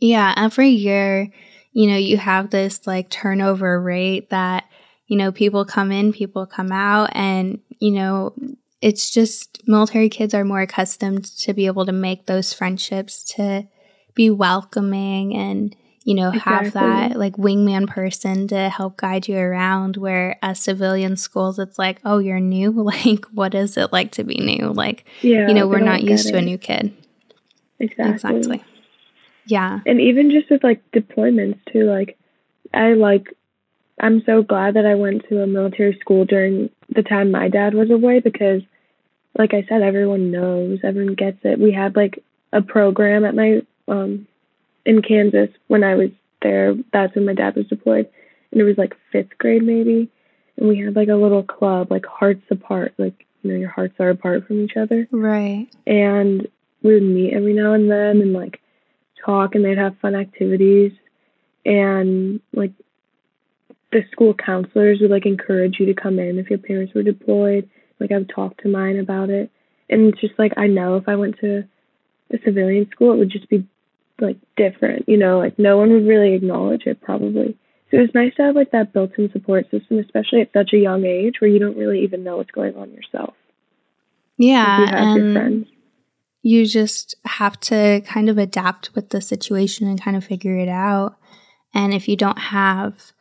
Yeah, 0.00 0.32
every 0.36 0.70
year, 0.70 1.30
you 1.72 1.90
know, 1.90 1.96
you 1.96 2.16
have 2.16 2.50
this 2.50 2.86
like 2.86 3.10
turnover 3.10 3.80
rate 3.80 4.30
that, 4.30 4.64
you 5.06 5.16
know, 5.16 5.30
people 5.30 5.64
come 5.64 5.92
in, 5.92 6.12
people 6.12 6.46
come 6.46 6.72
out, 6.72 7.10
and, 7.12 7.60
you 7.78 7.90
know, 7.90 8.34
it's 8.80 9.10
just 9.10 9.62
military 9.66 10.08
kids 10.08 10.32
are 10.32 10.44
more 10.44 10.62
accustomed 10.62 11.24
to 11.24 11.52
be 11.52 11.66
able 11.66 11.84
to 11.84 11.92
make 11.92 12.26
those 12.26 12.52
friendships, 12.52 13.22
to 13.34 13.68
be 14.14 14.30
welcoming 14.30 15.36
and, 15.36 15.76
you 16.04 16.14
know, 16.14 16.30
have 16.30 16.72
that 16.72 17.16
like 17.18 17.36
wingman 17.36 17.86
person 17.86 18.48
to 18.48 18.68
help 18.70 18.96
guide 18.96 19.28
you 19.28 19.36
around. 19.36 19.96
Where 19.96 20.38
as 20.42 20.58
civilian 20.58 21.16
schools, 21.16 21.58
it's 21.58 21.78
like, 21.78 22.00
oh, 22.04 22.18
you're 22.18 22.40
new. 22.40 22.72
Like, 22.82 23.24
what 23.26 23.54
is 23.54 23.76
it 23.76 23.92
like 23.92 24.12
to 24.12 24.24
be 24.24 24.36
new? 24.36 24.72
Like, 24.72 25.04
Yeah. 25.22 25.48
you 25.48 25.54
know, 25.54 25.68
we're 25.68 25.80
not 25.80 26.02
used 26.02 26.28
to 26.28 26.36
a 26.36 26.42
new 26.42 26.58
kid. 26.58 26.92
Exactly. 27.78 28.14
Exactly. 28.36 28.64
Yeah. 29.46 29.80
and 29.86 30.00
even 30.00 30.30
just 30.30 30.50
with 30.50 30.62
like 30.62 30.80
deployments 30.92 31.58
too 31.72 31.84
like 31.84 32.16
i 32.72 32.92
like 32.92 33.26
i'm 33.98 34.22
so 34.24 34.42
glad 34.42 34.74
that 34.74 34.86
i 34.86 34.94
went 34.94 35.28
to 35.28 35.42
a 35.42 35.46
military 35.46 35.98
school 35.98 36.24
during 36.24 36.70
the 36.94 37.02
time 37.02 37.32
my 37.32 37.48
dad 37.48 37.74
was 37.74 37.90
away 37.90 38.20
because 38.20 38.62
like 39.36 39.52
i 39.54 39.64
said 39.68 39.82
everyone 39.82 40.30
knows 40.30 40.78
everyone 40.84 41.14
gets 41.14 41.38
it 41.42 41.58
we 41.58 41.72
had 41.72 41.96
like 41.96 42.22
a 42.52 42.62
program 42.62 43.24
at 43.24 43.34
my 43.34 43.62
um 43.88 44.28
in 44.84 45.02
kansas 45.02 45.50
when 45.68 45.84
i 45.84 45.94
was 45.94 46.10
there 46.42 46.74
that's 46.92 47.14
when 47.14 47.26
my 47.26 47.34
dad 47.34 47.56
was 47.56 47.66
deployed. 47.66 48.08
And 48.52 48.60
it 48.60 48.64
was 48.64 48.78
like 48.78 48.96
fifth 49.12 49.36
grade 49.38 49.62
maybe. 49.62 50.08
And 50.56 50.68
we 50.68 50.78
had 50.78 50.96
like 50.96 51.08
a 51.08 51.14
little 51.14 51.42
club 51.42 51.90
like 51.90 52.06
hearts 52.06 52.42
apart 52.50 52.94
like 52.98 53.26
you 53.42 53.52
know 53.52 53.58
your 53.58 53.70
hearts 53.70 53.94
are 53.98 54.10
apart 54.10 54.46
from 54.46 54.64
each 54.64 54.76
other. 54.76 55.08
Right. 55.10 55.68
and 55.86 56.46
we 56.82 56.94
would 56.94 57.02
meet 57.02 57.34
every 57.34 57.52
now 57.52 57.74
and 57.74 57.90
then 57.90 58.22
and 58.22 58.32
like 58.32 58.60
talk 59.24 59.54
and 59.54 59.64
they'd 59.64 59.78
have 59.78 59.98
fun 59.98 60.14
activities. 60.14 60.92
And 61.64 62.40
like 62.54 62.72
the 63.92 64.02
school 64.12 64.34
counselors 64.34 65.00
would 65.00 65.10
like 65.10 65.26
encourage 65.26 65.78
you 65.78 65.86
to 65.86 65.94
come 65.94 66.18
in 66.18 66.38
if 66.38 66.48
your 66.48 66.58
parents 66.58 66.94
were 66.94 67.02
deployed. 67.02 67.68
Like 67.98 68.12
i 68.12 68.18
would 68.18 68.30
talk 68.34 68.56
to 68.62 68.68
mine 68.68 68.98
about 68.98 69.30
it. 69.30 69.50
And 69.88 70.12
it's 70.12 70.20
just 70.20 70.38
like 70.38 70.52
i 70.56 70.66
know 70.66 70.96
if 70.96 71.08
i 71.08 71.16
went 71.16 71.38
to 71.40 71.64
a 72.32 72.38
civilian 72.44 72.88
school 72.90 73.12
it 73.12 73.16
would 73.16 73.30
just 73.30 73.48
be 73.48 73.66
like 74.20 74.36
different 74.56 75.08
you 75.08 75.16
know 75.16 75.38
like 75.38 75.58
no 75.58 75.76
one 75.76 75.90
would 75.92 76.06
really 76.06 76.34
acknowledge 76.34 76.82
it 76.86 77.00
probably 77.00 77.56
so 77.90 77.96
it 77.96 78.00
was 78.00 78.14
nice 78.14 78.34
to 78.36 78.42
have 78.42 78.54
like 78.54 78.70
that 78.70 78.92
built-in 78.92 79.30
support 79.32 79.64
system 79.70 79.98
especially 79.98 80.40
at 80.40 80.52
such 80.52 80.72
a 80.72 80.78
young 80.78 81.04
age 81.04 81.34
where 81.40 81.50
you 81.50 81.58
don't 81.58 81.76
really 81.76 82.00
even 82.00 82.22
know 82.24 82.36
what's 82.36 82.50
going 82.50 82.76
on 82.76 82.90
yourself 82.92 83.34
Yeah. 84.36 84.82
if 84.82 85.16
you 85.16 85.36
and 85.36 85.66
you 86.42 86.66
just 86.66 87.14
have 87.24 87.58
to 87.60 88.02
kind 88.06 88.28
of 88.28 88.38
adapt 88.38 88.94
with 88.94 89.10
the 89.10 89.20
situation 89.20 89.86
and 89.86 90.00
kind 90.00 90.16
of 90.16 90.24
figure 90.24 90.56
it 90.56 90.68
out. 90.68 91.16
And 91.74 91.92
if 91.92 92.08
you 92.08 92.16
don't 92.16 92.38
have, 92.38 93.12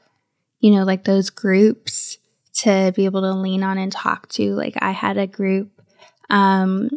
you 0.59 0.71
know, 0.71 0.83
like 0.83 1.03
those 1.03 1.29
groups 1.29 2.17
to 2.53 2.91
be 2.95 3.05
able 3.05 3.21
to 3.21 3.33
lean 3.33 3.63
on 3.63 3.77
and 3.77 3.91
talk 3.91 4.29
to, 4.29 4.53
like 4.55 4.75
I 4.81 4.91
had 4.91 5.17
a 5.17 5.27
group 5.27 5.81
um, 6.29 6.89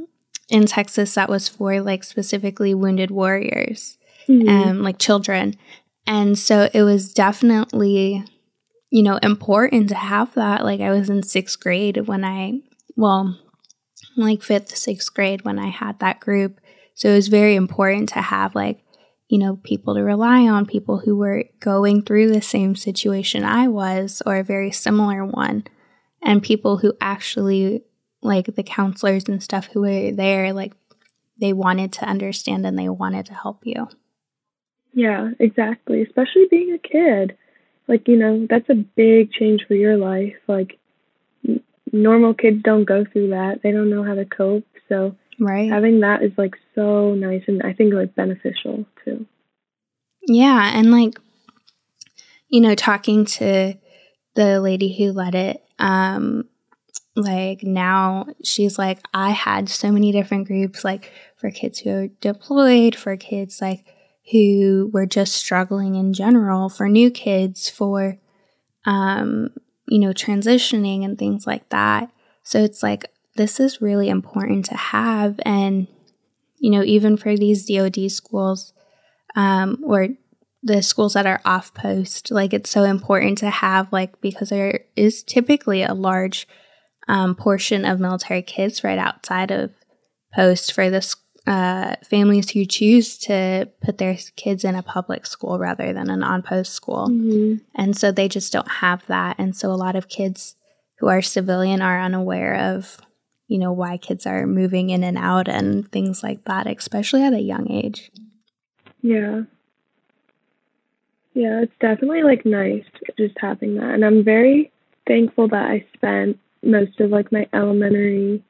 in 0.49 0.67
Texas 0.67 1.15
that 1.15 1.29
was 1.31 1.49
for 1.49 1.81
like 1.81 2.05
specifically 2.05 2.75
wounded 2.75 3.11
warriors 3.11 3.97
Mhm. 4.29 4.49
um, 4.49 4.83
like 4.83 4.99
children. 4.99 5.55
And 6.07 6.39
so 6.39 6.69
it 6.73 6.83
was 6.83 7.13
definitely, 7.13 8.25
you 8.91 9.03
know, 9.03 9.17
important 9.23 9.89
to 9.91 9.95
have 9.95 10.35
that. 10.35 10.65
Like 10.65 10.81
I 10.81 10.91
was 10.91 11.09
in 11.11 11.23
sixth 11.23 11.59
grade 11.61 12.07
when 12.07 12.25
I, 12.25 12.61
well, 12.97 13.39
like 14.17 14.43
fifth, 14.43 14.77
sixth 14.77 15.13
grade 15.15 15.45
when 15.45 15.59
I 15.59 15.69
had 15.69 15.99
that 16.01 16.21
group. 16.21 16.61
So 16.95 17.09
it 17.09 17.15
was 17.15 17.29
very 17.29 17.55
important 17.57 18.11
to 18.11 18.21
have 18.21 18.55
like, 18.55 18.81
you 19.29 19.39
know, 19.39 19.57
people 19.65 19.95
to 19.95 20.03
rely 20.03 20.47
on, 20.47 20.67
people 20.67 20.99
who 20.99 21.17
were 21.17 21.45
going 21.61 22.03
through 22.03 22.31
the 22.33 22.43
same 22.43 22.77
situation 22.77 23.45
I 23.45 23.67
was 23.69 24.23
or 24.27 24.37
a 24.37 24.45
very 24.45 24.71
similar 24.71 25.25
one, 25.25 25.65
and 26.23 26.43
people 26.43 26.77
who 26.77 26.93
actually, 27.01 27.83
like 28.23 28.55
the 28.55 28.63
counselors 28.63 29.25
and 29.29 29.43
stuff 29.43 29.67
who 29.73 29.81
were 29.81 30.13
there, 30.13 30.53
like 30.53 30.73
they 31.41 31.53
wanted 31.53 31.93
to 31.93 32.05
understand 32.05 32.65
and 32.67 32.79
they 32.79 32.89
wanted 32.89 33.27
to 33.27 33.35
help 33.35 33.61
you. 33.65 33.89
Yeah, 34.95 35.31
exactly. 35.39 36.03
Especially 36.03 36.47
being 36.51 36.73
a 36.73 36.79
kid. 36.79 37.37
Like, 37.89 38.07
you 38.09 38.17
know, 38.17 38.47
that's 38.49 38.69
a 38.69 38.75
big 38.75 39.33
change 39.33 39.65
for 39.67 39.75
your 39.75 39.97
life. 39.97 40.37
Like, 40.47 40.79
normal 41.93 42.35
kids 42.35 42.63
don't 42.63 42.85
go 42.85 43.05
through 43.05 43.31
that. 43.31 43.61
They 43.63 43.73
don't 43.73 43.91
know 43.91 44.05
how 44.05 44.15
to 44.15 44.25
cope. 44.25 44.67
So, 44.89 45.17
Right. 45.41 45.71
having 45.71 46.01
that 46.01 46.23
is 46.23 46.33
like 46.37 46.55
so 46.75 47.15
nice 47.15 47.43
and 47.49 47.63
I 47.63 47.73
think 47.73 47.93
like 47.95 48.15
beneficial 48.15 48.85
too. 49.05 49.27
Yeah. 50.27 50.71
And 50.79 50.93
like, 50.93 51.15
you 52.49 52.61
know, 52.61 52.75
talking 52.75 53.25
to 53.25 53.75
the 54.35 54.61
lady 54.61 54.97
who 54.97 55.11
led 55.13 55.35
it, 55.35 55.65
um, 55.79 56.49
like 57.15 57.63
now 57.63 58.27
she's 58.43 58.79
like, 58.79 58.99
I 59.13 59.31
had 59.31 59.69
so 59.69 59.93
many 59.93 60.13
different 60.13 60.47
groups, 60.47 60.85
like 60.85 61.13
for 61.37 61.51
kids 61.51 61.81
who 61.81 61.91
are 61.91 62.07
deployed, 62.21 62.95
for 62.95 63.17
kids 63.17 63.61
like 63.61 63.85
who 64.31 64.91
were 64.93 65.07
just 65.07 65.35
struggling 65.35 65.95
in 65.97 66.13
general, 66.13 66.69
for 66.69 66.89
new 66.89 67.11
kids, 67.11 67.69
for, 67.69 68.19
um, 68.85 69.51
you 69.89 69.99
know, 69.99 70.13
transitioning 70.13 71.05
and 71.05 71.19
things 71.19 71.47
like 71.47 71.69
that. 71.71 72.11
So 72.45 72.61
it's 72.61 72.83
like, 72.83 73.11
this 73.37 73.59
is 73.61 73.83
really 73.83 74.09
important 74.09 74.67
to 74.67 74.77
have. 74.77 75.41
And, 75.45 75.89
you 76.59 76.71
know, 76.71 76.83
even 76.83 77.17
for 77.17 77.37
these 77.37 77.67
DoD 77.67 78.11
schools, 78.11 78.73
um, 79.35 79.83
or 79.85 80.09
the 80.63 80.83
schools 80.83 81.15
that 81.15 81.27
are 81.27 81.41
off 81.45 81.75
post, 81.75 82.31
like 82.31 82.55
it's 82.55 82.71
so 82.71 82.85
important 82.85 83.39
to 83.39 83.51
have, 83.51 83.93
like, 83.93 84.21
because 84.21 84.51
there 84.51 84.85
is 84.95 85.23
typically 85.23 85.83
a 85.83 85.95
large 85.95 86.47
um, 87.09 87.35
portion 87.35 87.85
of 87.85 88.01
military 88.01 88.43
kids 88.43 88.85
right 88.85 88.99
outside 88.99 89.51
of 89.51 89.71
post 90.35 90.73
for 90.73 90.91
this 90.91 91.17
uh, 91.47 91.97
families 92.05 92.51
who 92.51 92.65
choose 92.65 93.19
to 93.19 93.69
put 93.81 93.99
their 93.99 94.17
kids 94.37 94.65
in 94.65 94.77
a 94.77 94.83
public 94.83 95.27
school 95.27 95.59
rather 95.59 95.93
than 95.93 96.09
an 96.09 96.23
on 96.23 96.43
post 96.43 96.73
school. 96.73 97.09
Mm-hmm. 97.09 97.57
And 97.75 97.97
so 97.97 98.13
they 98.13 98.29
just 98.29 98.53
don't 98.53 98.71
have 98.71 99.05
that. 99.07 99.37
And 99.39 99.57
so 99.57 99.71
a 99.71 99.75
lot 99.75 99.97
of 99.97 100.09
kids 100.09 100.55
who 100.99 101.09
are 101.09 101.21
civilian 101.21 101.83
are 101.83 102.01
unaware 102.01 102.55
of, 102.77 103.01
you 103.49 103.59
know, 103.59 103.73
why 103.73 103.97
kids 103.97 104.25
are 104.25 104.47
moving 104.47 104.91
in 104.91 105.03
and 105.03 105.19
out 105.19 105.49
and 105.49 105.91
things 105.91 106.23
like 106.23 106.45
that, 106.45 106.69
especially 106.69 107.25
at 107.25 107.33
a 107.33 107.41
young 107.41 107.71
age. 107.71 108.13
Yeah. 109.03 109.43
Yeah, 111.35 111.63
it's 111.63 111.73
definitely 111.81 112.23
like 112.23 112.47
nice 112.47 112.85
just 113.19 113.35
having 113.41 113.77
that. 113.77 113.95
And 113.95 114.05
I'm 114.05 114.23
very 114.23 114.71
thankful 115.09 115.49
that 115.49 115.65
I 115.65 115.85
spent 115.95 116.39
most 116.63 117.01
of 117.01 117.11
like 117.11 117.33
my 117.33 117.47
elementary 117.53 118.43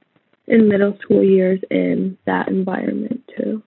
and 0.46 0.68
middle 0.68 0.98
school 1.00 1.22
years 1.22 1.60
in 1.70 2.18
that 2.26 2.48
environment 2.48 3.22
too. 3.36 3.62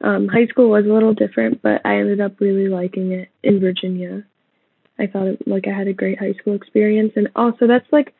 Um, 0.00 0.28
high 0.28 0.46
school 0.46 0.68
was 0.70 0.84
a 0.84 0.92
little 0.92 1.14
different, 1.14 1.62
but 1.62 1.80
I 1.84 1.96
ended 1.96 2.20
up 2.20 2.40
really 2.40 2.68
liking 2.68 3.12
it 3.12 3.28
in 3.42 3.60
Virginia. 3.60 4.24
I 4.98 5.06
thought 5.06 5.28
it, 5.28 5.48
like 5.48 5.66
I 5.68 5.76
had 5.76 5.88
a 5.88 5.92
great 5.92 6.18
high 6.18 6.34
school 6.34 6.54
experience, 6.54 7.12
and 7.16 7.28
also 7.36 7.66
that's 7.66 7.90
like 7.92 8.14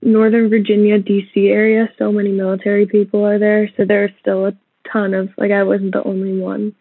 Northern 0.00 0.48
Virginia, 0.48 0.98
DC 1.00 1.50
area. 1.50 1.88
So 1.98 2.12
many 2.12 2.30
military 2.30 2.86
people 2.86 3.26
are 3.26 3.38
there, 3.38 3.68
so 3.76 3.84
there's 3.84 4.12
still 4.20 4.46
a 4.46 4.52
ton 4.90 5.12
of 5.12 5.30
like 5.36 5.50
I 5.50 5.64
wasn't 5.64 5.92
the 5.92 6.04
only 6.04 6.38
one. 6.38 6.74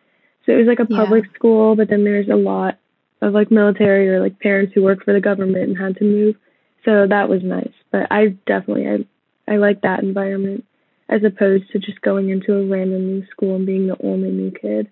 So 0.46 0.54
it 0.54 0.58
was 0.58 0.68
like 0.68 0.80
a 0.80 0.86
public 0.86 1.26
yeah. 1.26 1.34
school, 1.34 1.76
but 1.76 1.90
then 1.90 2.04
there's 2.04 2.30
a 2.30 2.36
lot 2.36 2.78
of 3.22 3.34
like 3.34 3.52
military 3.52 4.10
or 4.10 4.20
like 4.20 4.40
parents 4.40 4.74
who 4.74 4.84
work 4.84 5.04
for 5.04 5.14
the 5.14 5.20
government 5.20 5.70
and 5.70 5.78
had 5.78 5.98
to 5.98 6.04
move. 6.04 6.36
So 6.86 7.08
that 7.08 7.30
was 7.30 7.44
nice. 7.44 7.74
But 7.92 8.08
I 8.12 8.28
definitely 8.46 8.88
I 8.88 9.54
I 9.54 9.58
like 9.58 9.82
that 9.82 10.04
environment 10.04 10.66
as 11.10 11.24
opposed 11.24 11.72
to 11.72 11.80
just 11.80 12.02
going 12.02 12.30
into 12.30 12.54
a 12.54 12.68
random 12.68 13.06
new 13.08 13.26
school 13.28 13.56
and 13.56 13.66
being 13.66 13.88
the 13.88 13.98
only 14.04 14.30
new 14.30 14.52
kid. 14.52 14.90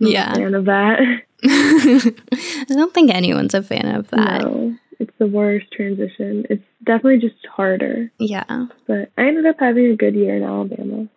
I'm 0.00 0.06
yeah. 0.06 0.32
A 0.32 0.34
fan 0.36 0.54
of 0.54 0.64
that. 0.66 1.00
I 1.44 2.64
don't 2.68 2.94
think 2.94 3.12
anyone's 3.12 3.54
a 3.54 3.62
fan 3.62 3.94
of 3.94 4.08
that. 4.10 4.42
No, 4.42 4.76
it's 4.98 5.12
the 5.18 5.26
worst 5.26 5.66
transition. 5.72 6.46
It's 6.48 6.64
definitely 6.84 7.18
just 7.18 7.46
harder. 7.46 8.10
Yeah. 8.18 8.66
But 8.86 9.10
I 9.18 9.26
ended 9.26 9.46
up 9.46 9.56
having 9.58 9.86
a 9.86 9.96
good 9.96 10.14
year 10.14 10.36
in 10.36 10.42
Alabama. 10.42 11.08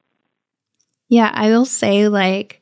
Yeah, 1.10 1.32
I 1.34 1.50
will 1.50 1.66
say, 1.66 2.10
like, 2.10 2.62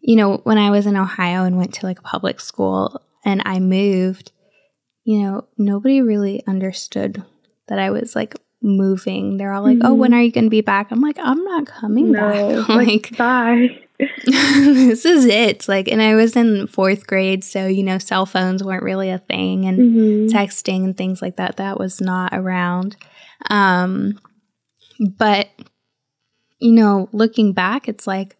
you 0.00 0.16
know, 0.16 0.38
when 0.44 0.58
I 0.58 0.70
was 0.70 0.86
in 0.86 0.96
Ohio 0.96 1.44
and 1.44 1.56
went 1.56 1.74
to 1.74 1.86
like 1.86 1.98
a 1.98 2.02
public 2.02 2.40
school 2.40 3.02
and 3.24 3.42
I 3.44 3.58
moved, 3.58 4.32
you 5.04 5.22
know, 5.22 5.46
nobody 5.58 6.00
really 6.00 6.42
understood 6.46 7.22
that 7.68 7.78
I 7.78 7.90
was 7.90 8.16
like 8.16 8.36
moving. 8.62 9.36
They're 9.36 9.52
all 9.52 9.62
like, 9.62 9.78
mm-hmm. 9.78 9.86
"Oh, 9.86 9.94
when 9.94 10.14
are 10.14 10.22
you 10.22 10.32
going 10.32 10.44
to 10.44 10.50
be 10.50 10.62
back?" 10.62 10.90
I'm 10.90 11.00
like, 11.00 11.18
"I'm 11.18 11.44
not 11.44 11.66
coming 11.66 12.12
no, 12.12 12.20
back." 12.20 12.68
like, 12.68 13.16
bye. 13.16 13.80
this 14.24 15.04
is 15.04 15.24
it. 15.26 15.68
Like, 15.68 15.86
and 15.88 16.02
I 16.02 16.14
was 16.14 16.34
in 16.34 16.66
fourth 16.66 17.06
grade, 17.06 17.44
so 17.44 17.66
you 17.66 17.82
know, 17.82 17.98
cell 17.98 18.26
phones 18.26 18.64
weren't 18.64 18.82
really 18.82 19.10
a 19.10 19.18
thing, 19.18 19.66
and 19.66 19.78
mm-hmm. 19.78 20.36
texting 20.36 20.84
and 20.84 20.96
things 20.96 21.22
like 21.22 21.36
that 21.36 21.58
that 21.58 21.78
was 21.78 22.00
not 22.00 22.32
around. 22.32 22.96
Um, 23.50 24.18
but 24.98 25.48
you 26.58 26.72
know, 26.72 27.08
looking 27.12 27.52
back, 27.52 27.88
it's 27.88 28.06
like, 28.06 28.36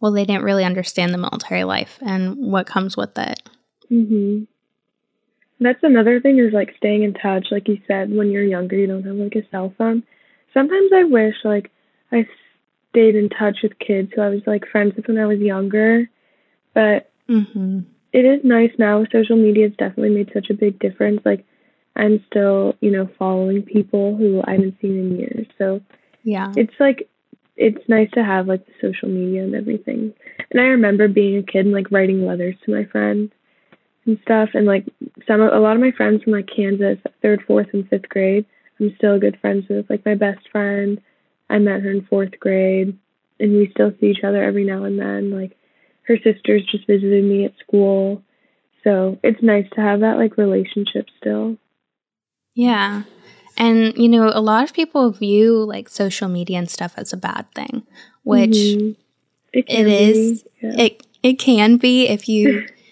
well, 0.00 0.12
they 0.12 0.24
didn't 0.24 0.44
really 0.44 0.64
understand 0.64 1.14
the 1.14 1.18
military 1.18 1.64
life 1.64 1.98
and 2.02 2.36
what 2.36 2.66
comes 2.66 2.96
with 2.96 3.16
it. 3.18 3.40
Mm-hmm. 3.90 4.44
That's 5.60 5.82
another 5.82 6.20
thing 6.20 6.38
is 6.38 6.52
like 6.52 6.74
staying 6.76 7.02
in 7.02 7.14
touch. 7.14 7.46
Like 7.50 7.68
you 7.68 7.78
said, 7.86 8.14
when 8.14 8.30
you're 8.30 8.44
younger, 8.44 8.76
you 8.76 8.86
don't 8.86 9.04
have 9.04 9.16
like 9.16 9.36
a 9.36 9.48
cell 9.50 9.72
phone. 9.78 10.02
Sometimes 10.52 10.90
I 10.94 11.04
wish 11.04 11.34
like 11.44 11.70
I 12.12 12.26
stayed 12.90 13.14
in 13.16 13.28
touch 13.28 13.58
with 13.62 13.78
kids 13.78 14.12
who 14.14 14.22
I 14.22 14.28
was 14.28 14.42
like 14.46 14.66
friends 14.70 14.94
with 14.96 15.08
when 15.08 15.18
I 15.18 15.26
was 15.26 15.38
younger. 15.38 16.08
But 16.74 17.10
mm-hmm. 17.28 17.80
it 18.12 18.24
is 18.24 18.40
nice 18.44 18.72
now 18.78 19.00
with 19.00 19.12
social 19.12 19.36
media. 19.36 19.66
It's 19.66 19.76
definitely 19.76 20.14
made 20.14 20.30
such 20.34 20.50
a 20.50 20.54
big 20.54 20.78
difference. 20.80 21.20
Like 21.24 21.44
I'm 21.96 22.24
still, 22.28 22.74
you 22.80 22.90
know, 22.90 23.08
following 23.18 23.62
people 23.62 24.16
who 24.16 24.42
I 24.44 24.52
haven't 24.52 24.80
seen 24.80 24.98
in 24.98 25.18
years. 25.18 25.46
So 25.58 25.80
yeah, 26.24 26.52
it's 26.56 26.74
like 26.80 27.08
it's 27.56 27.88
nice 27.88 28.10
to 28.12 28.24
have 28.24 28.48
like 28.48 28.66
the 28.66 28.72
social 28.80 29.08
media 29.08 29.44
and 29.44 29.54
everything. 29.54 30.12
And 30.50 30.60
I 30.60 30.64
remember 30.64 31.06
being 31.06 31.38
a 31.38 31.42
kid 31.42 31.66
and 31.66 31.74
like 31.74 31.92
writing 31.92 32.26
letters 32.26 32.56
to 32.64 32.74
my 32.74 32.84
friends 32.84 33.30
and 34.06 34.18
stuff. 34.22 34.50
And 34.54 34.66
like 34.66 34.86
some, 35.26 35.40
a 35.40 35.58
lot 35.58 35.76
of 35.76 35.80
my 35.82 35.92
friends 35.92 36.22
from 36.22 36.32
like 36.32 36.48
Kansas, 36.54 36.98
third, 37.22 37.42
fourth, 37.46 37.68
and 37.72 37.88
fifth 37.88 38.08
grade, 38.08 38.46
I'm 38.80 38.94
still 38.96 39.18
good 39.18 39.38
friends 39.40 39.66
with. 39.68 39.88
Like 39.88 40.04
my 40.04 40.14
best 40.14 40.48
friend, 40.50 41.00
I 41.50 41.58
met 41.58 41.82
her 41.82 41.90
in 41.90 42.06
fourth 42.06 42.38
grade, 42.40 42.98
and 43.38 43.52
we 43.52 43.70
still 43.70 43.92
see 44.00 44.06
each 44.06 44.24
other 44.24 44.42
every 44.42 44.64
now 44.64 44.84
and 44.84 44.98
then. 44.98 45.30
Like 45.30 45.56
her 46.02 46.16
sisters 46.16 46.66
just 46.70 46.86
visited 46.86 47.24
me 47.24 47.44
at 47.44 47.54
school, 47.66 48.22
so 48.82 49.18
it's 49.22 49.42
nice 49.42 49.66
to 49.74 49.80
have 49.80 50.00
that 50.00 50.18
like 50.18 50.36
relationship 50.36 51.06
still. 51.18 51.56
Yeah. 52.54 53.02
And 53.56 53.96
you 53.96 54.08
know, 54.08 54.30
a 54.32 54.40
lot 54.40 54.64
of 54.64 54.72
people 54.72 55.10
view 55.10 55.64
like 55.64 55.88
social 55.88 56.28
media 56.28 56.58
and 56.58 56.70
stuff 56.70 56.94
as 56.96 57.12
a 57.12 57.16
bad 57.16 57.46
thing, 57.54 57.86
which 58.24 58.50
mm-hmm. 58.50 59.00
it, 59.52 59.64
it 59.68 59.86
is. 59.86 60.44
Yeah. 60.60 60.72
It 60.76 61.06
it 61.22 61.38
can 61.38 61.76
be 61.76 62.08
if 62.08 62.28
you 62.28 62.66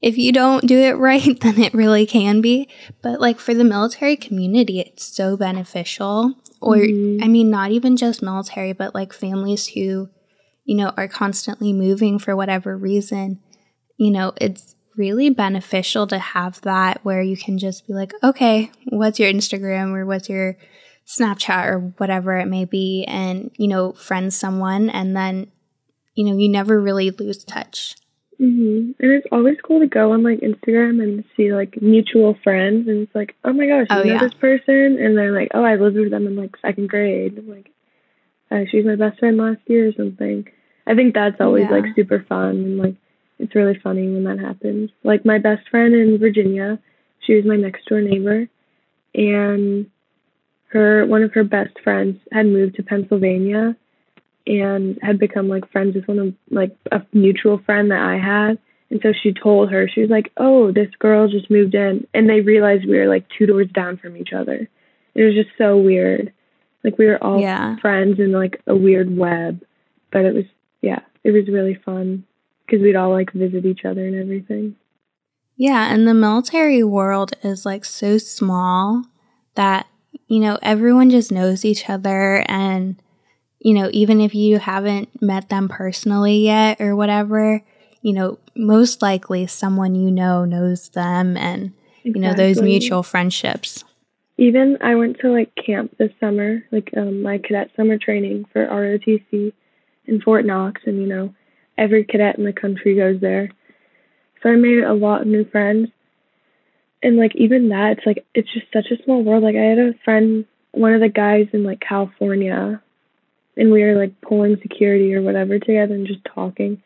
if 0.00 0.18
you 0.18 0.32
don't 0.32 0.66
do 0.66 0.78
it 0.78 0.92
right, 0.98 1.40
then 1.40 1.60
it 1.60 1.74
really 1.74 2.06
can 2.06 2.40
be. 2.40 2.68
But 3.02 3.20
like 3.20 3.38
for 3.38 3.54
the 3.54 3.64
military 3.64 4.16
community, 4.16 4.80
it's 4.80 5.04
so 5.04 5.36
beneficial. 5.36 6.34
Or, 6.60 6.76
mm-hmm. 6.76 7.22
I 7.22 7.28
mean, 7.28 7.50
not 7.50 7.70
even 7.70 7.96
just 7.96 8.22
military, 8.22 8.72
but 8.72 8.94
like 8.94 9.12
families 9.12 9.68
who, 9.68 10.08
you 10.64 10.76
know, 10.76 10.92
are 10.96 11.08
constantly 11.08 11.72
moving 11.72 12.18
for 12.18 12.34
whatever 12.34 12.76
reason. 12.76 13.40
You 13.98 14.10
know, 14.10 14.32
it's 14.40 14.74
really 14.96 15.30
beneficial 15.30 16.06
to 16.06 16.18
have 16.18 16.60
that 16.62 17.04
where 17.04 17.20
you 17.20 17.36
can 17.36 17.58
just 17.58 17.86
be 17.86 17.92
like, 17.92 18.12
okay, 18.22 18.70
what's 18.86 19.18
your 19.18 19.30
Instagram 19.30 19.94
or 19.94 20.06
what's 20.06 20.28
your 20.28 20.56
Snapchat 21.06 21.66
or 21.66 21.78
whatever 21.98 22.36
it 22.36 22.46
may 22.46 22.64
be, 22.64 23.04
and, 23.06 23.52
you 23.56 23.68
know, 23.68 23.92
friend 23.92 24.34
someone, 24.34 24.90
and 24.90 25.16
then, 25.16 25.52
you 26.14 26.24
know, 26.24 26.36
you 26.36 26.48
never 26.48 26.80
really 26.80 27.10
lose 27.12 27.44
touch. 27.44 27.94
Mhm. 28.40 28.94
And 28.98 29.12
it's 29.12 29.26
always 29.32 29.56
cool 29.62 29.80
to 29.80 29.86
go 29.86 30.12
on 30.12 30.22
like 30.22 30.40
Instagram 30.40 31.02
and 31.02 31.24
see 31.36 31.52
like 31.52 31.80
mutual 31.80 32.34
friends, 32.44 32.88
and 32.88 33.02
it's 33.02 33.14
like, 33.14 33.34
oh 33.44 33.52
my 33.52 33.66
gosh, 33.66 33.86
you 33.90 33.96
oh, 33.96 34.02
know 34.02 34.12
yeah. 34.14 34.18
this 34.20 34.34
person, 34.34 34.98
and 35.00 35.16
they're 35.16 35.32
like, 35.32 35.48
oh, 35.54 35.64
I 35.64 35.76
lived 35.76 35.96
with 35.96 36.10
them 36.10 36.26
in 36.26 36.36
like 36.36 36.56
second 36.60 36.88
grade. 36.88 37.42
Like, 37.46 37.70
uh, 38.50 38.64
she's 38.70 38.84
my 38.84 38.96
best 38.96 39.18
friend 39.18 39.36
last 39.36 39.60
year 39.66 39.88
or 39.88 39.92
something. 39.92 40.46
I 40.86 40.94
think 40.94 41.14
that's 41.14 41.40
always 41.40 41.64
yeah. 41.64 41.76
like 41.76 41.84
super 41.96 42.24
fun 42.28 42.50
and 42.50 42.78
like 42.78 42.94
it's 43.38 43.54
really 43.54 43.78
funny 43.82 44.08
when 44.08 44.24
that 44.24 44.38
happens. 44.38 44.90
Like 45.02 45.24
my 45.24 45.38
best 45.38 45.68
friend 45.68 45.94
in 45.94 46.18
Virginia, 46.18 46.78
she 47.20 47.34
was 47.34 47.44
my 47.44 47.56
next 47.56 47.86
door 47.86 48.00
neighbor, 48.00 48.48
and 49.14 49.90
her 50.68 51.06
one 51.06 51.22
of 51.22 51.32
her 51.32 51.44
best 51.44 51.78
friends 51.82 52.20
had 52.32 52.46
moved 52.46 52.76
to 52.76 52.82
Pennsylvania 52.82 53.76
and 54.46 54.98
had 55.02 55.18
become 55.18 55.48
like 55.48 55.70
friends 55.72 55.94
with 55.94 56.06
one 56.06 56.18
of 56.18 56.34
like 56.50 56.76
a 56.92 57.02
mutual 57.12 57.58
friend 57.58 57.90
that 57.90 58.00
I 58.00 58.16
had. 58.18 58.58
And 58.88 59.00
so 59.02 59.12
she 59.12 59.32
told 59.32 59.70
her, 59.72 59.88
she 59.88 60.00
was 60.00 60.10
like, 60.10 60.30
Oh, 60.36 60.70
this 60.70 60.88
girl 60.98 61.28
just 61.28 61.50
moved 61.50 61.74
in. 61.74 62.06
And 62.14 62.28
they 62.28 62.40
realized 62.40 62.86
we 62.86 62.98
were 62.98 63.08
like 63.08 63.26
two 63.36 63.46
doors 63.46 63.68
down 63.74 63.96
from 63.96 64.16
each 64.16 64.32
other. 64.36 64.68
It 65.14 65.22
was 65.22 65.34
just 65.34 65.50
so 65.58 65.76
weird. 65.76 66.32
Like 66.84 66.98
we 66.98 67.06
were 67.06 67.22
all 67.22 67.40
yeah. 67.40 67.76
friends 67.80 68.20
in 68.20 68.32
like 68.32 68.62
a 68.66 68.76
weird 68.76 69.16
web. 69.16 69.62
But 70.12 70.24
it 70.24 70.34
was, 70.34 70.44
yeah, 70.82 71.00
it 71.24 71.32
was 71.32 71.48
really 71.48 71.74
fun 71.84 72.24
because 72.64 72.80
we'd 72.80 72.96
all 72.96 73.10
like 73.10 73.32
visit 73.32 73.66
each 73.66 73.84
other 73.84 74.06
and 74.06 74.14
everything. 74.14 74.76
Yeah. 75.56 75.92
And 75.92 76.06
the 76.06 76.14
military 76.14 76.84
world 76.84 77.32
is 77.42 77.66
like 77.66 77.84
so 77.84 78.18
small 78.18 79.04
that, 79.56 79.86
you 80.28 80.38
know, 80.38 80.58
everyone 80.62 81.10
just 81.10 81.32
knows 81.32 81.64
each 81.64 81.90
other 81.90 82.44
and 82.46 83.02
you 83.66 83.74
know, 83.74 83.90
even 83.92 84.20
if 84.20 84.32
you 84.32 84.60
haven't 84.60 85.20
met 85.20 85.48
them 85.48 85.68
personally 85.68 86.36
yet 86.36 86.80
or 86.80 86.94
whatever, 86.94 87.64
you 88.00 88.12
know, 88.12 88.38
most 88.54 89.02
likely 89.02 89.48
someone 89.48 89.96
you 89.96 90.08
know 90.08 90.44
knows 90.44 90.90
them 90.90 91.36
and, 91.36 91.72
exactly. 92.04 92.12
you 92.12 92.20
know, 92.20 92.32
those 92.32 92.62
mutual 92.62 93.02
friendships. 93.02 93.82
Even 94.36 94.78
I 94.82 94.94
went 94.94 95.18
to 95.18 95.32
like 95.32 95.52
camp 95.56 95.98
this 95.98 96.12
summer, 96.20 96.62
like 96.70 96.92
um, 96.96 97.22
my 97.22 97.38
cadet 97.38 97.72
summer 97.76 97.98
training 97.98 98.44
for 98.52 98.64
ROTC 98.64 99.52
in 100.04 100.20
Fort 100.20 100.46
Knox, 100.46 100.82
and 100.86 101.00
you 101.00 101.08
know, 101.08 101.34
every 101.76 102.04
cadet 102.04 102.38
in 102.38 102.44
the 102.44 102.52
country 102.52 102.94
goes 102.94 103.20
there. 103.20 103.50
So 104.44 104.50
I 104.50 104.54
made 104.54 104.84
a 104.84 104.94
lot 104.94 105.22
of 105.22 105.26
new 105.26 105.44
friends. 105.44 105.88
And 107.02 107.16
like 107.16 107.34
even 107.34 107.70
that, 107.70 107.98
it's 107.98 108.06
like 108.06 108.24
it's 108.32 108.52
just 108.52 108.66
such 108.72 108.92
a 108.92 109.02
small 109.02 109.24
world. 109.24 109.42
Like 109.42 109.56
I 109.56 109.64
had 109.64 109.78
a 109.80 109.94
friend, 110.04 110.44
one 110.70 110.94
of 110.94 111.00
the 111.00 111.08
guys 111.08 111.48
in 111.52 111.64
like 111.64 111.80
California 111.80 112.80
and 113.56 113.70
we 113.70 113.82
were 113.82 113.94
like 113.94 114.20
pulling 114.20 114.60
security 114.60 115.14
or 115.14 115.22
whatever 115.22 115.58
together 115.58 115.94
and 115.94 116.06
just 116.06 116.24
talking. 116.24 116.82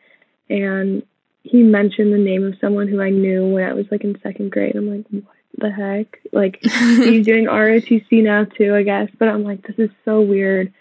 And 0.49 1.03
he 1.43 1.63
mentioned 1.63 2.13
the 2.13 2.17
name 2.17 2.45
of 2.45 2.55
someone 2.61 2.87
who 2.87 3.01
I 3.01 3.09
knew 3.09 3.47
when 3.47 3.63
I 3.63 3.73
was 3.73 3.85
like 3.91 4.03
in 4.03 4.19
second 4.21 4.51
grade. 4.51 4.75
I'm 4.75 4.89
like, 4.89 5.05
what 5.09 5.35
the 5.57 5.71
heck? 5.71 6.19
Like 6.31 6.59
he's 6.61 7.25
doing 7.25 7.45
ROTC 7.45 8.23
now 8.23 8.45
too, 8.45 8.75
I 8.75 8.83
guess. 8.83 9.09
But 9.17 9.27
I'm 9.27 9.43
like, 9.43 9.65
this 9.65 9.77
is 9.77 9.89
so 10.05 10.21
weird. 10.21 10.73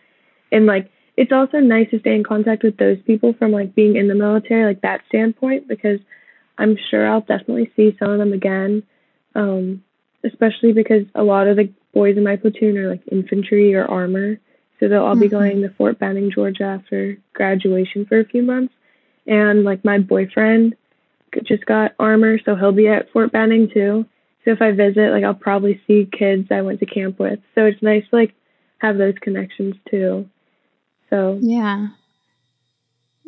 And 0.52 0.66
like 0.66 0.90
it's 1.16 1.32
also 1.32 1.58
nice 1.58 1.90
to 1.90 2.00
stay 2.00 2.14
in 2.14 2.24
contact 2.24 2.62
with 2.62 2.76
those 2.76 2.98
people 3.02 3.34
from 3.34 3.52
like 3.52 3.74
being 3.74 3.96
in 3.96 4.08
the 4.08 4.14
military, 4.14 4.64
like 4.64 4.82
that 4.82 5.02
standpoint, 5.08 5.68
because 5.68 6.00
I'm 6.56 6.76
sure 6.90 7.06
I'll 7.06 7.20
definitely 7.20 7.70
see 7.76 7.96
some 7.98 8.10
of 8.10 8.18
them 8.18 8.32
again. 8.32 8.82
Um, 9.34 9.82
especially 10.24 10.72
because 10.72 11.04
a 11.14 11.22
lot 11.22 11.48
of 11.48 11.56
the 11.56 11.70
boys 11.94 12.16
in 12.16 12.24
my 12.24 12.36
platoon 12.36 12.78
are 12.78 12.90
like 12.90 13.02
infantry 13.10 13.74
or 13.74 13.84
armor. 13.84 14.38
So 14.80 14.88
they'll 14.88 15.04
all 15.04 15.12
mm-hmm. 15.12 15.20
be 15.20 15.28
going 15.28 15.62
to 15.62 15.68
Fort 15.70 15.98
Benning, 15.98 16.32
Georgia 16.32 16.64
after 16.64 17.18
graduation 17.34 18.06
for 18.06 18.18
a 18.18 18.24
few 18.24 18.42
months. 18.42 18.74
And 19.26 19.62
like 19.62 19.84
my 19.84 19.98
boyfriend 19.98 20.74
just 21.44 21.64
got 21.66 21.92
armor, 21.98 22.38
so 22.44 22.56
he'll 22.56 22.72
be 22.72 22.88
at 22.88 23.12
Fort 23.12 23.30
Benning 23.30 23.70
too. 23.72 24.06
So 24.44 24.52
if 24.52 24.62
I 24.62 24.72
visit, 24.72 25.12
like 25.12 25.22
I'll 25.22 25.34
probably 25.34 25.80
see 25.86 26.08
kids 26.10 26.48
I 26.50 26.62
went 26.62 26.80
to 26.80 26.86
camp 26.86 27.18
with. 27.18 27.38
So 27.54 27.66
it's 27.66 27.82
nice 27.82 28.04
to 28.10 28.16
like 28.16 28.34
have 28.78 28.96
those 28.96 29.14
connections 29.20 29.76
too. 29.90 30.28
So 31.10 31.38
Yeah. 31.40 31.88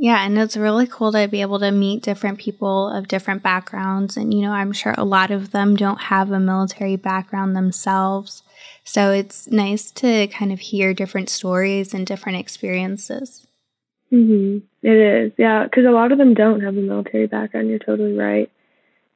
Yeah, 0.03 0.27
and 0.27 0.37
it's 0.37 0.57
really 0.57 0.89
cool 0.89 1.13
to 1.13 1.29
be 1.29 1.43
able 1.43 1.61
to 1.61 1.71
meet 1.71 2.03
different 2.03 2.41
people 2.41 2.89
of 2.89 3.07
different 3.07 3.41
backgrounds. 3.41 4.17
And, 4.17 4.35
you 4.35 4.41
know, 4.43 4.51
I'm 4.51 4.73
sure 4.73 4.97
a 4.99 5.05
lot 5.05 5.31
of 5.31 5.53
them 5.53 5.77
don't 5.77 6.01
have 6.01 6.33
a 6.33 6.41
military 6.41 6.97
background 6.97 7.55
themselves. 7.55 8.43
So 8.83 9.13
it's 9.13 9.47
nice 9.47 9.93
to 9.93 10.27
kind 10.27 10.53
of 10.53 10.59
hear 10.59 10.93
different 10.93 11.29
stories 11.29 11.95
and 11.95 12.05
different 12.05 12.39
experiences. 12.39 13.47
Mhm. 14.13 14.63
It 14.83 14.97
is. 14.97 15.33
Yeah, 15.39 15.69
cuz 15.69 15.85
a 15.85 15.93
lot 15.93 16.11
of 16.11 16.19
them 16.19 16.35
don't 16.35 16.63
have 16.63 16.77
a 16.77 16.81
military 16.81 17.29
background. 17.29 17.69
You're 17.69 17.79
totally 17.79 18.15
right. 18.19 18.51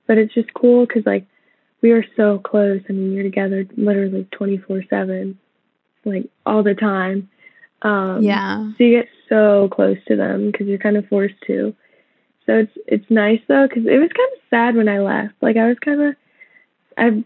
But 0.06 0.18
it's 0.18 0.32
just 0.34 0.54
cool 0.54 0.86
cuz 0.86 1.04
like 1.04 1.26
we 1.82 1.90
are 1.90 2.04
so 2.16 2.38
close. 2.38 2.80
I 2.88 2.92
mean, 2.92 3.12
you're 3.12 3.24
together 3.24 3.66
literally 3.76 4.26
24/7 4.30 5.36
like 6.04 6.26
all 6.46 6.62
the 6.62 6.74
time. 6.76 7.28
Um 7.82 8.22
Yeah. 8.22 8.70
So 8.78 8.84
you 8.84 8.90
get 9.00 9.08
so 9.28 9.68
close 9.72 9.98
to 10.08 10.16
them 10.16 10.52
cuz 10.52 10.66
you're 10.66 10.78
kind 10.78 10.96
of 10.96 11.06
forced 11.08 11.40
to. 11.46 11.74
So 12.46 12.58
it's 12.58 12.78
it's 12.86 13.10
nice 13.10 13.40
though 13.48 13.68
cuz 13.68 13.86
it 13.86 13.98
was 13.98 14.12
kind 14.12 14.32
of 14.34 14.40
sad 14.50 14.76
when 14.76 14.88
I 14.88 15.00
left. 15.00 15.34
Like 15.40 15.56
I 15.56 15.68
was 15.68 15.78
kind 15.78 16.00
of 16.00 16.16
I 16.96 17.24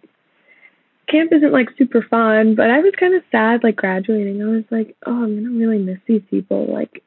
camp 1.11 1.33
isn't 1.33 1.53
like 1.53 1.69
super 1.77 2.03
fun, 2.03 2.55
but 2.55 2.71
I 2.71 2.81
was 2.81 2.95
kind 2.99 3.15
of 3.15 3.23
sad 3.31 3.63
like 3.63 3.77
graduating. 3.77 4.43
I 4.43 4.47
was 4.47 4.65
like, 4.71 4.97
oh, 5.07 5.25
I'm 5.25 5.43
gonna 5.43 5.57
really 5.57 5.79
miss 5.79 5.99
these 6.07 6.23
people. 6.31 6.67
Like 6.73 7.03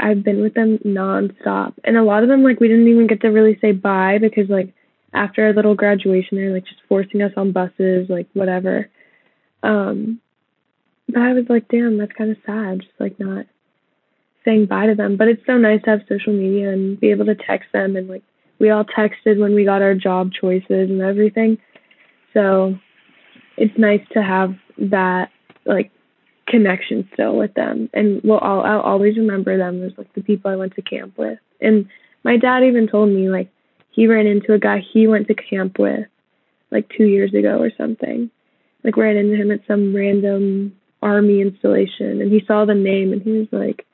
I've 0.00 0.24
been 0.24 0.42
with 0.42 0.54
them 0.54 0.78
nonstop, 0.78 1.74
and 1.84 1.96
a 1.96 2.02
lot 2.02 2.22
of 2.22 2.28
them 2.28 2.42
like 2.42 2.60
we 2.60 2.68
didn't 2.68 2.88
even 2.88 3.06
get 3.06 3.20
to 3.22 3.28
really 3.28 3.58
say 3.60 3.72
bye 3.72 4.18
because 4.20 4.48
like 4.48 4.74
after 5.14 5.44
our 5.44 5.52
little 5.52 5.74
graduation, 5.74 6.38
they're 6.38 6.52
like 6.52 6.64
just 6.64 6.80
forcing 6.88 7.22
us 7.22 7.32
on 7.36 7.52
buses, 7.52 8.08
like 8.08 8.26
whatever. 8.32 8.88
Um, 9.62 10.20
but 11.08 11.22
I 11.22 11.32
was 11.34 11.44
like, 11.48 11.68
damn, 11.68 11.98
that's 11.98 12.12
kind 12.12 12.30
of 12.30 12.38
sad, 12.46 12.80
just 12.80 12.98
like 12.98 13.18
not 13.20 13.46
saying 14.44 14.66
bye 14.66 14.86
to 14.86 14.94
them. 14.94 15.16
But 15.16 15.28
it's 15.28 15.44
so 15.46 15.58
nice 15.58 15.82
to 15.84 15.90
have 15.90 16.00
social 16.08 16.32
media 16.32 16.70
and 16.70 16.98
be 16.98 17.10
able 17.10 17.26
to 17.26 17.34
text 17.34 17.68
them, 17.72 17.96
and 17.96 18.08
like 18.08 18.22
we 18.58 18.70
all 18.70 18.84
texted 18.84 19.40
when 19.40 19.54
we 19.54 19.64
got 19.64 19.82
our 19.82 19.94
job 19.94 20.32
choices 20.32 20.90
and 20.90 21.02
everything. 21.02 21.58
So 22.32 22.78
it's 23.56 23.76
nice 23.78 24.02
to 24.12 24.22
have 24.22 24.54
that 24.78 25.30
like 25.64 25.90
connection 26.48 27.08
still 27.14 27.36
with 27.36 27.54
them 27.54 27.88
and 27.94 28.20
well 28.24 28.40
I'll, 28.42 28.60
I'll 28.62 28.80
always 28.80 29.16
remember 29.16 29.56
them 29.56 29.82
as 29.82 29.92
like 29.96 30.12
the 30.14 30.22
people 30.22 30.50
I 30.50 30.56
went 30.56 30.74
to 30.74 30.82
camp 30.82 31.16
with 31.16 31.38
and 31.60 31.88
my 32.24 32.36
dad 32.36 32.64
even 32.64 32.88
told 32.88 33.10
me 33.10 33.28
like 33.28 33.48
he 33.90 34.06
ran 34.06 34.26
into 34.26 34.52
a 34.52 34.58
guy 34.58 34.80
he 34.92 35.06
went 35.06 35.28
to 35.28 35.34
camp 35.34 35.78
with 35.78 36.06
like 36.70 36.90
two 36.96 37.04
years 37.04 37.32
ago 37.32 37.58
or 37.58 37.70
something 37.78 38.30
like 38.82 38.96
ran 38.96 39.16
into 39.16 39.36
him 39.36 39.52
at 39.52 39.66
some 39.66 39.94
random 39.94 40.76
army 41.00 41.40
installation 41.40 42.20
and 42.20 42.32
he 42.32 42.44
saw 42.46 42.64
the 42.64 42.74
name 42.74 43.12
and 43.12 43.22
he 43.22 43.30
was 43.30 43.48
like 43.52 43.86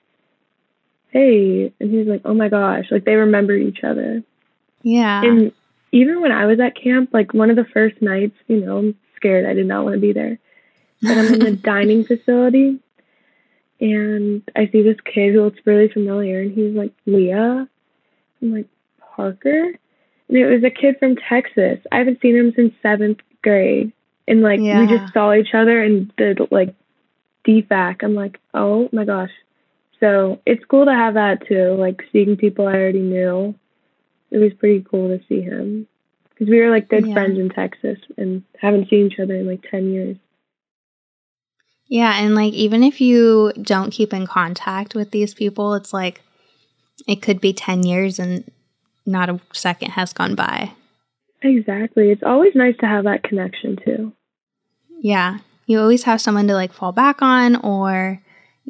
hey 1.11 1.73
and 1.81 1.91
he's 1.91 2.07
like 2.07 2.23
oh 2.25 2.35
my 2.35 2.49
gosh 2.49 2.87
like 2.91 3.05
they 3.05 3.15
remember 3.15 3.55
each 3.55 3.83
other 3.83 4.23
yeah 4.83 5.23
and 5.23 5.53
even 5.91 6.21
when 6.21 6.33
I 6.33 6.47
was 6.47 6.61
at 6.61 6.77
camp 6.77 7.11
like 7.13 7.33
one 7.33 7.51
of 7.51 7.57
the 7.57 7.65
first 7.65 8.01
nights 8.03 8.37
you 8.47 8.65
know 8.65 8.79
I'm 8.79 8.99
scared. 9.19 9.45
I 9.45 9.53
did 9.53 9.67
not 9.67 9.85
want 9.85 9.95
to 9.95 10.01
be 10.01 10.13
there. 10.13 10.39
But 11.03 11.19
I'm 11.19 11.35
in 11.35 11.39
the 11.41 11.53
dining 11.63 12.05
facility 12.05 12.81
and 13.81 14.43
I 14.57 14.69
see 14.69 14.83
this 14.83 15.01
kid 15.05 15.35
who 15.35 15.45
looks 15.45 15.61
really 15.65 15.89
familiar 15.89 16.41
and 16.41 16.53
he's 16.53 16.75
like, 16.75 16.93
Leah? 17.07 17.69
I'm 18.43 18.53
like, 18.55 18.67
Parker? 19.15 19.75
And 20.29 20.37
it 20.37 20.47
was 20.47 20.65
a 20.65 20.71
kid 20.71 20.97
from 20.99 21.17
Texas. 21.17 21.79
I 21.93 21.99
haven't 21.99 22.21
seen 22.21 22.37
him 22.37 22.53
since 22.57 22.75
seventh 22.83 23.19
grade. 23.43 23.93
And 24.27 24.43
like 24.43 24.61
yeah. 24.61 24.81
we 24.81 24.87
just 24.87 25.13
saw 25.13 25.33
each 25.33 25.55
other 25.55 25.83
and 25.83 26.15
did 26.17 26.41
like 26.51 26.75
DFAC. 27.47 28.03
I'm 28.03 28.15
like, 28.15 28.39
oh 28.55 28.89
my 28.93 29.05
gosh. 29.05 29.31
So 30.01 30.41
it's 30.47 30.65
cool 30.65 30.85
to 30.85 30.95
have 30.95 31.15
that 31.15 31.47
too, 31.47 31.75
like 31.79 32.03
seeing 32.13 32.37
people 32.37 32.67
I 32.67 32.75
already 32.75 33.01
knew. 33.01 33.55
It 34.31 34.39
was 34.39 34.53
pretty 34.55 34.85
cool 34.89 35.09
to 35.09 35.25
see 35.27 35.41
him 35.41 35.89
because 36.29 36.49
we 36.49 36.61
were 36.61 36.71
like 36.71 36.89
good 36.89 37.07
yeah. 37.07 37.15
friends 37.15 37.39
in 37.39 37.49
Texas 37.49 37.99
and 38.17 38.45
haven't 38.61 38.89
seen 38.91 39.07
each 39.07 39.19
other 39.19 39.35
in 39.35 39.47
like 39.47 39.65
10 39.71 39.91
years. 39.91 40.17
Yeah, 41.89 42.21
and 42.23 42.35
like 42.35 42.53
even 42.53 42.83
if 42.83 43.01
you 43.01 43.53
don't 43.61 43.91
keep 43.91 44.13
in 44.13 44.27
contact 44.27 44.95
with 44.95 45.11
these 45.11 45.33
people, 45.35 45.75
it's 45.75 45.93
like 45.93 46.21
it 47.07 47.23
could 47.23 47.41
be 47.41 47.53
10 47.53 47.85
years 47.85 48.19
and 48.19 48.45
not 49.07 49.31
a 49.31 49.41
second 49.53 49.93
has 49.93 50.13
gone 50.13 50.35
by. 50.35 50.73
Exactly. 51.43 52.11
It's 52.11 52.23
always 52.23 52.55
nice 52.55 52.77
to 52.81 52.87
have 52.87 53.05
that 53.05 53.23
connection 53.23 53.79
too. 53.85 54.13
Yeah. 55.01 55.39
You 55.67 55.81
always 55.81 56.05
have 56.05 56.21
someone 56.21 56.47
to 56.49 56.55
like 56.55 56.73
fall 56.73 56.93
back 56.93 57.23
on 57.23 57.57
or, 57.57 58.21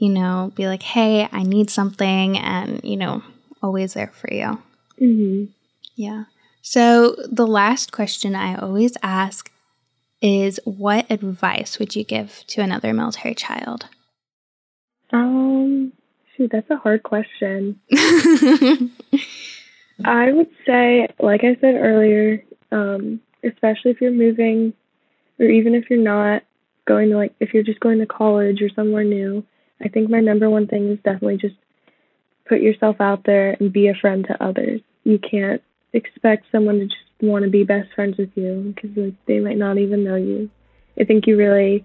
you 0.01 0.09
know, 0.09 0.53
be 0.55 0.69
like, 0.69 0.83
hey, 0.83 1.29
I 1.33 1.43
need 1.43 1.71
something, 1.71 2.39
and, 2.39 2.81
you 2.85 2.97
know, 2.97 3.23
always 3.63 3.95
there 3.95 4.13
for 4.15 4.33
you. 4.33 4.63
hmm 4.99 5.47
Yeah. 5.97 6.25
So, 6.63 7.17
the 7.31 7.47
last 7.47 7.91
question 7.91 8.37
I 8.37 8.55
always 8.55 8.97
ask 9.03 9.51
is 10.21 10.61
what 10.65 11.11
advice 11.11 11.79
would 11.79 11.97
you 11.97 12.05
give 12.05 12.45
to 12.49 12.61
another 12.61 12.93
military 12.93 13.35
child? 13.35 13.87
Um, 15.13 15.93
shoot, 16.37 16.51
that's 16.53 16.71
a 16.71 16.77
hard 16.77 17.03
question. 17.03 17.81
I 20.05 20.31
would 20.33 20.51
say, 20.65 21.09
like 21.19 21.43
I 21.43 21.57
said 21.61 21.75
earlier, 21.75 22.45
um, 22.71 23.21
especially 23.43 23.91
if 23.91 24.01
you're 24.01 24.13
moving, 24.13 24.75
or 25.41 25.47
even 25.47 25.75
if 25.75 25.91
you're 25.91 25.99
not 25.99 26.43
going 26.87 27.11
to 27.11 27.17
like, 27.17 27.35
if 27.41 27.53
you're 27.53 27.65
just 27.65 27.81
going 27.81 27.99
to 27.99 28.07
college 28.07 28.63
or 28.63 28.69
somewhere 28.71 29.05
new, 29.05 29.45
I 29.83 29.89
think 29.89 30.11
my 30.11 30.21
number 30.21 30.51
one 30.51 30.67
thing 30.67 30.91
is 30.91 30.99
definitely 31.05 31.39
just 31.39 31.57
put 32.49 32.61
yourself 32.61 33.01
out 33.01 33.25
there 33.25 33.57
and 33.61 33.73
be 33.73 33.89
a 33.89 33.95
friend 33.95 34.25
to 34.27 34.43
others. 34.43 34.81
You 35.05 35.19
can't 35.19 35.63
expect 35.93 36.47
someone 36.51 36.79
to 36.79 36.87
just 36.87 36.97
want 37.21 37.45
to 37.45 37.51
be 37.51 37.65
best 37.65 37.89
friends 37.95 38.17
with 38.19 38.31
you 38.35 38.75
because 38.75 38.97
like 38.97 39.15
they 39.27 39.41
might 39.41 39.59
not 39.59 39.79
even 39.79 40.05
know 40.05 40.17
you. 40.17 40.51
I 41.01 41.05
think 41.05 41.27
you 41.27 41.37
really 41.37 41.85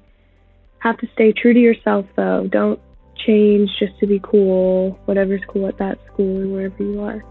have 0.79 0.97
to 0.97 1.07
stay 1.13 1.31
true 1.31 1.53
to 1.53 1.59
yourself 1.59 2.05
though. 2.15 2.47
Don't 2.51 2.79
change 3.25 3.69
just 3.79 3.97
to 3.99 4.07
be 4.07 4.19
cool, 4.23 4.99
whatever's 5.05 5.41
cool 5.47 5.67
at 5.67 5.77
that 5.77 5.99
school 6.11 6.43
or 6.43 6.47
wherever 6.47 6.83
you 6.83 7.01
are. 7.01 7.23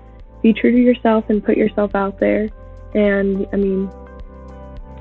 Be 0.43 0.53
true 0.53 0.73
to 0.73 0.79
yourself 0.79 1.25
and 1.29 1.45
put 1.45 1.57
yourself 1.57 1.95
out 1.95 2.19
there. 2.19 2.49
And 2.95 3.47
I 3.53 3.57
mean, 3.57 3.91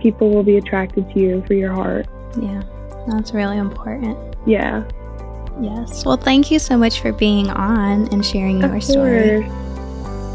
people 0.02 0.30
will 0.30 0.44
be 0.44 0.58
attracted 0.58 1.10
to 1.14 1.20
you 1.20 1.44
for 1.48 1.54
your 1.54 1.74
heart. 1.74 2.08
Yeah, 2.42 2.62
that's 3.08 3.34
really 3.34 3.58
important. 3.58 4.36
Yeah. 4.46 4.84
Yes. 5.62 6.04
Well, 6.06 6.18
thank 6.18 6.50
you 6.50 6.60
so 6.60 6.76
much 6.76 7.02
for 7.02 7.12
being 7.12 7.50
on 7.50 8.08
and 8.12 8.26
sharing 8.26 8.64
of 8.64 8.72
your 8.72 8.82
story. 8.82 9.46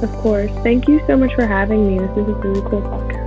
Of 0.03 0.13
course. 0.19 0.51
Thank 0.63 0.89
you 0.89 1.03
so 1.07 1.17
much 1.17 1.35
for 1.35 1.47
having 1.47 1.87
me. 1.87 1.99
This 1.99 2.11
is 2.17 2.29
a 2.29 2.35
really 2.35 2.61
cool 2.63 2.83
podcast. 2.83 3.27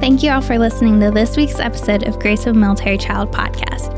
Thank 0.00 0.22
you 0.22 0.30
all 0.30 0.42
for 0.42 0.58
listening 0.58 1.00
to 1.00 1.10
this 1.10 1.36
week's 1.36 1.58
episode 1.58 2.06
of 2.06 2.18
Grace 2.20 2.46
of 2.46 2.54
Military 2.54 2.98
Child 2.98 3.32
podcast. 3.32 3.94